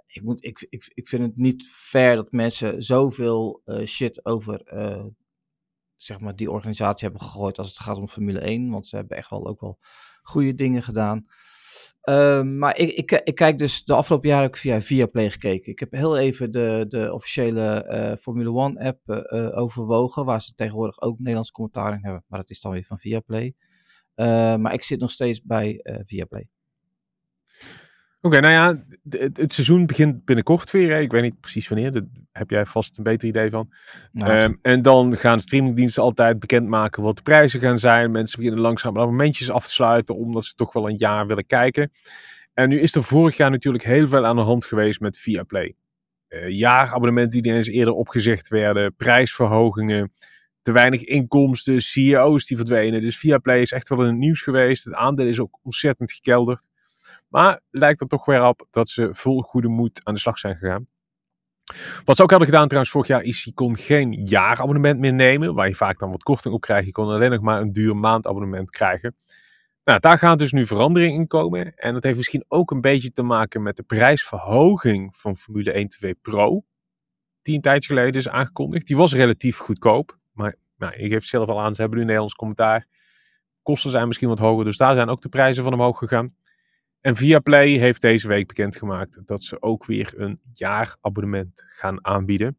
Ik, 0.06 0.22
moet, 0.22 0.44
ik, 0.44 0.66
ik, 0.68 0.90
ik 0.94 1.08
vind 1.08 1.22
het 1.22 1.36
niet 1.36 1.66
fair 1.68 2.16
dat 2.16 2.32
mensen 2.32 2.82
zoveel 2.82 3.62
shit 3.84 4.24
over 4.24 4.60
zeg 5.96 6.20
maar, 6.20 6.36
die 6.36 6.50
organisatie 6.50 7.08
hebben 7.08 7.26
gegooid 7.26 7.58
als 7.58 7.68
het 7.68 7.78
gaat 7.78 7.96
om 7.96 8.08
Formule 8.08 8.38
1. 8.38 8.70
Want 8.70 8.86
ze 8.86 8.96
hebben 8.96 9.16
echt 9.16 9.30
wel 9.30 9.46
ook 9.46 9.60
wel 9.60 9.78
goede 10.22 10.54
dingen 10.54 10.82
gedaan. 10.82 11.26
Ehm, 12.00 12.58
maar 12.58 12.78
ik, 12.78 12.90
ik, 12.90 13.10
ik 13.10 13.34
kijk 13.34 13.58
dus 13.58 13.84
de 13.84 13.94
afgelopen 13.94 14.28
jaren 14.28 14.46
ook 14.46 14.56
via 14.56 14.80
Viaplay 14.80 15.30
gekeken. 15.30 15.72
Ik 15.72 15.78
heb 15.78 15.92
heel 15.92 16.18
even 16.18 16.52
de, 16.52 16.84
de 16.88 17.12
officiële 17.12 18.16
Formule 18.20 18.60
1 18.60 18.78
app 18.78 19.00
overwogen. 19.54 20.24
Waar 20.24 20.42
ze 20.42 20.54
tegenwoordig 20.54 21.00
ook 21.00 21.18
Nederlands 21.18 21.50
commentaar 21.50 21.92
in 21.92 22.02
hebben. 22.02 22.24
Maar 22.28 22.38
dat 22.40 22.50
is 22.50 22.60
dan 22.60 22.72
weer 22.72 22.84
van 22.84 22.98
Viaplay. 22.98 23.54
Eh, 24.14 24.56
maar 24.56 24.72
ik 24.72 24.82
zit 24.82 25.00
nog 25.00 25.10
steeds 25.10 25.42
bij 25.42 25.80
eh 25.82 25.96
Viaplay. 26.04 26.48
Oké, 28.24 28.40
nou 28.40 28.52
ja, 28.52 28.84
het, 29.18 29.36
het 29.36 29.52
seizoen 29.52 29.86
begint 29.86 30.24
binnenkort 30.24 30.70
weer. 30.70 30.90
Hè? 30.90 31.00
Ik 31.00 31.10
weet 31.10 31.22
niet 31.22 31.40
precies 31.40 31.68
wanneer. 31.68 31.92
Daar 31.92 32.02
heb 32.32 32.50
jij 32.50 32.66
vast 32.66 32.98
een 32.98 33.04
beter 33.04 33.28
idee 33.28 33.50
van. 33.50 33.72
Nou, 34.12 34.32
Ehm, 34.32 34.52
en 34.62 34.82
dan 34.82 35.16
gaan 35.16 35.40
streamingdiensten 35.40 36.02
altijd 36.02 36.38
bekendmaken 36.38 37.02
wat 37.02 37.16
de 37.16 37.22
prijzen 37.22 37.60
gaan 37.60 37.78
zijn. 37.78 38.10
Mensen 38.10 38.38
beginnen 38.38 38.62
langzaam 38.62 38.96
abonnementjes 38.98 39.50
af 39.50 39.64
te 39.66 39.72
sluiten, 39.72 40.16
omdat 40.16 40.44
ze 40.44 40.54
toch 40.54 40.72
wel 40.72 40.88
een 40.88 40.96
jaar 40.96 41.26
willen 41.26 41.46
kijken. 41.46 41.90
En 42.54 42.68
nu 42.68 42.80
is 42.80 42.94
er 42.94 43.02
vorig 43.02 43.36
jaar 43.36 43.50
natuurlijk 43.50 43.84
heel 43.84 44.08
veel 44.08 44.26
aan 44.26 44.36
de 44.36 44.42
hand 44.42 44.64
geweest 44.64 45.00
met 45.00 45.18
Viaplay. 45.18 45.74
Eh 46.28 46.48
jaarabonnementen 46.48 47.42
die 47.42 47.52
eens 47.52 47.68
eerder 47.68 47.94
opgezegd 47.94 48.48
werden, 48.48 48.94
prijsverhogingen, 48.94 50.12
te 50.62 50.72
weinig 50.72 51.04
inkomsten, 51.04 51.80
CEO's 51.80 52.46
die 52.46 52.56
verdwenen. 52.56 53.00
Dus 53.00 53.18
Viaplay 53.18 53.60
is 53.60 53.72
echt 53.72 53.88
wel 53.88 54.00
in 54.00 54.06
het 54.06 54.16
nieuws 54.16 54.42
geweest. 54.42 54.84
Het 54.84 54.94
aandeel 54.94 55.26
is 55.26 55.40
ook 55.40 55.58
ontzettend 55.62 56.12
gekelderd. 56.12 56.68
Maar 57.28 57.60
lijkt 57.70 58.00
er 58.00 58.06
toch 58.06 58.24
weer 58.24 58.44
op 58.44 58.66
dat 58.70 58.88
ze 58.88 59.08
vol 59.12 59.42
goede 59.42 59.68
moed 59.68 60.00
aan 60.04 60.14
de 60.14 60.20
slag 60.20 60.38
zijn 60.38 60.56
gegaan. 60.56 60.86
Wat 62.04 62.16
ze 62.16 62.22
ook 62.22 62.30
hadden 62.30 62.48
gedaan 62.48 62.66
trouwens 62.66 62.92
vorig 62.92 63.08
jaar 63.08 63.22
is, 63.22 63.44
je 63.44 63.54
kon 63.54 63.76
geen 63.76 64.12
jaarabonnement 64.12 64.98
meer 64.98 65.12
nemen, 65.12 65.54
waar 65.54 65.68
je 65.68 65.74
vaak 65.74 65.98
dan 65.98 66.10
wat 66.10 66.22
korting 66.22 66.54
op 66.54 66.60
krijgt. 66.60 66.86
Je 66.86 66.92
kon 66.92 67.08
alleen 67.08 67.30
nog 67.30 67.40
maar 67.40 67.60
een 67.60 67.72
duur 67.72 67.96
maandabonnement 67.96 68.70
krijgen. 68.70 69.16
Nou, 69.84 70.00
daar 70.00 70.18
gaat 70.18 70.38
dus 70.38 70.52
nu 70.52 70.66
verandering 70.66 71.14
in 71.14 71.26
komen. 71.26 71.74
En 71.74 71.92
dat 71.94 72.02
heeft 72.02 72.16
misschien 72.16 72.44
ook 72.48 72.70
een 72.70 72.80
beetje 72.80 73.12
te 73.12 73.22
maken 73.22 73.62
met 73.62 73.76
de 73.76 73.82
prijsverhoging 73.82 75.16
van 75.16 75.36
Formule 75.36 75.72
1 75.72 75.88
TV 75.88 76.14
Pro. 76.22 76.64
Die 77.42 77.54
een 77.54 77.60
tijdje 77.60 77.94
geleden 77.94 78.20
is 78.20 78.28
aangekondigd. 78.28 78.86
Die 78.86 78.96
was 78.96 79.14
relatief 79.14 79.58
goedkoop. 79.58 80.20
Nou, 80.82 81.02
je 81.02 81.08
geeft 81.08 81.28
zelf 81.28 81.48
al 81.48 81.60
aan, 81.60 81.74
ze 81.74 81.80
hebben 81.80 81.98
nu 81.98 82.00
een 82.00 82.10
Nederlands 82.10 82.34
commentaar. 82.38 82.86
Kosten 83.62 83.90
zijn 83.90 84.06
misschien 84.06 84.28
wat 84.28 84.38
hoger, 84.38 84.64
dus 84.64 84.76
daar 84.76 84.94
zijn 84.94 85.08
ook 85.08 85.22
de 85.22 85.28
prijzen 85.28 85.62
van 85.64 85.72
omhoog 85.72 85.98
gegaan. 85.98 86.28
En 87.00 87.16
Viaplay 87.16 87.68
heeft 87.68 88.00
deze 88.00 88.28
week 88.28 88.46
bekendgemaakt 88.46 89.26
dat 89.26 89.42
ze 89.42 89.62
ook 89.62 89.86
weer 89.86 90.12
een 90.16 90.40
jaarabonnement 90.52 91.64
gaan 91.68 92.06
aanbieden. 92.06 92.58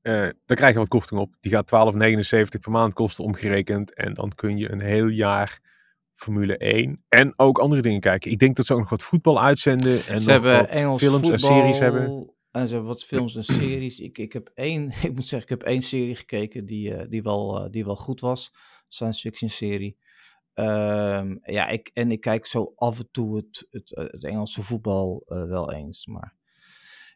Eh 0.00 0.28
daar 0.44 0.56
krijg 0.56 0.72
je 0.72 0.78
wat 0.78 0.88
korting 0.88 1.20
op. 1.20 1.34
Die 1.40 1.52
gaat 1.52 1.94
12,79 1.94 2.60
per 2.60 2.70
maand 2.70 2.94
kosten 2.94 3.24
omgerekend. 3.24 3.94
En 3.94 4.14
dan 4.14 4.32
kun 4.34 4.56
je 4.58 4.72
een 4.72 4.80
heel 4.80 5.06
jaar 5.06 5.60
Formule 6.12 6.56
1 6.56 7.04
en 7.08 7.32
ook 7.36 7.58
andere 7.58 7.82
dingen 7.82 8.00
kijken. 8.00 8.30
Ik 8.30 8.38
denk 8.38 8.56
dat 8.56 8.66
ze 8.66 8.72
ook 8.72 8.78
nog 8.78 8.90
wat 8.90 9.02
voetbal 9.02 9.42
uitzenden. 9.42 9.92
En 9.92 10.00
Ze 10.00 10.12
nog 10.12 10.26
hebben 10.26 10.56
wat 10.56 10.68
Engels 10.68 10.98
films 10.98 11.30
en 11.30 11.38
series 11.38 11.78
hebben. 11.78 12.34
En 12.54 12.66
ze 12.68 12.74
hebben 12.74 12.92
wat 12.92 13.04
films 13.04 13.36
en 13.36 13.44
series. 13.44 13.98
Ik, 13.98 14.18
ik 14.18 14.32
heb 14.32 14.50
één, 14.54 14.90
ik 15.02 15.14
moet 15.14 15.26
zeggen, 15.26 15.50
ik 15.50 15.60
heb 15.60 15.68
één 15.68 15.82
serie 15.82 16.16
gekeken 16.16 16.66
die, 16.66 16.94
eh, 16.94 17.08
die, 17.10 17.22
wel, 17.22 17.64
eh, 17.64 17.70
die 17.70 17.84
wel 17.84 17.96
goed 17.96 18.20
was. 18.20 18.54
Science 18.88 19.20
fiction 19.20 19.50
serie. 19.50 19.98
Ehm, 20.52 21.36
ja, 21.42 21.68
ik, 21.68 21.90
en 21.94 22.10
ik 22.10 22.20
kijk 22.20 22.46
zo 22.46 22.72
af 22.76 22.98
en 22.98 23.08
toe 23.10 23.36
het, 23.36 23.66
het, 23.70 23.94
eh, 23.94 24.04
het 24.04 24.24
Engelse 24.24 24.62
voetbal 24.62 25.22
wel 25.26 25.72
eens. 25.72 26.06
Maar 26.06 26.34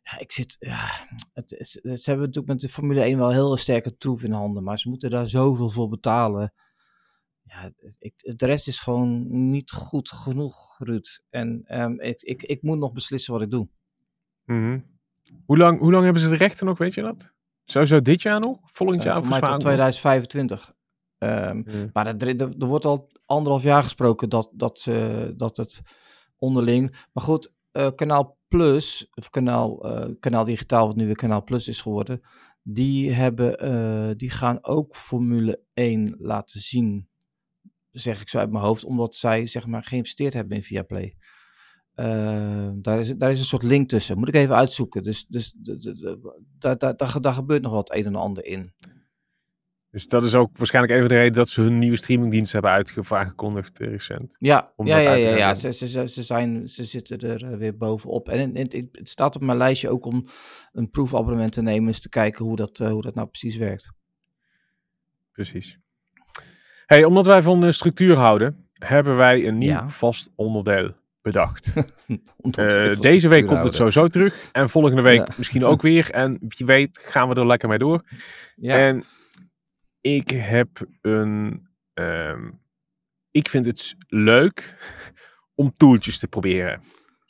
ja, 0.03 0.19
ik 0.19 0.33
zit. 0.33 0.57
Ja, 0.59 1.09
het, 1.33 1.49
ze 1.49 1.81
hebben 1.83 2.27
natuurlijk 2.27 2.47
met 2.47 2.61
de 2.61 2.69
Formule 2.69 3.03
1 3.03 3.19
wel 3.19 3.31
heel 3.33 3.57
sterke 3.57 3.97
troef 3.97 4.23
in 4.23 4.33
handen. 4.33 4.63
Maar 4.63 4.79
ze 4.79 4.89
moeten 4.89 5.11
daar 5.11 5.29
zoveel 5.29 5.71
voor 5.71 5.89
betalen. 5.89 6.55
Ja, 7.43 7.73
ik, 7.99 8.15
de 8.37 8.47
rest 8.47 8.69
is 8.69 8.81
gewoon 8.81 9.27
niet 9.51 9.71
goed 9.71 10.11
genoeg, 10.11 10.79
Ruud. 10.79 11.23
En 11.31 11.63
ehm, 11.65 12.01
ik, 12.01 12.23
ik, 12.23 12.43
ik 12.43 12.63
moet 12.63 12.79
nog 12.79 12.93
beslissen 12.93 13.33
wat 13.33 13.43
ik 13.43 13.51
doe. 13.51 13.69
Mhm. 14.45 14.79
Hoe, 15.47 15.57
lang, 15.57 15.79
hoe 15.81 15.93
lang 15.93 16.05
hebben 16.05 16.23
ze 16.23 16.29
de 16.29 16.37
rechten 16.37 16.67
nog, 16.67 16.79
weet 16.79 16.95
je 16.95 17.03
dat? 17.03 17.35
Sowieso 17.65 18.03
dit 18.03 18.23
jaar 18.23 18.41
nog? 18.41 18.59
Volgend 18.65 18.99
Uh, 19.01 19.05
jaar? 19.05 19.15
volgens 19.15 19.41
mij 19.41 19.51
tot 19.51 19.55
ook 19.55 19.63
nog. 19.65 19.73
2025. 19.73 20.77
Ehm. 21.19 21.89
Maar 21.93 22.07
er, 22.07 22.29
er, 22.29 22.55
er 22.59 22.67
wordt 22.67 22.85
al 22.85 23.11
anderhalf 23.27 23.63
jaar 23.63 23.83
gesproken 23.83 24.29
dat, 24.29 24.51
dat, 24.53 24.89
dat 25.37 25.57
het 25.57 25.83
onderling. 26.39 27.07
Maar 27.13 27.25
goed, 27.25 27.53
eh, 27.73 27.89
Kanaal 27.95 28.39
Plus, 28.49 29.11
of 29.15 29.31
Kanaal, 29.31 29.85
eh, 29.85 30.15
kanaal 30.21 30.45
Digitaal, 30.45 30.87
wat 30.87 30.97
nu 30.97 31.07
weer 31.07 31.17
Kanaal 31.17 31.45
Plus 31.45 31.69
is 31.69 31.81
geworden. 31.81 32.21
Die, 32.63 33.13
hebben, 33.13 33.59
eh, 33.59 34.11
die 34.17 34.31
gaan 34.31 34.65
ook 34.65 34.97
Formule 34.97 35.63
1 35.75 36.17
laten 36.19 36.61
zien. 36.61 37.09
Zeg 37.91 38.21
ik 38.21 38.29
zo 38.29 38.39
uit 38.39 38.51
mijn 38.51 38.65
hoofd, 38.65 38.85
omdat 38.85 39.15
zij 39.15 39.47
zeg 39.47 39.67
maar 39.67 39.85
geïnvesteerd 39.85 40.35
hebben 40.35 40.57
in 40.57 40.63
Viaplay. 40.63 41.17
Eh, 41.99 42.69
daar, 42.75 43.01
is, 43.01 43.15
daar 43.17 43.31
is 43.31 43.39
een 43.39 43.45
soort 43.45 43.63
link 43.63 43.89
tussen. 43.89 44.19
Moet 44.19 44.29
ik 44.29 44.35
even 44.35 44.55
uitzoeken. 44.55 45.03
Dus, 45.03 45.27
dus 45.27 45.55
daar, 46.59 46.79
daar, 46.79 46.97
daar, 46.97 47.21
daar 47.21 47.33
gebeurt 47.33 47.63
nog 47.63 47.73
wat 47.73 47.95
een 47.95 48.05
en 48.05 48.15
ander 48.15 48.45
in. 48.45 48.73
Dus 49.91 50.07
dat 50.09 50.25
is 50.25 50.35
ook 50.35 50.57
waarschijnlijk 50.59 50.95
even 50.95 51.09
de 51.09 51.15
reden 51.15 51.33
dat 51.33 51.49
ze 51.49 51.61
hun 51.61 51.79
nieuwe 51.79 51.97
streamingdienst 51.97 52.53
hebben 52.53 52.87
aangekondigd 53.09 53.81
eh, 53.81 53.89
recent. 53.89 54.35
Ja, 54.39 54.73
om 54.77 54.87
ja, 54.87 54.99
ja, 54.99 55.15
ja. 55.15 55.55
Ze, 55.55 55.73
ze, 55.73 56.09
ze, 56.09 56.23
zijn, 56.23 56.69
ze 56.69 56.85
zitten 56.85 57.19
er 57.19 57.45
eh, 57.53 57.57
weer 57.59 57.77
bovenop. 57.77 58.29
En, 58.29 58.57
het- 58.57 58.73
het 58.93 59.09
staat 59.09 59.37
op 59.37 59.43
mijn 59.43 59.59
lijstje 59.59 59.89
ook 59.89 60.05
om 60.05 60.27
een 60.73 60.91
proefabonnement 60.91 61.53
te 61.53 61.63
nemen, 61.63 61.89
eens 61.89 62.01
te 62.01 62.09
kijken 62.09 62.45
hoe 62.45 62.57
dat, 62.57 62.81
eh, 62.81 62.91
hoe 62.91 63.03
dat 63.03 63.15
nou 63.15 63.27
precies 63.29 63.57
werkt. 63.57 63.91
Precies. 65.33 65.79
Hey, 66.87 67.05
omdat 67.05 67.27
wij 67.27 67.43
van 67.43 67.73
structuur 67.73 68.17
houden, 68.17 68.69
hebben 68.73 69.17
wij 69.17 69.47
een 69.47 69.59
nieuw 69.59 69.69
Ja. 69.69 69.89
vast 69.89 70.33
onderdeel 70.35 70.95
bedacht. 71.23 71.73
Eh, 72.51 73.01
deze 73.01 73.29
week 73.29 73.47
komt 73.47 73.65
het 73.65 73.75
sowieso 73.75 74.07
terug. 74.09 74.49
En 74.53 74.69
volgende 74.71 75.03
week 75.03 75.29
Ja. 75.29 75.35
misschien 75.37 75.65
ook 75.65 75.83
weer. 75.83 76.11
En 76.11 76.39
wie 76.41 76.67
weet 76.67 76.99
gaan 76.99 77.29
we 77.29 77.35
er 77.35 77.47
lekker 77.47 77.69
mee 77.69 77.79
door. 77.79 78.03
Ja, 78.57 78.77
En 78.79 79.03
ik 80.01 80.31
heb 80.31 80.69
een... 81.01 81.67
ehm, 81.95 82.51
ik 83.31 83.49
vind 83.49 83.67
het 83.67 83.95
leuk 84.07 84.75
om 85.55 85.73
tooltjes 85.73 86.19
te 86.19 86.29
proberen. 86.29 86.81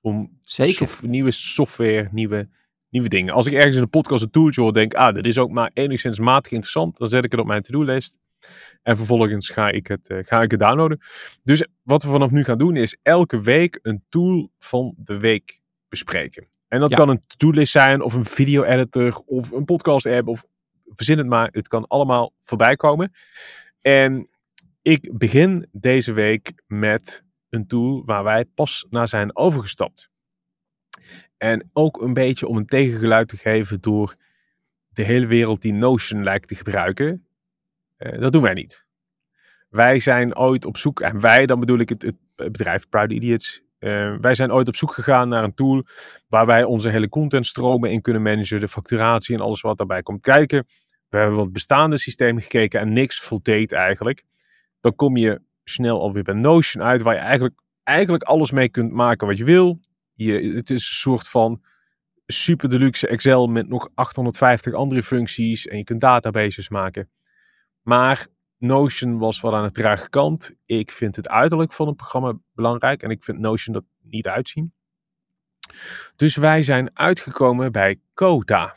Om 0.00 0.38
zeker. 0.42 0.74
sof- 0.74 1.02
nieuwe 1.02 1.30
software, 1.30 2.08
nieuwe, 2.12 2.48
nieuwe 2.90 3.08
dingen. 3.08 3.34
Als 3.34 3.46
ik 3.46 3.52
ergens 3.52 3.76
in 3.76 3.82
een 3.82 3.90
podcast 3.90 4.22
een 4.22 4.30
tooltje 4.30 4.60
hoor, 4.60 4.72
denk 4.72 4.94
ah, 4.94 5.14
dit 5.14 5.26
is 5.26 5.38
ook 5.38 5.50
maar 5.50 5.70
enigszins 5.74 6.18
matig 6.18 6.52
interessant. 6.52 6.98
Dan 6.98 7.08
zet 7.08 7.24
ik 7.24 7.30
het 7.30 7.40
op 7.40 7.46
mijn 7.46 7.62
to-do-list. 7.62 8.18
En 8.82 8.96
vervolgens 8.96 9.48
ga 9.50 9.68
ik, 9.70 9.86
het, 9.86 10.08
eh, 10.08 10.18
ga 10.20 10.42
ik 10.42 10.50
het 10.50 10.60
downloaden. 10.60 11.00
Dus 11.42 11.66
wat 11.82 12.02
we 12.02 12.08
vanaf 12.08 12.30
nu 12.30 12.44
gaan 12.44 12.58
doen 12.58 12.76
is 12.76 12.96
elke 13.02 13.40
week 13.42 13.78
een 13.82 14.04
tool 14.08 14.50
van 14.58 14.94
de 14.96 15.18
week 15.18 15.60
bespreken. 15.88 16.48
En 16.68 16.80
dat 16.80 16.90
Ja. 16.90 16.96
kan 16.96 17.08
een 17.08 17.22
to-do-list 17.26 17.72
zijn, 17.72 18.02
of 18.02 18.12
een 18.14 18.24
video-editor, 18.24 19.22
of 19.26 19.50
een 19.50 19.64
podcast-app, 19.64 20.28
of 20.28 20.44
verzin 20.84 21.18
het 21.18 21.26
maar. 21.26 21.48
Het 21.52 21.68
kan 21.68 21.86
allemaal 21.86 22.32
voorbij 22.40 22.76
komen. 22.76 23.12
En 23.80 24.28
ik 24.82 25.18
begin 25.18 25.68
deze 25.72 26.12
week 26.12 26.52
met 26.66 27.24
een 27.48 27.66
tool 27.66 28.04
waar 28.04 28.24
wij 28.24 28.44
pas 28.44 28.86
naar 28.90 29.08
zijn 29.08 29.36
overgestapt. 29.36 30.10
En 31.36 31.70
ook 31.72 32.00
een 32.02 32.12
beetje 32.12 32.46
om 32.46 32.56
een 32.56 32.66
tegengeluid 32.66 33.28
te 33.28 33.36
geven 33.36 33.80
door 33.80 34.14
de 34.88 35.02
hele 35.04 35.26
wereld 35.26 35.62
die 35.62 35.72
Notion 35.72 36.22
lijkt 36.22 36.48
te 36.48 36.54
gebruiken. 36.54 37.26
Eh, 37.98 38.20
dat 38.20 38.32
doen 38.32 38.42
wij 38.42 38.54
niet. 38.54 38.86
Wij 39.68 39.98
zijn 39.98 40.36
ooit 40.36 40.64
op 40.64 40.76
zoek, 40.76 41.00
en 41.00 41.20
wij, 41.20 41.46
dan 41.46 41.60
bedoel 41.60 41.78
ik 41.78 41.88
het, 41.88 42.02
het 42.02 42.16
bedrijf 42.36 42.88
Proud 42.88 43.12
Idiots. 43.12 43.62
eh, 43.78 44.14
wij 44.20 44.34
zijn 44.34 44.52
ooit 44.52 44.68
op 44.68 44.76
zoek 44.76 44.92
gegaan 44.92 45.28
naar 45.28 45.44
een 45.44 45.54
tool 45.54 45.82
waar 46.28 46.46
wij 46.46 46.64
onze 46.64 46.88
hele 46.88 47.08
contentstromen 47.08 47.90
in 47.90 48.00
kunnen 48.02 48.22
managen, 48.22 48.60
de 48.60 48.68
facturatie 48.68 49.34
en 49.34 49.40
alles 49.40 49.60
wat 49.60 49.78
daarbij 49.78 50.02
komt 50.02 50.20
kijken. 50.20 50.66
We 51.08 51.18
hebben 51.18 51.36
wat 51.36 51.52
bestaande 51.52 51.98
systemen 51.98 52.42
gekeken 52.42 52.80
en 52.80 52.92
niks 52.92 53.20
voldeed 53.20 53.72
eigenlijk. 53.72 54.22
Dan 54.80 54.94
kom 54.94 55.16
je 55.16 55.40
snel 55.64 56.00
alweer 56.00 56.22
bij 56.22 56.34
Notion 56.34 56.82
uit, 56.84 57.02
waar 57.02 57.14
je 57.14 57.20
eigenlijk, 57.20 57.54
eigenlijk 57.82 58.22
alles 58.22 58.50
mee 58.50 58.68
kunt 58.68 58.92
maken 58.92 59.26
wat 59.26 59.38
je 59.38 59.44
wil. 59.44 59.80
Je, 60.14 60.32
het 60.32 60.70
is 60.70 60.88
een 60.88 60.94
soort 60.94 61.28
van 61.28 61.62
super 62.26 62.68
deluxe 62.68 63.08
Excel 63.08 63.46
met 63.46 63.68
nog 63.68 63.88
850 63.94 64.72
andere 64.72 65.02
functies 65.02 65.66
en 65.66 65.76
je 65.76 65.84
kunt 65.84 66.00
databases 66.00 66.68
maken. 66.68 67.10
Maar 67.88 68.26
Notion 68.58 69.18
was 69.18 69.40
wat 69.40 69.52
aan 69.52 69.66
de 69.66 69.72
trage 69.72 70.08
kant. 70.08 70.54
Ik 70.66 70.90
vind 70.90 71.16
het 71.16 71.28
uiterlijk 71.28 71.72
van 71.72 71.86
het 71.86 71.96
programma 71.96 72.38
belangrijk 72.54 73.02
en 73.02 73.10
ik 73.10 73.24
vind 73.24 73.38
Notion 73.38 73.74
dat 73.74 73.84
niet 74.02 74.28
uitzien. 74.28 74.72
Dus 76.16 76.36
wij 76.36 76.62
zijn 76.62 76.90
uitgekomen 76.92 77.72
bij 77.72 78.00
Coda. 78.14 78.74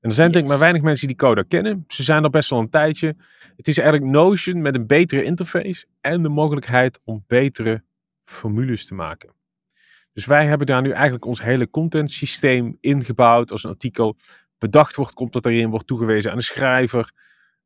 En 0.00 0.08
er 0.08 0.12
zijn 0.12 0.32
denk 0.32 0.44
ik 0.44 0.50
maar 0.50 0.58
weinig 0.58 0.82
mensen 0.82 1.06
die 1.06 1.16
Coda 1.16 1.42
kennen. 1.42 1.84
Ze 1.88 2.02
zijn 2.02 2.24
er 2.24 2.30
best 2.30 2.50
wel 2.50 2.58
een 2.58 2.70
tijdje. 2.70 3.16
Het 3.56 3.68
is 3.68 3.78
eigenlijk 3.78 4.12
Notion 4.12 4.62
met 4.62 4.74
een 4.74 4.86
betere 4.86 5.24
interface 5.24 5.86
en 6.00 6.22
de 6.22 6.28
mogelijkheid 6.28 7.00
om 7.04 7.24
betere 7.26 7.82
formules 8.22 8.86
te 8.86 8.94
maken. 8.94 9.34
Dus 10.12 10.26
wij 10.26 10.46
hebben 10.46 10.66
daar 10.66 10.82
nu 10.82 10.90
eigenlijk 10.90 11.24
ons 11.24 11.42
hele 11.42 11.70
content 11.70 12.10
systeem 12.10 12.76
ingebouwd. 12.80 13.50
Als 13.50 13.64
een 13.64 13.70
artikel 13.70 14.16
bedacht 14.58 14.94
wordt, 14.94 15.14
komt 15.14 15.32
dat 15.32 15.46
erin, 15.46 15.70
wordt 15.70 15.86
toegewezen 15.86 16.30
aan 16.30 16.36
de 16.36 16.42
schrijver. 16.42 17.12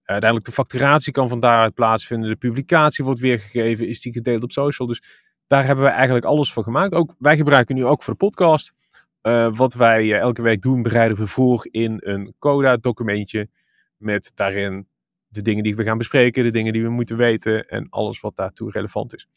Uiteindelijk 0.06 0.44
de 0.44 0.54
facturatie 0.54 1.12
kan 1.12 1.28
van 1.28 1.40
daaruit 1.40 1.74
plaatsvinden. 1.74 2.28
De 2.30 2.36
publicatie 2.36 3.04
wordt 3.04 3.20
weergegeven, 3.20 3.88
is 3.88 4.00
die 4.00 4.12
gedeeld 4.12 4.42
op 4.42 4.52
social. 4.52 4.88
Dus 4.88 5.02
daar 5.46 5.64
hebben 5.64 5.84
we 5.84 5.90
eigenlijk 5.90 6.24
alles 6.24 6.52
voor 6.52 6.62
gemaakt. 6.62 6.92
Ook, 6.92 7.14
wij 7.18 7.36
gebruiken 7.36 7.74
nu 7.74 7.84
ook 7.84 8.02
voor 8.02 8.12
de 8.12 8.18
podcast. 8.18 8.72
Eh, 9.20 9.56
wat 9.56 9.74
wij 9.74 10.00
eh, 10.12 10.18
elke 10.18 10.42
week 10.42 10.62
doen, 10.62 10.82
bereiden 10.82 11.18
we 11.18 11.26
voor 11.26 11.68
in 11.70 11.96
een 12.00 12.34
Coda-documentje. 12.38 13.48
Met 13.96 14.32
daarin 14.34 14.88
de 15.28 15.42
dingen 15.42 15.62
die 15.62 15.76
we 15.76 15.84
gaan 15.84 15.98
bespreken, 15.98 16.44
de 16.44 16.50
dingen 16.50 16.72
die 16.72 16.82
we 16.82 16.88
moeten 16.88 17.16
weten 17.16 17.68
en 17.68 17.86
alles 17.90 18.20
wat 18.20 18.36
daartoe 18.36 18.70
relevant 18.70 19.14
is. 19.14 19.28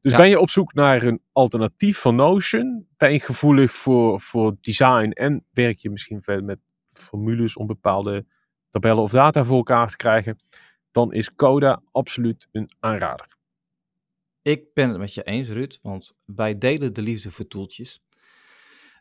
Dus 0.00 0.12
Ja. 0.12 0.18
ben 0.18 0.28
je 0.28 0.40
op 0.40 0.50
zoek 0.50 0.74
naar 0.74 1.02
een 1.02 1.20
alternatief 1.32 1.98
van 1.98 2.14
Notion? 2.14 2.86
Ben 2.96 3.12
je 3.12 3.20
gevoelig 3.20 3.72
voor, 3.72 4.20
voor 4.20 4.56
design 4.60 5.10
en 5.10 5.44
werk 5.52 5.78
je 5.78 5.90
misschien 5.90 6.22
verder 6.22 6.44
met 6.44 6.58
formules 6.84 7.56
om 7.56 7.66
bepaalde 7.66 8.24
tabellen 8.70 9.02
of 9.02 9.10
data 9.10 9.44
voor 9.44 9.56
elkaar 9.56 9.88
te 9.88 9.96
krijgen? 9.96 10.36
Dan 10.90 11.12
is 11.12 11.34
Coda 11.34 11.82
absoluut 11.92 12.48
een 12.52 12.70
aanrader. 12.80 13.36
Ik 14.42 14.74
ben 14.74 14.88
het 14.88 14.98
met 14.98 15.14
je 15.14 15.22
eens, 15.22 15.48
Ruud, 15.48 15.78
want 15.82 16.14
wij 16.24 16.58
delen 16.58 16.92
de 16.92 17.02
liefde 17.02 17.30
voor 17.30 17.46
toeltjes. 17.46 18.00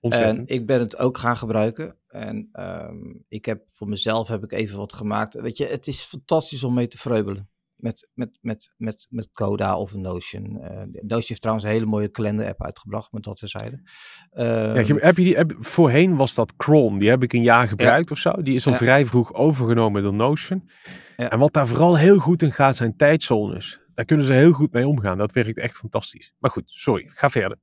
En 0.01 0.43
ik 0.45 0.65
ben 0.65 0.79
het 0.79 0.97
ook 0.97 1.17
gaan 1.17 1.37
gebruiken. 1.37 1.95
En 2.07 2.49
ehm, 2.51 3.13
ik 3.27 3.45
heb 3.45 3.63
voor 3.71 3.87
mezelf 3.87 4.27
heb 4.27 4.43
ik 4.43 4.51
even 4.51 4.77
wat 4.77 4.93
gemaakt. 4.93 5.33
Weet 5.33 5.57
je, 5.57 5.65
het 5.65 5.87
is 5.87 6.01
fantastisch 6.01 6.63
om 6.63 6.73
mee 6.73 6.87
te 6.87 6.97
vreubelen. 6.97 7.49
Met, 7.85 8.09
met, 8.13 8.37
met, 8.41 8.71
met, 8.77 9.07
met 9.09 9.29
Coda 9.33 9.77
of 9.77 9.95
Notion. 9.95 10.61
Eh 10.61 10.69
Notion 10.91 11.23
heeft 11.27 11.41
trouwens 11.41 11.65
een 11.67 11.71
hele 11.73 11.85
mooie 11.85 12.07
kalender-app 12.07 12.63
uitgebracht, 12.63 13.11
met 13.11 13.23
dat 13.23 13.37
terzijde. 13.39 13.81
Ja, 14.31 14.73
Ehm, 14.73 14.85
je- 14.85 14.99
heb 14.99 15.17
je 15.17 15.23
die, 15.23 15.55
voorheen 15.59 16.15
was 16.17 16.35
dat 16.35 16.53
Chrome, 16.57 16.99
die 16.99 17.09
heb 17.09 17.23
ik 17.23 17.33
een 17.33 17.41
jaar 17.41 17.67
gebruikt 17.67 18.11
of 18.11 18.17
zo. 18.17 18.31
Die 18.41 18.55
is 18.55 18.65
al 18.65 18.71
Ja. 18.71 18.77
vrij 18.77 19.05
vroeg 19.05 19.33
overgenomen 19.33 20.03
door 20.03 20.13
Notion. 20.13 20.69
Ja. 21.17 21.29
En 21.29 21.39
wat 21.39 21.53
daar 21.53 21.67
vooral 21.67 21.97
heel 21.97 22.17
goed 22.17 22.41
in 22.41 22.51
gaat, 22.51 22.75
zijn 22.75 22.95
tijdzones. 22.95 23.79
Daar 23.93 24.05
kunnen 24.05 24.25
ze 24.25 24.33
heel 24.33 24.51
goed 24.51 24.73
mee 24.73 24.87
omgaan. 24.87 25.17
Dat 25.17 25.31
werkt 25.31 25.57
echt 25.57 25.77
fantastisch. 25.77 26.33
Maar 26.39 26.51
goed, 26.51 26.63
sorry, 26.65 27.05
ga 27.09 27.29
verder. 27.29 27.57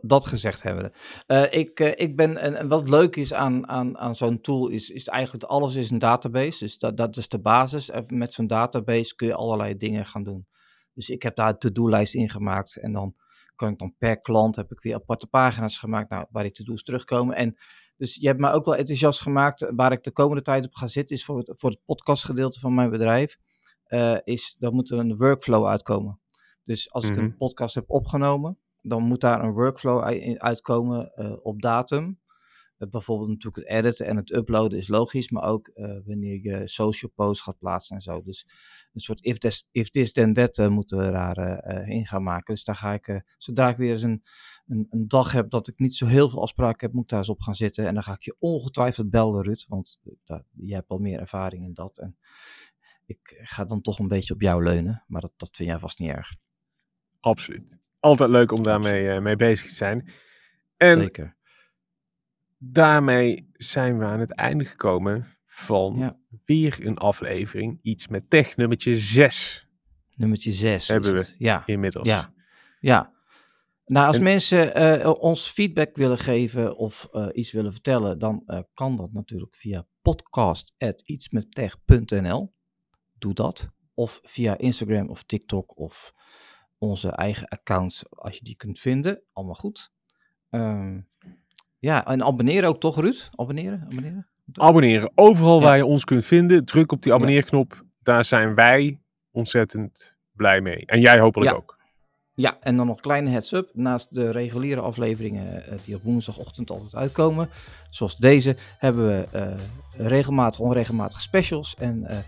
Dat 0.00 0.26
gezegd 0.26 0.62
hebben. 0.62 0.92
Eh 1.26 1.52
ik, 1.52 1.80
eh, 1.80 1.92
ik 2.06 2.16
ben, 2.16 2.36
en, 2.36 2.54
en 2.54 2.68
wat 2.68 2.88
leuk 2.88 3.16
is 3.16 3.34
aan, 3.34 3.68
aan, 3.68 3.98
aan 3.98 4.16
zo'n 4.16 4.40
tool, 4.40 4.68
is, 4.68 4.90
is 4.90 5.08
eigenlijk 5.08 5.44
alles 5.44 5.74
is 5.74 5.90
een 5.90 5.98
database. 5.98 6.64
Dus 6.64 6.78
dat, 6.78 6.96
dat 6.96 7.16
is 7.16 7.28
de 7.28 7.40
basis. 7.40 7.90
En 7.90 8.04
met 8.18 8.32
zo'n 8.32 8.46
database 8.46 9.14
kun 9.14 9.26
je 9.26 9.34
allerlei 9.34 9.76
dingen 9.76 10.06
gaan 10.06 10.22
doen. 10.22 10.46
Dus 10.94 11.10
ik 11.10 11.22
heb 11.22 11.36
daar 11.36 11.48
een 11.48 11.58
to-do-lijst 11.58 12.14
in 12.14 12.30
gemaakt. 12.30 12.76
En 12.76 12.92
dan 12.92 13.14
kan 13.56 13.72
ik 13.72 13.78
dan 13.78 13.94
per 13.98 14.20
klant, 14.20 14.56
heb 14.56 14.72
ik 14.72 14.80
weer 14.80 14.94
aparte 14.94 15.26
pagina's 15.26 15.78
gemaakt 15.78 16.10
nou, 16.10 16.26
waar 16.30 16.42
die 16.42 16.52
to-do's 16.52 16.82
terugkomen. 16.82 17.36
En 17.36 17.56
dus 17.96 18.14
je 18.14 18.26
hebt 18.26 18.40
mij 18.40 18.52
ook 18.52 18.64
wel 18.64 18.76
enthousiast 18.76 19.20
gemaakt. 19.20 19.66
Waar 19.74 19.92
ik 19.92 20.02
de 20.02 20.10
komende 20.12 20.42
tijd 20.42 20.64
op 20.64 20.74
ga 20.74 20.86
zitten, 20.86 21.16
is 21.16 21.24
voor 21.24 21.38
het, 21.38 21.52
voor 21.54 21.70
het 21.70 21.80
podcastgedeelte 21.84 22.60
van 22.60 22.74
mijn 22.74 22.90
bedrijf. 22.90 23.38
eh, 23.84 24.16
is, 24.24 24.56
dan 24.58 24.74
moet 24.74 24.90
er 24.90 24.98
een 24.98 25.16
workflow 25.16 25.66
uitkomen. 25.66 26.20
Dus 26.64 26.92
als 26.92 27.04
ik 27.08 27.10
Mhm. 27.16 27.20
een 27.24 27.36
podcast 27.36 27.74
heb 27.74 27.90
opgenomen, 27.90 28.58
dan 28.82 29.02
moet 29.02 29.20
daar 29.20 29.44
een 29.44 29.52
workflow 29.52 30.02
uitkomen 30.38 31.14
eh, 31.14 31.36
op 31.42 31.62
datum. 31.62 32.20
Eh, 32.82 32.88
bijvoorbeeld 32.88 33.28
natuurlijk 33.28 33.56
het 33.56 33.78
editen 33.78 34.06
en 34.06 34.16
het 34.16 34.32
uploaden 34.32 34.78
is 34.78 34.88
logisch, 34.88 35.30
maar 35.30 35.42
ook 35.42 35.68
eh, 35.68 35.98
wanneer 36.04 36.40
je 36.42 36.68
social 36.68 37.10
posts 37.14 37.44
gaat 37.44 37.58
plaatsen 37.58 37.96
en 37.96 38.02
zo. 38.02 38.22
Dus 38.22 38.46
een 38.92 39.00
soort 39.00 39.20
if 39.22 39.38
this, 39.38 39.68
if 39.70 39.90
this 39.90 40.12
then 40.12 40.32
that 40.32 40.70
moeten 40.70 40.98
we 40.98 41.10
daar 41.10 41.36
eh, 41.36 41.88
in 41.88 42.06
gaan 42.06 42.22
maken. 42.22 42.54
Dus 42.54 42.64
daar 42.64 42.76
ga 42.76 42.92
ik, 42.92 43.22
zodra 43.38 43.68
ik 43.68 43.76
weer 43.76 43.90
eens 43.90 44.02
een, 44.02 44.22
een, 44.66 44.86
een 44.90 45.08
dag 45.08 45.32
heb 45.32 45.50
dat 45.50 45.68
ik 45.68 45.78
niet 45.78 45.94
zo 45.94 46.06
heel 46.06 46.28
veel 46.28 46.42
afspraken 46.42 46.86
heb, 46.86 46.92
moet 46.92 47.02
ik 47.02 47.08
daar 47.08 47.18
eens 47.18 47.28
op 47.28 47.40
gaan 47.40 47.54
zitten. 47.54 47.86
En 47.86 47.94
dan 47.94 48.02
ga 48.02 48.12
ik 48.12 48.22
je 48.22 48.36
ongetwijfeld 48.38 49.10
bellen, 49.10 49.42
Ruud, 49.42 49.64
want 49.68 50.00
daar, 50.24 50.44
jij 50.52 50.76
hebt 50.76 50.90
al 50.90 50.98
meer 50.98 51.20
ervaring 51.20 51.64
in 51.64 51.74
dat. 51.74 51.98
En 51.98 52.16
ik 53.06 53.40
ga 53.42 53.64
dan 53.64 53.80
toch 53.80 53.98
een 53.98 54.08
beetje 54.08 54.34
op 54.34 54.40
jou 54.40 54.62
leunen, 54.62 55.04
maar 55.06 55.20
dat, 55.20 55.32
dat 55.36 55.56
vind 55.56 55.68
jij 55.68 55.78
vast 55.78 55.98
niet 55.98 56.10
erg. 56.10 56.34
Absoluut. 57.20 57.81
Altijd 58.02 58.30
leuk 58.30 58.52
om 58.52 58.62
daarmee 58.62 59.08
eh, 59.08 59.20
mee 59.20 59.36
bezig 59.36 59.68
te 59.68 59.74
zijn. 59.74 60.08
En 60.76 60.98
Zeker. 60.98 61.36
daarmee 62.58 63.48
zijn 63.52 63.98
we 63.98 64.04
aan 64.04 64.20
het 64.20 64.34
einde 64.34 64.64
gekomen 64.64 65.26
van 65.46 65.94
Ja. 65.98 66.18
weer 66.44 66.78
een 66.86 66.98
aflevering. 66.98 67.78
Iets 67.82 68.08
met 68.08 68.30
tech, 68.30 68.56
nummertje 68.56 68.96
6 68.96 69.66
Nummertje 70.16 70.52
6 70.52 70.88
Hebben 70.88 71.16
het. 71.16 71.34
Ja, 71.38 71.62
inmiddels. 71.66 72.08
ja, 72.08 72.32
ja. 72.80 73.12
Nou, 73.86 74.06
als 74.06 74.16
En- 74.16 74.22
mensen 74.22 74.74
eh, 74.74 75.10
ons 75.20 75.50
feedback 75.50 75.96
willen 75.96 76.18
geven 76.18 76.76
of 76.76 77.08
eh, 77.12 77.28
iets 77.32 77.52
willen 77.52 77.72
vertellen, 77.72 78.18
dan 78.18 78.42
eh, 78.46 78.60
kan 78.74 78.96
dat 78.96 79.12
natuurlijk 79.12 79.56
via 79.56 79.86
podcast.ietsmettech.nl. 80.02 82.54
Doe 83.18 83.34
dat. 83.34 83.68
Of 83.94 84.20
via 84.22 84.58
Instagram 84.58 85.08
of 85.08 85.22
TikTok 85.24 85.78
of 85.78 86.12
onze 86.82 87.08
eigen 87.10 87.48
accounts, 87.48 88.04
als 88.10 88.36
je 88.36 88.44
die 88.44 88.56
kunt 88.56 88.78
vinden. 88.78 89.22
Allemaal 89.32 89.54
goed. 89.54 89.90
Ehm, 90.50 91.00
ja, 91.78 92.06
en 92.06 92.22
abonneren 92.24 92.68
ook 92.68 92.80
toch, 92.80 93.00
Ruud? 93.00 93.28
Abonneren? 93.34 93.82
Abonneren? 93.84 94.26
Abonneren. 94.52 95.12
Overal 95.14 95.58
Ja. 95.58 95.64
waar 95.64 95.76
je 95.76 95.86
ons 95.86 96.04
kunt 96.04 96.24
vinden, 96.24 96.64
druk 96.64 96.92
op 96.92 97.02
die 97.02 97.12
abonneerknop. 97.14 97.84
Daar 98.02 98.24
zijn 98.24 98.54
wij 98.54 99.00
ontzettend 99.30 100.14
blij 100.32 100.60
mee. 100.60 100.86
En 100.86 101.00
jij 101.00 101.18
hopelijk 101.18 101.50
Ja. 101.50 101.56
ook. 101.56 101.80
Ja, 102.34 102.56
en 102.60 102.76
dan 102.76 102.86
nog 102.86 102.96
een 102.96 103.02
kleine 103.02 103.30
heads-up. 103.30 103.70
Naast 103.74 104.14
de 104.14 104.30
reguliere 104.30 104.80
afleveringen 104.80 105.64
eh, 105.66 105.78
die 105.84 105.94
op 105.94 106.02
woensdagochtend 106.02 106.70
altijd 106.70 106.94
uitkomen, 106.94 107.48
zoals 107.90 108.16
deze, 108.16 108.56
hebben 108.78 109.06
we 109.06 109.26
eh, 109.32 109.54
regelmatig, 110.06 110.60
onregelmatig 110.60 111.20
specials. 111.20 111.74
En 111.78 112.04
eh, 112.06 112.18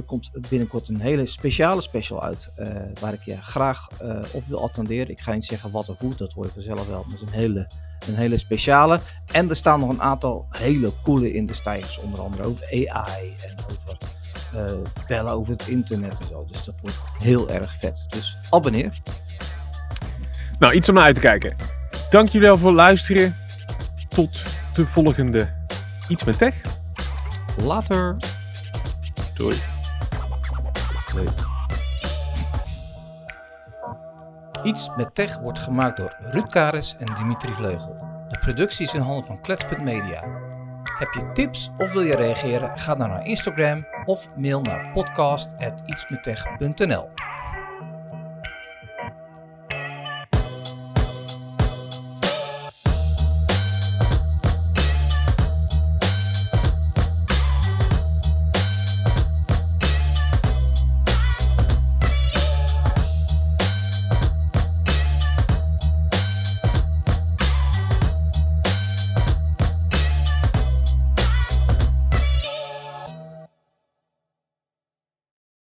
er 0.00 0.06
komt 0.06 0.30
binnenkort 0.48 0.88
een 0.88 1.00
hele 1.00 1.26
speciale 1.26 1.80
special 1.80 2.22
uit, 2.22 2.52
eh, 2.56 2.68
waar 3.00 3.12
ik 3.12 3.22
je 3.24 3.36
graag 3.42 3.88
eh, 3.98 4.20
op 4.32 4.42
wil 4.46 4.62
attenderen. 4.62 5.10
Ik 5.10 5.20
ga 5.20 5.32
niet 5.32 5.44
zeggen 5.44 5.70
wat 5.70 5.88
of 5.88 5.98
hoe, 5.98 6.14
dat 6.14 6.32
hoor 6.32 6.44
je 6.44 6.52
vanzelf 6.52 6.86
wel. 6.86 7.02
Maar 7.02 7.12
het 7.12 7.20
is 7.20 7.26
een 7.26 7.40
hele, 7.40 7.66
een 8.08 8.14
hele 8.14 8.38
speciale. 8.38 9.00
En 9.32 9.50
er 9.50 9.56
staan 9.56 9.80
nog 9.80 9.88
een 9.88 10.02
aantal 10.02 10.46
hele 10.48 10.92
coole 11.02 11.32
in 11.32 11.46
de 11.46 11.52
stijgers, 11.52 11.98
onder 11.98 12.20
andere 12.20 12.42
over 12.42 12.64
AI 12.64 13.34
en 13.46 13.54
over 13.70 13.98
eh, 14.54 15.06
bellen 15.06 15.32
over 15.32 15.52
het 15.52 15.66
internet 15.66 16.18
en 16.18 16.26
zo. 16.26 16.46
Dus 16.50 16.64
dat 16.64 16.74
wordt 16.82 16.98
heel 17.18 17.50
erg 17.50 17.74
vet. 17.74 18.04
Dus 18.08 18.38
abonneer. 18.50 18.98
Nou, 20.58 20.74
iets 20.74 20.88
om 20.88 20.94
naar 20.94 21.04
uit 21.04 21.14
te 21.14 21.20
kijken. 21.20 21.56
Dank 22.10 22.28
jullie 22.28 22.46
wel 22.46 22.56
voor 22.56 22.68
het 22.68 22.76
luisteren. 22.76 23.36
Tot 24.08 24.42
de 24.74 24.86
volgende 24.86 25.58
Iets 26.10 26.24
met 26.24 26.38
Tech. 26.38 26.54
Later. 27.56 28.16
Doei. 29.34 29.69
Iets 34.62 34.90
met 34.96 35.14
Tech 35.14 35.38
wordt 35.38 35.58
gemaakt 35.58 35.96
door 35.96 36.16
Ruud 36.18 36.50
Karis 36.50 36.96
en 36.98 37.14
Dimitri 37.16 37.54
Vleugel. 37.54 37.96
De 38.28 38.38
productie 38.38 38.86
is 38.86 38.94
in 38.94 39.00
handen 39.00 39.24
van 39.24 39.40
Kletsput 39.40 39.82
Media. 39.82 40.22
Heb 40.98 41.12
je 41.12 41.30
tips 41.32 41.70
of 41.78 41.92
wil 41.92 42.02
je 42.02 42.16
reageren? 42.16 42.78
Ga 42.78 42.94
dan 42.94 43.08
naar 43.08 43.26
Instagram 43.26 43.86
of 44.04 44.28
mail 44.36 44.60
naar 44.60 44.90
podcast.ietsmettech.nl 44.92 47.08